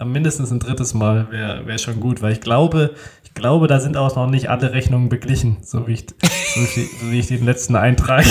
mindestens 0.03 0.51
ein 0.51 0.59
drittes 0.59 0.93
Mal 0.93 1.29
wäre 1.31 1.67
wär 1.67 1.77
schon 1.77 1.99
gut, 1.99 2.21
weil 2.21 2.33
ich 2.33 2.41
glaube, 2.41 2.91
ich 3.33 3.41
glaube, 3.41 3.67
da 3.67 3.79
sind 3.79 3.97
auch 3.97 4.15
noch 4.15 4.29
nicht 4.29 4.49
alle 4.49 4.73
Rechnungen 4.73 5.09
beglichen, 5.09 5.57
so 5.63 5.87
wie 5.87 5.93
ich, 5.93 6.05
so 6.09 7.09
wie, 7.09 7.19
ich 7.19 7.27
den 7.27 7.45
letzten 7.45 7.75
Eintrag 7.75 8.25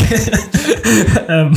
ähm, 1.28 1.52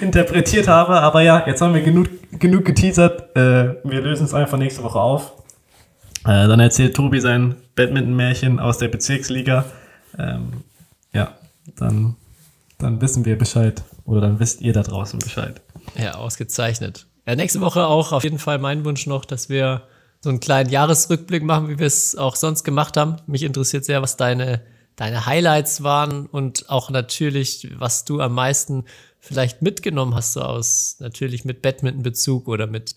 interpretiert 0.00 0.68
habe. 0.68 0.94
Aber 1.00 1.20
ja, 1.20 1.46
jetzt 1.46 1.60
haben 1.60 1.74
wir 1.74 1.82
genug, 1.82 2.08
genug 2.38 2.64
geteasert. 2.64 3.36
Äh, 3.36 3.76
wir 3.84 4.00
lösen 4.00 4.24
es 4.24 4.34
einfach 4.34 4.58
nächste 4.58 4.82
Woche 4.82 4.98
auf. 4.98 5.32
Äh, 6.24 6.48
dann 6.48 6.60
erzählt 6.60 6.96
Tobi 6.96 7.20
sein 7.20 7.56
Badminton-Märchen 7.76 8.58
aus 8.58 8.78
der 8.78 8.88
Bezirksliga. 8.88 9.66
Ähm, 10.18 10.64
ja, 11.12 11.34
dann, 11.76 12.16
dann 12.78 13.00
wissen 13.00 13.24
wir 13.26 13.36
Bescheid. 13.36 13.82
Oder 14.06 14.22
dann 14.22 14.40
wisst 14.40 14.62
ihr 14.62 14.72
da 14.72 14.82
draußen 14.82 15.18
Bescheid. 15.18 15.60
Ja, 15.94 16.14
ausgezeichnet. 16.14 17.06
Ja, 17.26 17.36
nächste 17.36 17.60
Woche 17.60 17.86
auch 17.86 18.12
auf 18.12 18.24
jeden 18.24 18.38
Fall 18.38 18.58
mein 18.58 18.84
Wunsch 18.84 19.06
noch, 19.06 19.24
dass 19.24 19.48
wir 19.48 19.82
so 20.22 20.30
einen 20.30 20.40
kleinen 20.40 20.70
Jahresrückblick 20.70 21.42
machen, 21.42 21.68
wie 21.68 21.78
wir 21.78 21.86
es 21.86 22.16
auch 22.16 22.36
sonst 22.36 22.62
gemacht 22.62 22.96
haben. 22.96 23.16
Mich 23.26 23.42
interessiert 23.42 23.84
sehr, 23.84 24.02
was 24.02 24.16
deine, 24.16 24.64
deine 24.94 25.26
Highlights 25.26 25.82
waren 25.82 26.26
und 26.26 26.70
auch 26.70 26.90
natürlich, 26.90 27.68
was 27.76 28.04
du 28.04 28.20
am 28.20 28.34
meisten 28.34 28.84
vielleicht 29.18 29.62
mitgenommen 29.62 30.14
hast, 30.14 30.34
so 30.34 30.42
aus 30.42 30.96
natürlich 31.00 31.44
mit 31.44 31.60
Badminton-Bezug 31.60 32.46
oder 32.46 32.68
mit, 32.68 32.94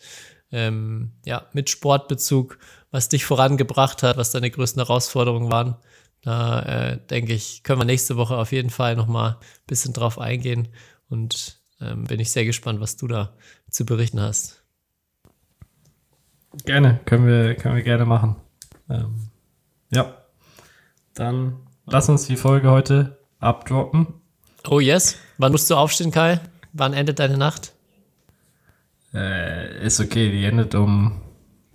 ähm, 0.51 1.13
ja, 1.25 1.47
mit 1.53 1.71
Sportbezug, 1.71 2.59
was 2.91 3.09
dich 3.09 3.25
vorangebracht 3.25 4.03
hat, 4.03 4.17
was 4.17 4.31
deine 4.31 4.51
größten 4.51 4.81
Herausforderungen 4.81 5.51
waren. 5.51 5.77
Da 6.21 6.61
äh, 6.61 6.99
denke 7.07 7.33
ich, 7.33 7.63
können 7.63 7.81
wir 7.81 7.85
nächste 7.85 8.17
Woche 8.17 8.37
auf 8.37 8.51
jeden 8.51 8.69
Fall 8.69 8.95
nochmal 8.95 9.31
ein 9.31 9.67
bisschen 9.67 9.93
drauf 9.93 10.19
eingehen 10.19 10.67
und 11.09 11.59
ähm, 11.81 12.03
bin 12.03 12.19
ich 12.19 12.31
sehr 12.31 12.45
gespannt, 12.45 12.79
was 12.81 12.97
du 12.97 13.07
da 13.07 13.35
zu 13.69 13.85
berichten 13.85 14.21
hast. 14.21 14.64
Gerne, 16.63 16.99
können 17.05 17.27
wir, 17.27 17.55
können 17.55 17.75
wir 17.75 17.83
gerne 17.83 18.05
machen. 18.05 18.37
Ähm, 18.89 19.29
ja, 19.91 20.13
dann 21.13 21.57
lass 21.85 22.09
uns 22.09 22.27
die 22.27 22.37
Folge 22.37 22.71
heute 22.71 23.17
abdroppen. 23.39 24.07
Oh 24.67 24.79
yes. 24.79 25.17
Wann 25.37 25.51
musst 25.51 25.69
du 25.69 25.75
aufstehen, 25.75 26.11
Kai? 26.11 26.39
Wann 26.73 26.93
endet 26.93 27.19
deine 27.19 27.37
Nacht? 27.37 27.75
äh, 29.15 29.85
ist 29.85 29.99
okay. 29.99 30.29
Die 30.29 30.43
endet 30.43 30.75
um 30.75 31.21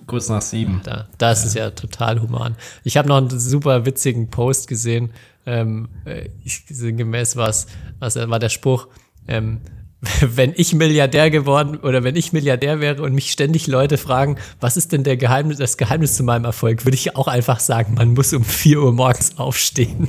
kurz 0.07 0.29
nach 0.29 0.43
sieben. 0.43 0.81
Da, 0.85 1.09
das 1.19 1.45
ist 1.45 1.55
ja 1.55 1.71
total 1.71 2.21
human. 2.21 2.57
Ich 2.85 2.97
habe 2.97 3.09
noch 3.09 3.17
einen 3.17 3.31
super 3.31 3.87
witzigen 3.87 4.29
Post 4.29 4.69
gesehen. 4.69 5.13
Ähm, 5.47 5.89
äh, 6.05 6.29
ich, 6.45 6.67
gemäß 6.67 7.37
was, 7.37 7.67
was 7.99 8.17
war 8.17 8.39
der 8.39 8.51
Spruch? 8.51 8.89
Ähm, 9.27 9.61
wenn 10.21 10.55
ich 10.57 10.75
Milliardär 10.75 11.31
geworden 11.31 11.77
oder 11.77 12.03
wenn 12.03 12.17
ich 12.17 12.33
Milliardär 12.33 12.81
wäre 12.81 13.03
und 13.03 13.15
mich 13.15 13.31
ständig 13.31 13.67
Leute 13.67 13.99
fragen, 13.99 14.37
was 14.59 14.77
ist 14.77 14.93
denn 14.93 15.05
der 15.05 15.17
Geheimnis, 15.17 15.59
das 15.59 15.77
Geheimnis 15.77 16.17
zu 16.17 16.23
meinem 16.23 16.45
Erfolg, 16.45 16.85
würde 16.87 16.95
ich 16.95 17.17
auch 17.17 17.29
einfach 17.29 17.61
sagen, 17.61 17.95
man 17.95 18.15
muss 18.15 18.33
um 18.33 18.45
4 18.45 18.81
Uhr 18.81 18.93
morgens 18.93 19.39
aufstehen. 19.39 20.09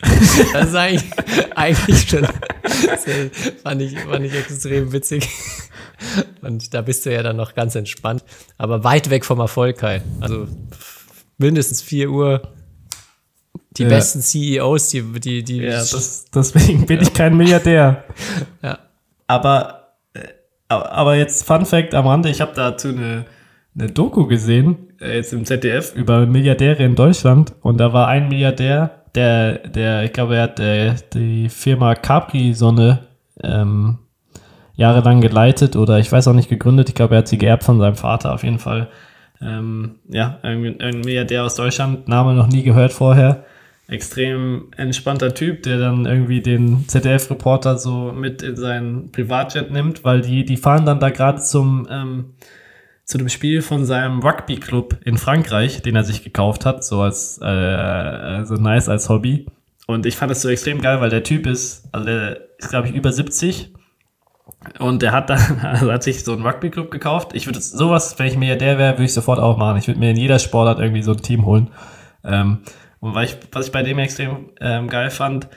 das 0.52 0.68
ist 0.68 0.74
eigentlich, 0.74 1.04
eigentlich 1.56 2.08
schon, 2.08 2.26
fand, 3.62 3.82
ich, 3.82 3.98
fand 3.98 4.24
ich 4.24 4.34
extrem 4.34 4.92
witzig. 4.92 5.28
Und 6.42 6.72
da 6.72 6.82
bist 6.82 7.04
du 7.04 7.12
ja 7.12 7.22
dann 7.24 7.36
noch 7.36 7.54
ganz 7.54 7.74
entspannt, 7.74 8.22
aber 8.56 8.84
weit 8.84 9.10
weg 9.10 9.24
vom 9.24 9.40
Erfolg, 9.40 9.78
Kai. 9.78 10.02
Also 10.20 10.46
mindestens 11.36 11.82
4 11.82 12.10
Uhr. 12.10 12.42
Die 13.78 13.84
Ja. 13.84 13.88
besten 13.88 14.20
CEOs, 14.20 14.88
die, 14.88 15.02
die, 15.20 15.42
die 15.44 15.58
Ja, 15.58 15.78
das, 15.78 16.26
deswegen 16.34 16.86
bin 16.86 17.00
ich 17.00 17.12
kein 17.14 17.36
Milliardär. 17.36 18.04
Ja. 18.62 18.78
Aber, 19.26 19.94
äh, 20.14 20.20
aber 20.68 21.14
jetzt 21.16 21.46
Fun 21.46 21.64
Fact 21.64 21.94
am 21.94 22.06
Rande, 22.06 22.28
ich 22.30 22.40
habe 22.40 22.52
dazu 22.54 22.88
eine, 22.88 23.24
eine 23.78 23.90
Doku 23.90 24.26
gesehen, 24.26 24.76
äh, 25.00 25.16
jetzt 25.16 25.32
im 25.32 25.44
ZDF, 25.44 25.94
über 25.94 26.26
Milliardäre 26.26 26.82
in 26.82 26.94
Deutschland. 26.96 27.54
Und 27.62 27.78
da 27.78 27.92
war 27.92 28.08
ein 28.08 28.28
Milliardär, 28.28 29.02
der, 29.14 29.58
der 29.68 30.02
ich 30.04 30.12
glaube, 30.12 30.36
er 30.36 30.42
hat 30.42 30.60
äh, 30.60 30.94
die 31.14 31.48
Firma 31.48 31.94
Capri-Sonne 31.94 33.06
ähm, 33.42 33.98
jahrelang 34.74 35.20
geleitet 35.20 35.76
oder 35.76 35.98
ich 35.98 36.10
weiß 36.10 36.28
auch 36.28 36.34
nicht 36.34 36.48
gegründet. 36.48 36.88
Ich 36.88 36.94
glaube, 36.94 37.14
er 37.14 37.18
hat 37.18 37.28
sie 37.28 37.38
geerbt 37.38 37.64
von 37.64 37.78
seinem 37.78 37.96
Vater 37.96 38.32
auf 38.32 38.42
jeden 38.44 38.58
Fall. 38.58 38.88
Ähm, 39.40 39.96
ja, 40.08 40.38
ein, 40.42 40.80
ein 40.80 41.00
Milliardär 41.00 41.44
aus 41.44 41.54
Deutschland, 41.54 42.08
Name 42.08 42.34
noch 42.34 42.48
nie 42.48 42.62
gehört 42.62 42.92
vorher. 42.92 43.44
Extrem 43.88 44.68
entspannter 44.76 45.34
Typ, 45.34 45.62
der 45.62 45.78
dann 45.78 46.04
irgendwie 46.04 46.42
den 46.42 46.86
ZDF-Reporter 46.86 47.78
so 47.78 48.12
mit 48.12 48.42
in 48.42 48.54
seinen 48.54 49.10
Privatjet 49.12 49.70
nimmt, 49.70 50.04
weil 50.04 50.20
die, 50.20 50.44
die 50.44 50.58
fahren 50.58 50.84
dann 50.84 51.00
da 51.00 51.08
gerade 51.08 51.40
zum, 51.40 51.88
ähm, 51.90 52.34
zu 53.04 53.16
dem 53.16 53.30
Spiel 53.30 53.62
von 53.62 53.86
seinem 53.86 54.20
Rugby-Club 54.20 54.98
in 55.04 55.16
Frankreich, 55.16 55.80
den 55.80 55.96
er 55.96 56.04
sich 56.04 56.22
gekauft 56.22 56.66
hat, 56.66 56.84
so 56.84 57.00
als 57.00 57.38
äh, 57.42 58.44
so 58.44 58.56
nice 58.56 58.90
als 58.90 59.08
Hobby. 59.08 59.46
Und 59.86 60.04
ich 60.04 60.16
fand 60.16 60.30
das 60.30 60.42
so 60.42 60.50
extrem 60.50 60.82
geil, 60.82 61.00
weil 61.00 61.08
der 61.08 61.22
Typ 61.22 61.46
ist, 61.46 61.88
also 61.90 62.04
der 62.04 62.40
ist, 62.58 62.68
glaube 62.68 62.88
ich, 62.88 62.94
über 62.94 63.10
70 63.10 63.72
und 64.78 65.00
der 65.00 65.12
hat 65.12 65.30
dann, 65.30 65.60
also 65.62 65.90
hat 65.90 66.02
sich 66.02 66.24
so 66.24 66.34
einen 66.34 66.46
Rugby-Club 66.46 66.90
gekauft. 66.90 67.30
Ich 67.32 67.46
würde 67.46 67.58
sowas, 67.60 68.18
wenn 68.18 68.26
ich 68.26 68.36
Milliardär 68.36 68.76
wäre, 68.76 68.92
würde 68.94 69.04
ich 69.04 69.14
sofort 69.14 69.38
auch 69.38 69.56
machen. 69.56 69.78
Ich 69.78 69.88
würde 69.88 69.98
mir 69.98 70.10
in 70.10 70.16
jeder 70.18 70.38
Sportart 70.38 70.78
irgendwie 70.78 71.02
so 71.02 71.12
ein 71.12 71.22
Team 71.22 71.46
holen. 71.46 71.70
Ähm, 72.22 72.58
und 73.00 73.14
weil 73.14 73.26
ich, 73.26 73.36
was 73.52 73.66
ich 73.66 73.72
bei 73.72 73.82
dem 73.82 73.98
extrem 73.98 74.50
ähm, 74.60 74.88
geil 74.88 75.10
fand, 75.10 75.48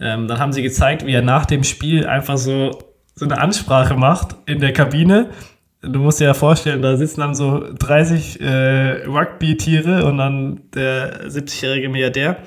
ähm, 0.00 0.28
dann 0.28 0.38
haben 0.38 0.52
sie 0.52 0.62
gezeigt, 0.62 1.04
wie 1.06 1.12
er 1.12 1.22
nach 1.22 1.46
dem 1.46 1.64
Spiel 1.64 2.06
einfach 2.06 2.36
so, 2.38 2.78
so 3.14 3.24
eine 3.24 3.40
Ansprache 3.40 3.94
macht 3.94 4.36
in 4.46 4.60
der 4.60 4.72
Kabine. 4.72 5.30
Du 5.80 6.00
musst 6.00 6.20
dir 6.20 6.24
ja 6.24 6.34
vorstellen, 6.34 6.82
da 6.82 6.96
sitzen 6.96 7.20
dann 7.20 7.34
so 7.34 7.64
30 7.78 8.40
äh, 8.40 9.04
Rugby-Tiere 9.06 10.06
und 10.06 10.18
dann 10.18 10.62
der 10.74 11.28
70-jährige 11.28 11.88
Milliardär. 11.88 12.38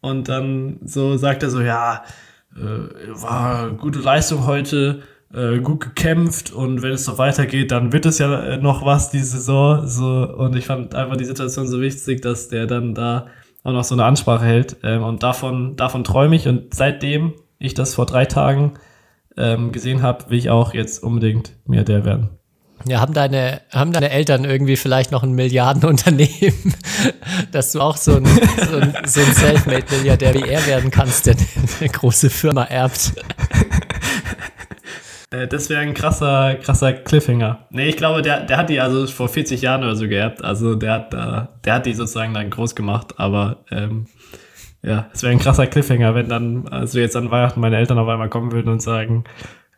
Und 0.00 0.28
dann 0.28 0.78
so 0.84 1.16
sagt 1.16 1.42
er 1.42 1.50
so, 1.50 1.60
ja, 1.60 2.04
äh, 2.54 2.60
war 2.60 3.70
gute 3.72 3.98
Leistung 3.98 4.46
heute, 4.46 5.02
äh, 5.34 5.58
gut 5.58 5.80
gekämpft 5.80 6.52
und 6.52 6.82
wenn 6.82 6.92
es 6.92 7.04
so 7.04 7.18
weitergeht, 7.18 7.72
dann 7.72 7.92
wird 7.92 8.06
es 8.06 8.18
ja 8.18 8.40
äh, 8.40 8.56
noch 8.58 8.84
was 8.84 9.10
die 9.10 9.20
Saison. 9.20 9.86
So, 9.86 10.34
und 10.36 10.54
ich 10.56 10.66
fand 10.66 10.94
einfach 10.94 11.16
die 11.16 11.24
Situation 11.24 11.66
so 11.66 11.80
wichtig, 11.80 12.22
dass 12.22 12.48
der 12.48 12.66
dann 12.66 12.94
da 12.94 13.26
auch 13.66 13.72
noch 13.72 13.84
so 13.84 13.94
eine 13.94 14.04
Ansprache 14.04 14.44
hält. 14.44 14.76
Ähm, 14.84 15.02
und 15.02 15.22
davon, 15.22 15.76
davon 15.76 16.04
träume 16.04 16.36
ich. 16.36 16.46
Und 16.46 16.72
seitdem 16.72 17.34
ich 17.58 17.74
das 17.74 17.94
vor 17.94 18.06
drei 18.06 18.24
Tagen 18.24 18.74
ähm, 19.36 19.72
gesehen 19.72 20.02
habe, 20.02 20.30
will 20.30 20.38
ich 20.38 20.50
auch 20.50 20.72
jetzt 20.72 21.02
unbedingt 21.02 21.52
Milliardär 21.66 22.04
werden. 22.04 22.30
Ja, 22.86 23.00
haben 23.00 23.14
deine, 23.14 23.62
haben 23.70 23.90
deine 23.92 24.10
Eltern 24.10 24.44
irgendwie 24.44 24.76
vielleicht 24.76 25.10
noch 25.10 25.24
ein 25.24 25.32
Milliardenunternehmen, 25.32 26.76
dass 27.50 27.72
du 27.72 27.80
auch 27.80 27.96
so 27.96 28.16
ein, 28.16 28.26
so 28.26 28.76
ein, 28.76 28.94
so 29.04 29.20
ein 29.20 29.32
Selfmade-Milliardär 29.32 30.34
wie 30.34 30.48
er 30.48 30.64
werden 30.66 30.90
kannst, 30.90 31.26
der 31.26 31.34
eine 31.80 31.88
große 31.88 32.30
Firma 32.30 32.64
erbt. 32.64 33.14
Äh, 35.30 35.48
das 35.48 35.70
wäre 35.70 35.80
ein 35.80 35.94
krasser, 35.94 36.56
krasser 36.56 36.92
Cliffhanger. 36.92 37.66
Nee, 37.70 37.88
ich 37.88 37.96
glaube, 37.96 38.22
der, 38.22 38.44
der 38.44 38.56
hat 38.58 38.68
die 38.70 38.80
also 38.80 39.06
vor 39.06 39.28
40 39.28 39.62
Jahren 39.62 39.82
oder 39.82 39.96
so 39.96 40.08
geerbt. 40.08 40.44
Also 40.44 40.74
der 40.74 40.92
hat, 40.92 41.14
äh, 41.14 41.46
der 41.64 41.74
hat 41.74 41.86
die 41.86 41.94
sozusagen 41.94 42.34
dann 42.34 42.50
groß 42.50 42.74
gemacht. 42.74 43.14
Aber 43.18 43.64
ähm, 43.70 44.06
ja, 44.82 45.08
es 45.12 45.22
wäre 45.22 45.32
ein 45.32 45.38
krasser 45.38 45.66
Cliffhanger, 45.66 46.14
wenn 46.14 46.28
dann, 46.28 46.68
also 46.68 46.98
jetzt 46.98 47.16
an 47.16 47.30
Weihnachten 47.30 47.60
meine 47.60 47.76
Eltern 47.76 47.98
auf 47.98 48.08
einmal 48.08 48.28
kommen 48.28 48.52
würden 48.52 48.68
und 48.68 48.82
sagen, 48.82 49.24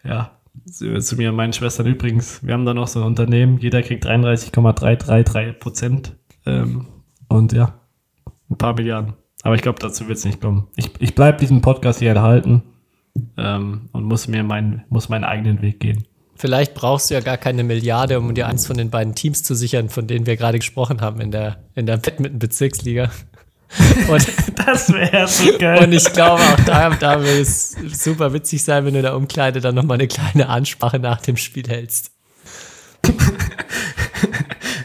ja, 0.04 0.32
zu, 0.66 0.98
zu 0.98 1.16
mir 1.16 1.30
und 1.30 1.36
meinen 1.36 1.52
Schwestern 1.52 1.86
übrigens, 1.86 2.44
wir 2.44 2.52
haben 2.52 2.66
da 2.66 2.74
noch 2.74 2.88
so 2.88 3.00
ein 3.00 3.06
Unternehmen, 3.06 3.58
jeder 3.58 3.82
kriegt 3.82 4.04
33,333 4.04 5.58
Prozent. 5.58 6.16
Ähm, 6.44 6.86
und 7.28 7.52
ja, 7.52 7.74
ein 8.50 8.58
paar 8.58 8.74
Milliarden. 8.74 9.14
Aber 9.42 9.54
ich 9.54 9.62
glaube, 9.62 9.78
dazu 9.78 10.08
wird 10.08 10.18
es 10.18 10.24
nicht 10.24 10.40
kommen. 10.40 10.66
Ich, 10.76 10.90
ich 10.98 11.14
bleibe 11.14 11.38
diesem 11.38 11.60
Podcast 11.60 12.00
hier 12.00 12.12
erhalten 12.12 12.62
ähm, 13.36 13.88
und 13.92 14.04
muss 14.04 14.28
mir 14.28 14.42
meinen, 14.42 14.84
muss 14.88 15.08
meinen 15.08 15.24
eigenen 15.24 15.62
Weg 15.62 15.80
gehen. 15.80 16.04
Vielleicht 16.36 16.74
brauchst 16.74 17.10
du 17.10 17.14
ja 17.14 17.20
gar 17.20 17.36
keine 17.36 17.64
Milliarde, 17.64 18.20
um 18.20 18.32
dir 18.34 18.46
eins 18.46 18.66
von 18.66 18.76
den 18.76 18.90
beiden 18.90 19.14
Teams 19.14 19.42
zu 19.42 19.54
sichern, 19.54 19.88
von 19.88 20.06
denen 20.06 20.26
wir 20.26 20.36
gerade 20.36 20.58
gesprochen 20.58 21.00
haben 21.00 21.20
in 21.20 21.32
der, 21.32 21.56
in 21.74 21.86
der 21.86 21.96
Badminton-Bezirksliga. 21.96 23.10
Und, 24.08 24.26
Das 24.66 24.92
wäre 24.92 25.28
so 25.28 25.58
geil. 25.58 25.82
und 25.82 25.92
ich 25.92 26.12
glaube, 26.12 26.42
auch 26.42 26.60
da, 26.64 26.90
da 26.90 27.22
wird 27.22 27.40
es 27.40 27.76
super 27.92 28.32
witzig 28.32 28.64
sein, 28.64 28.84
wenn 28.84 28.94
du 28.94 29.02
der 29.02 29.14
Umkleide 29.14 29.60
dann 29.60 29.74
nochmal 29.74 29.96
eine 29.96 30.08
kleine 30.08 30.48
Ansprache 30.48 30.98
nach 30.98 31.20
dem 31.20 31.36
Spiel 31.36 31.68
hältst. 31.68 32.12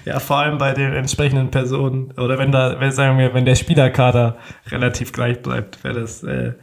ja, 0.06 0.20
vor 0.20 0.38
allem 0.38 0.58
bei 0.58 0.74
den 0.74 0.94
entsprechenden 0.94 1.50
Personen. 1.50 2.12
Oder 2.14 2.38
wenn 2.38 2.52
da, 2.52 2.80
wenn, 2.80 2.92
sagen 2.92 3.18
wir, 3.18 3.34
wenn 3.34 3.46
der 3.46 3.56
Spielerkader 3.56 4.38
relativ 4.68 5.12
gleich 5.12 5.42
bleibt, 5.42 5.84
wäre 5.84 6.02
das 6.02 6.24
äh, 6.24 6.54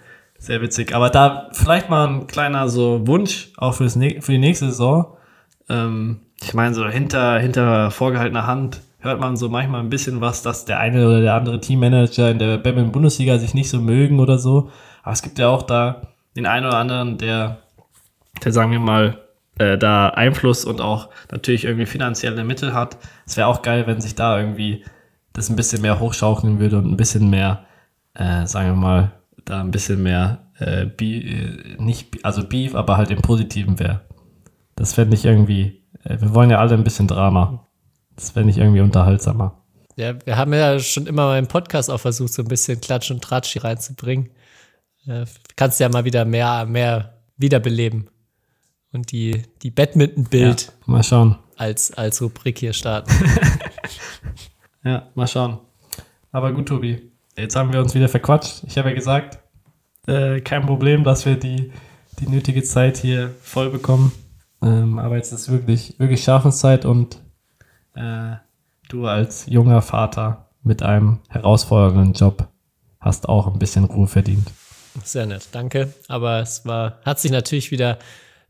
sehr 0.41 0.63
witzig. 0.63 0.95
Aber 0.95 1.11
da 1.11 1.49
vielleicht 1.53 1.89
mal 1.91 2.09
ein 2.09 2.27
kleiner 2.27 2.69
so 2.69 3.07
Wunsch, 3.07 3.53
auch 3.59 3.75
fürs, 3.75 3.95
für 3.95 4.33
die 4.33 4.39
nächste 4.39 4.67
Saison. 4.67 5.17
Ähm, 5.69 6.21
ich 6.43 6.55
meine, 6.55 6.75
so 6.75 6.89
hinter, 6.89 7.39
hinter 7.39 7.91
vorgehaltener 7.91 8.47
Hand 8.47 8.81
hört 8.99 9.21
man 9.21 9.37
so 9.37 9.49
manchmal 9.49 9.81
ein 9.81 9.91
bisschen 9.91 10.21
was, 10.21 10.43
dass 10.43 10.65
der 10.65 10.81
eine 10.81 11.07
oder 11.07 11.21
der 11.21 11.35
andere 11.35 11.61
Teammanager 11.61 12.31
in 12.31 12.39
der 12.39 12.57
Badminton-Bundesliga 12.57 13.39
sich 13.39 13.55
nicht 13.55 13.69
so 13.69 13.81
mögen 13.81 14.19
oder 14.19 14.39
so. 14.39 14.71
Aber 15.03 15.13
es 15.13 15.23
gibt 15.23 15.39
ja 15.39 15.49
auch 15.49 15.63
da 15.63 16.01
den 16.37 16.47
einen 16.47 16.67
oder 16.67 16.79
anderen, 16.79 17.19
der, 17.19 17.59
der 18.43 18.53
sagen 18.53 18.73
wir 18.73 18.81
mal, 18.81 19.19
äh, 19.59 19.77
da 19.77 20.09
Einfluss 20.09 20.65
und 20.65 20.81
auch 20.81 21.11
natürlich 21.31 21.65
irgendwie 21.65 21.87
finanzielle 21.87 22.45
Mittel 22.45 22.73
hat. 22.73 22.97
Es 23.27 23.37
wäre 23.37 23.47
auch 23.47 23.61
geil, 23.61 23.87
wenn 23.87 24.01
sich 24.01 24.15
da 24.15 24.39
irgendwie 24.39 24.85
das 25.35 25.51
ein 25.51 25.57
bisschen 25.57 25.83
mehr 25.83 26.01
hochschaukeln 26.01 26.61
würde 26.61 26.79
und 26.79 26.91
ein 26.91 26.97
bisschen 26.97 27.29
mehr, 27.29 27.65
äh, 28.15 28.47
sagen 28.47 28.69
wir 28.69 28.77
mal, 28.77 29.13
da 29.51 29.61
ein 29.61 29.71
bisschen 29.71 30.03
mehr 30.03 30.51
äh, 30.59 30.87
Beef, 30.87 31.25
äh, 31.25 31.77
nicht, 31.83 32.25
also 32.25 32.47
Beef, 32.47 32.75
aber 32.75 32.97
halt 32.97 33.11
im 33.11 33.21
Positiven 33.23 33.79
wäre. 33.79 34.03
Das 34.77 34.95
fände 34.95 35.15
ich 35.17 35.25
irgendwie, 35.25 35.83
äh, 36.05 36.21
wir 36.21 36.35
wollen 36.35 36.51
ja 36.51 36.59
alle 36.59 36.75
ein 36.75 36.85
bisschen 36.85 37.07
Drama. 37.07 37.67
Das 38.17 38.31
fände 38.31 38.51
ich 38.51 38.59
irgendwie 38.59 38.81
unterhaltsamer. 38.81 39.63
Ja, 39.97 40.15
wir 40.25 40.37
haben 40.37 40.53
ja 40.55 40.79
schon 40.79 41.07
immer 41.07 41.27
mal 41.27 41.39
im 41.39 41.49
Podcast 41.49 41.91
auch 41.91 42.01
versucht, 42.01 42.33
so 42.33 42.43
ein 42.43 42.49
bisschen 42.49 42.81
Klatsch 42.81 43.11
und 43.11 43.23
Tratsch 43.23 43.53
hier 43.53 43.65
reinzubringen. 43.65 44.31
Äh, 45.07 45.25
kannst 45.57 45.81
ja 45.81 45.89
mal 45.89 46.05
wieder 46.05 46.25
mehr, 46.25 46.65
mehr 46.67 47.19
wiederbeleben 47.37 48.09
und 48.93 49.13
die, 49.13 49.43
die 49.63 49.71
Badminton-Bild 49.71 50.63
Ja, 50.67 50.73
mal 50.87 51.03
schauen. 51.03 51.37
als, 51.57 51.93
als 51.93 52.21
Rubrik 52.23 52.59
hier 52.59 52.73
starten. 52.73 53.11
Ja, 54.83 55.09
mal 55.15 55.27
schauen. 55.27 55.59
Aber 56.33 56.53
gut, 56.53 56.69
Tobi. 56.69 57.13
Jetzt 57.37 57.55
haben 57.55 57.71
wir 57.71 57.81
uns 57.81 57.95
wieder 57.95 58.09
verquatscht. 58.09 58.63
Ich 58.67 58.79
habe 58.79 58.89
ja 58.89 58.95
gesagt, 58.95 59.39
äh, 60.07 60.41
kein 60.41 60.67
Problem, 60.67 61.05
dass 61.05 61.27
wir 61.27 61.37
die, 61.37 61.73
die 62.19 62.29
nötige 62.29 62.63
Zeit 62.63 62.97
hier 62.99 63.35
voll 63.43 63.71
bekommen. 63.71 64.13
Ähm, 64.63 64.99
aber 64.99 65.17
jetzt 65.17 65.33
ist 65.33 65.51
wirklich, 65.51 65.99
wirklich 65.99 66.23
Schaffenszeit 66.23 66.85
und 66.85 67.23
äh, 67.95 68.37
du 68.89 69.07
als 69.07 69.47
junger 69.47 69.83
Vater 69.83 70.51
mit 70.63 70.83
einem 70.83 71.21
herausfordernden 71.29 72.13
Job 72.13 72.49
hast 73.01 73.29
auch 73.29 73.47
ein 73.47 73.59
bisschen 73.59 73.85
Ruhe 73.85 74.07
verdient. 74.07 74.51
Sehr 75.05 75.27
nett, 75.27 75.49
danke. 75.53 75.95
Aber 76.09 76.41
es 76.41 76.67
war, 76.67 77.01
hat 77.05 77.19
sich 77.21 77.31
natürlich 77.31 77.71
wieder 77.71 77.99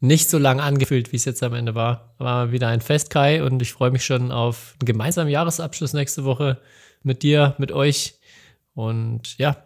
nicht 0.01 0.30
so 0.30 0.38
lang 0.38 0.61
angefühlt, 0.61 1.12
wie 1.12 1.16
es 1.16 1.24
jetzt 1.24 1.42
am 1.42 1.55
Ende 1.55 1.74
war. 1.74 2.14
War 2.18 2.53
wieder 2.53 2.68
ein 2.68 2.80
Fest, 2.80 3.11
Kai, 3.11 3.44
und 3.44 3.61
ich 3.61 3.72
freue 3.72 3.90
mich 3.90 4.05
schon 4.05 4.32
auf 4.32 4.74
einen 4.80 4.86
gemeinsamen 4.86 5.30
Jahresabschluss 5.30 5.92
nächste 5.92 6.24
Woche 6.24 6.59
mit 7.03 7.22
dir, 7.22 7.55
mit 7.59 7.70
euch. 7.70 8.14
Und 8.74 9.36
ja, 9.38 9.57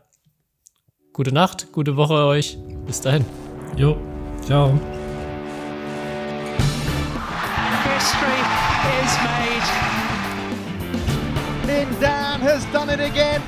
gute 1.14 1.32
Nacht, 1.32 1.68
gute 1.72 1.96
Woche 1.96 2.26
euch. 2.26 2.58
Bis 2.86 3.00
dahin. 3.00 3.24
Jo, 3.76 3.96
ciao. 4.46 4.72
History 7.84 8.40
is 9.00 9.12
made. 9.22 9.68
Lindan 11.66 12.40
has 12.40 12.66
done 12.72 12.90
it 12.90 13.00
again. 13.00 13.40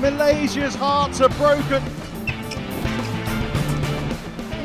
Malaysia's 0.00 0.74
hearts 0.74 1.20
are 1.20 1.28
broken. 1.36 1.82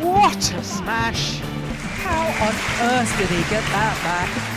What 0.01 0.53
a 0.53 0.63
smash! 0.63 1.41
How 2.03 2.23
on 2.47 2.55
earth 2.89 3.17
did 3.17 3.29
he 3.29 3.43
get 3.49 3.63
that 3.71 3.97
back? 4.03 4.52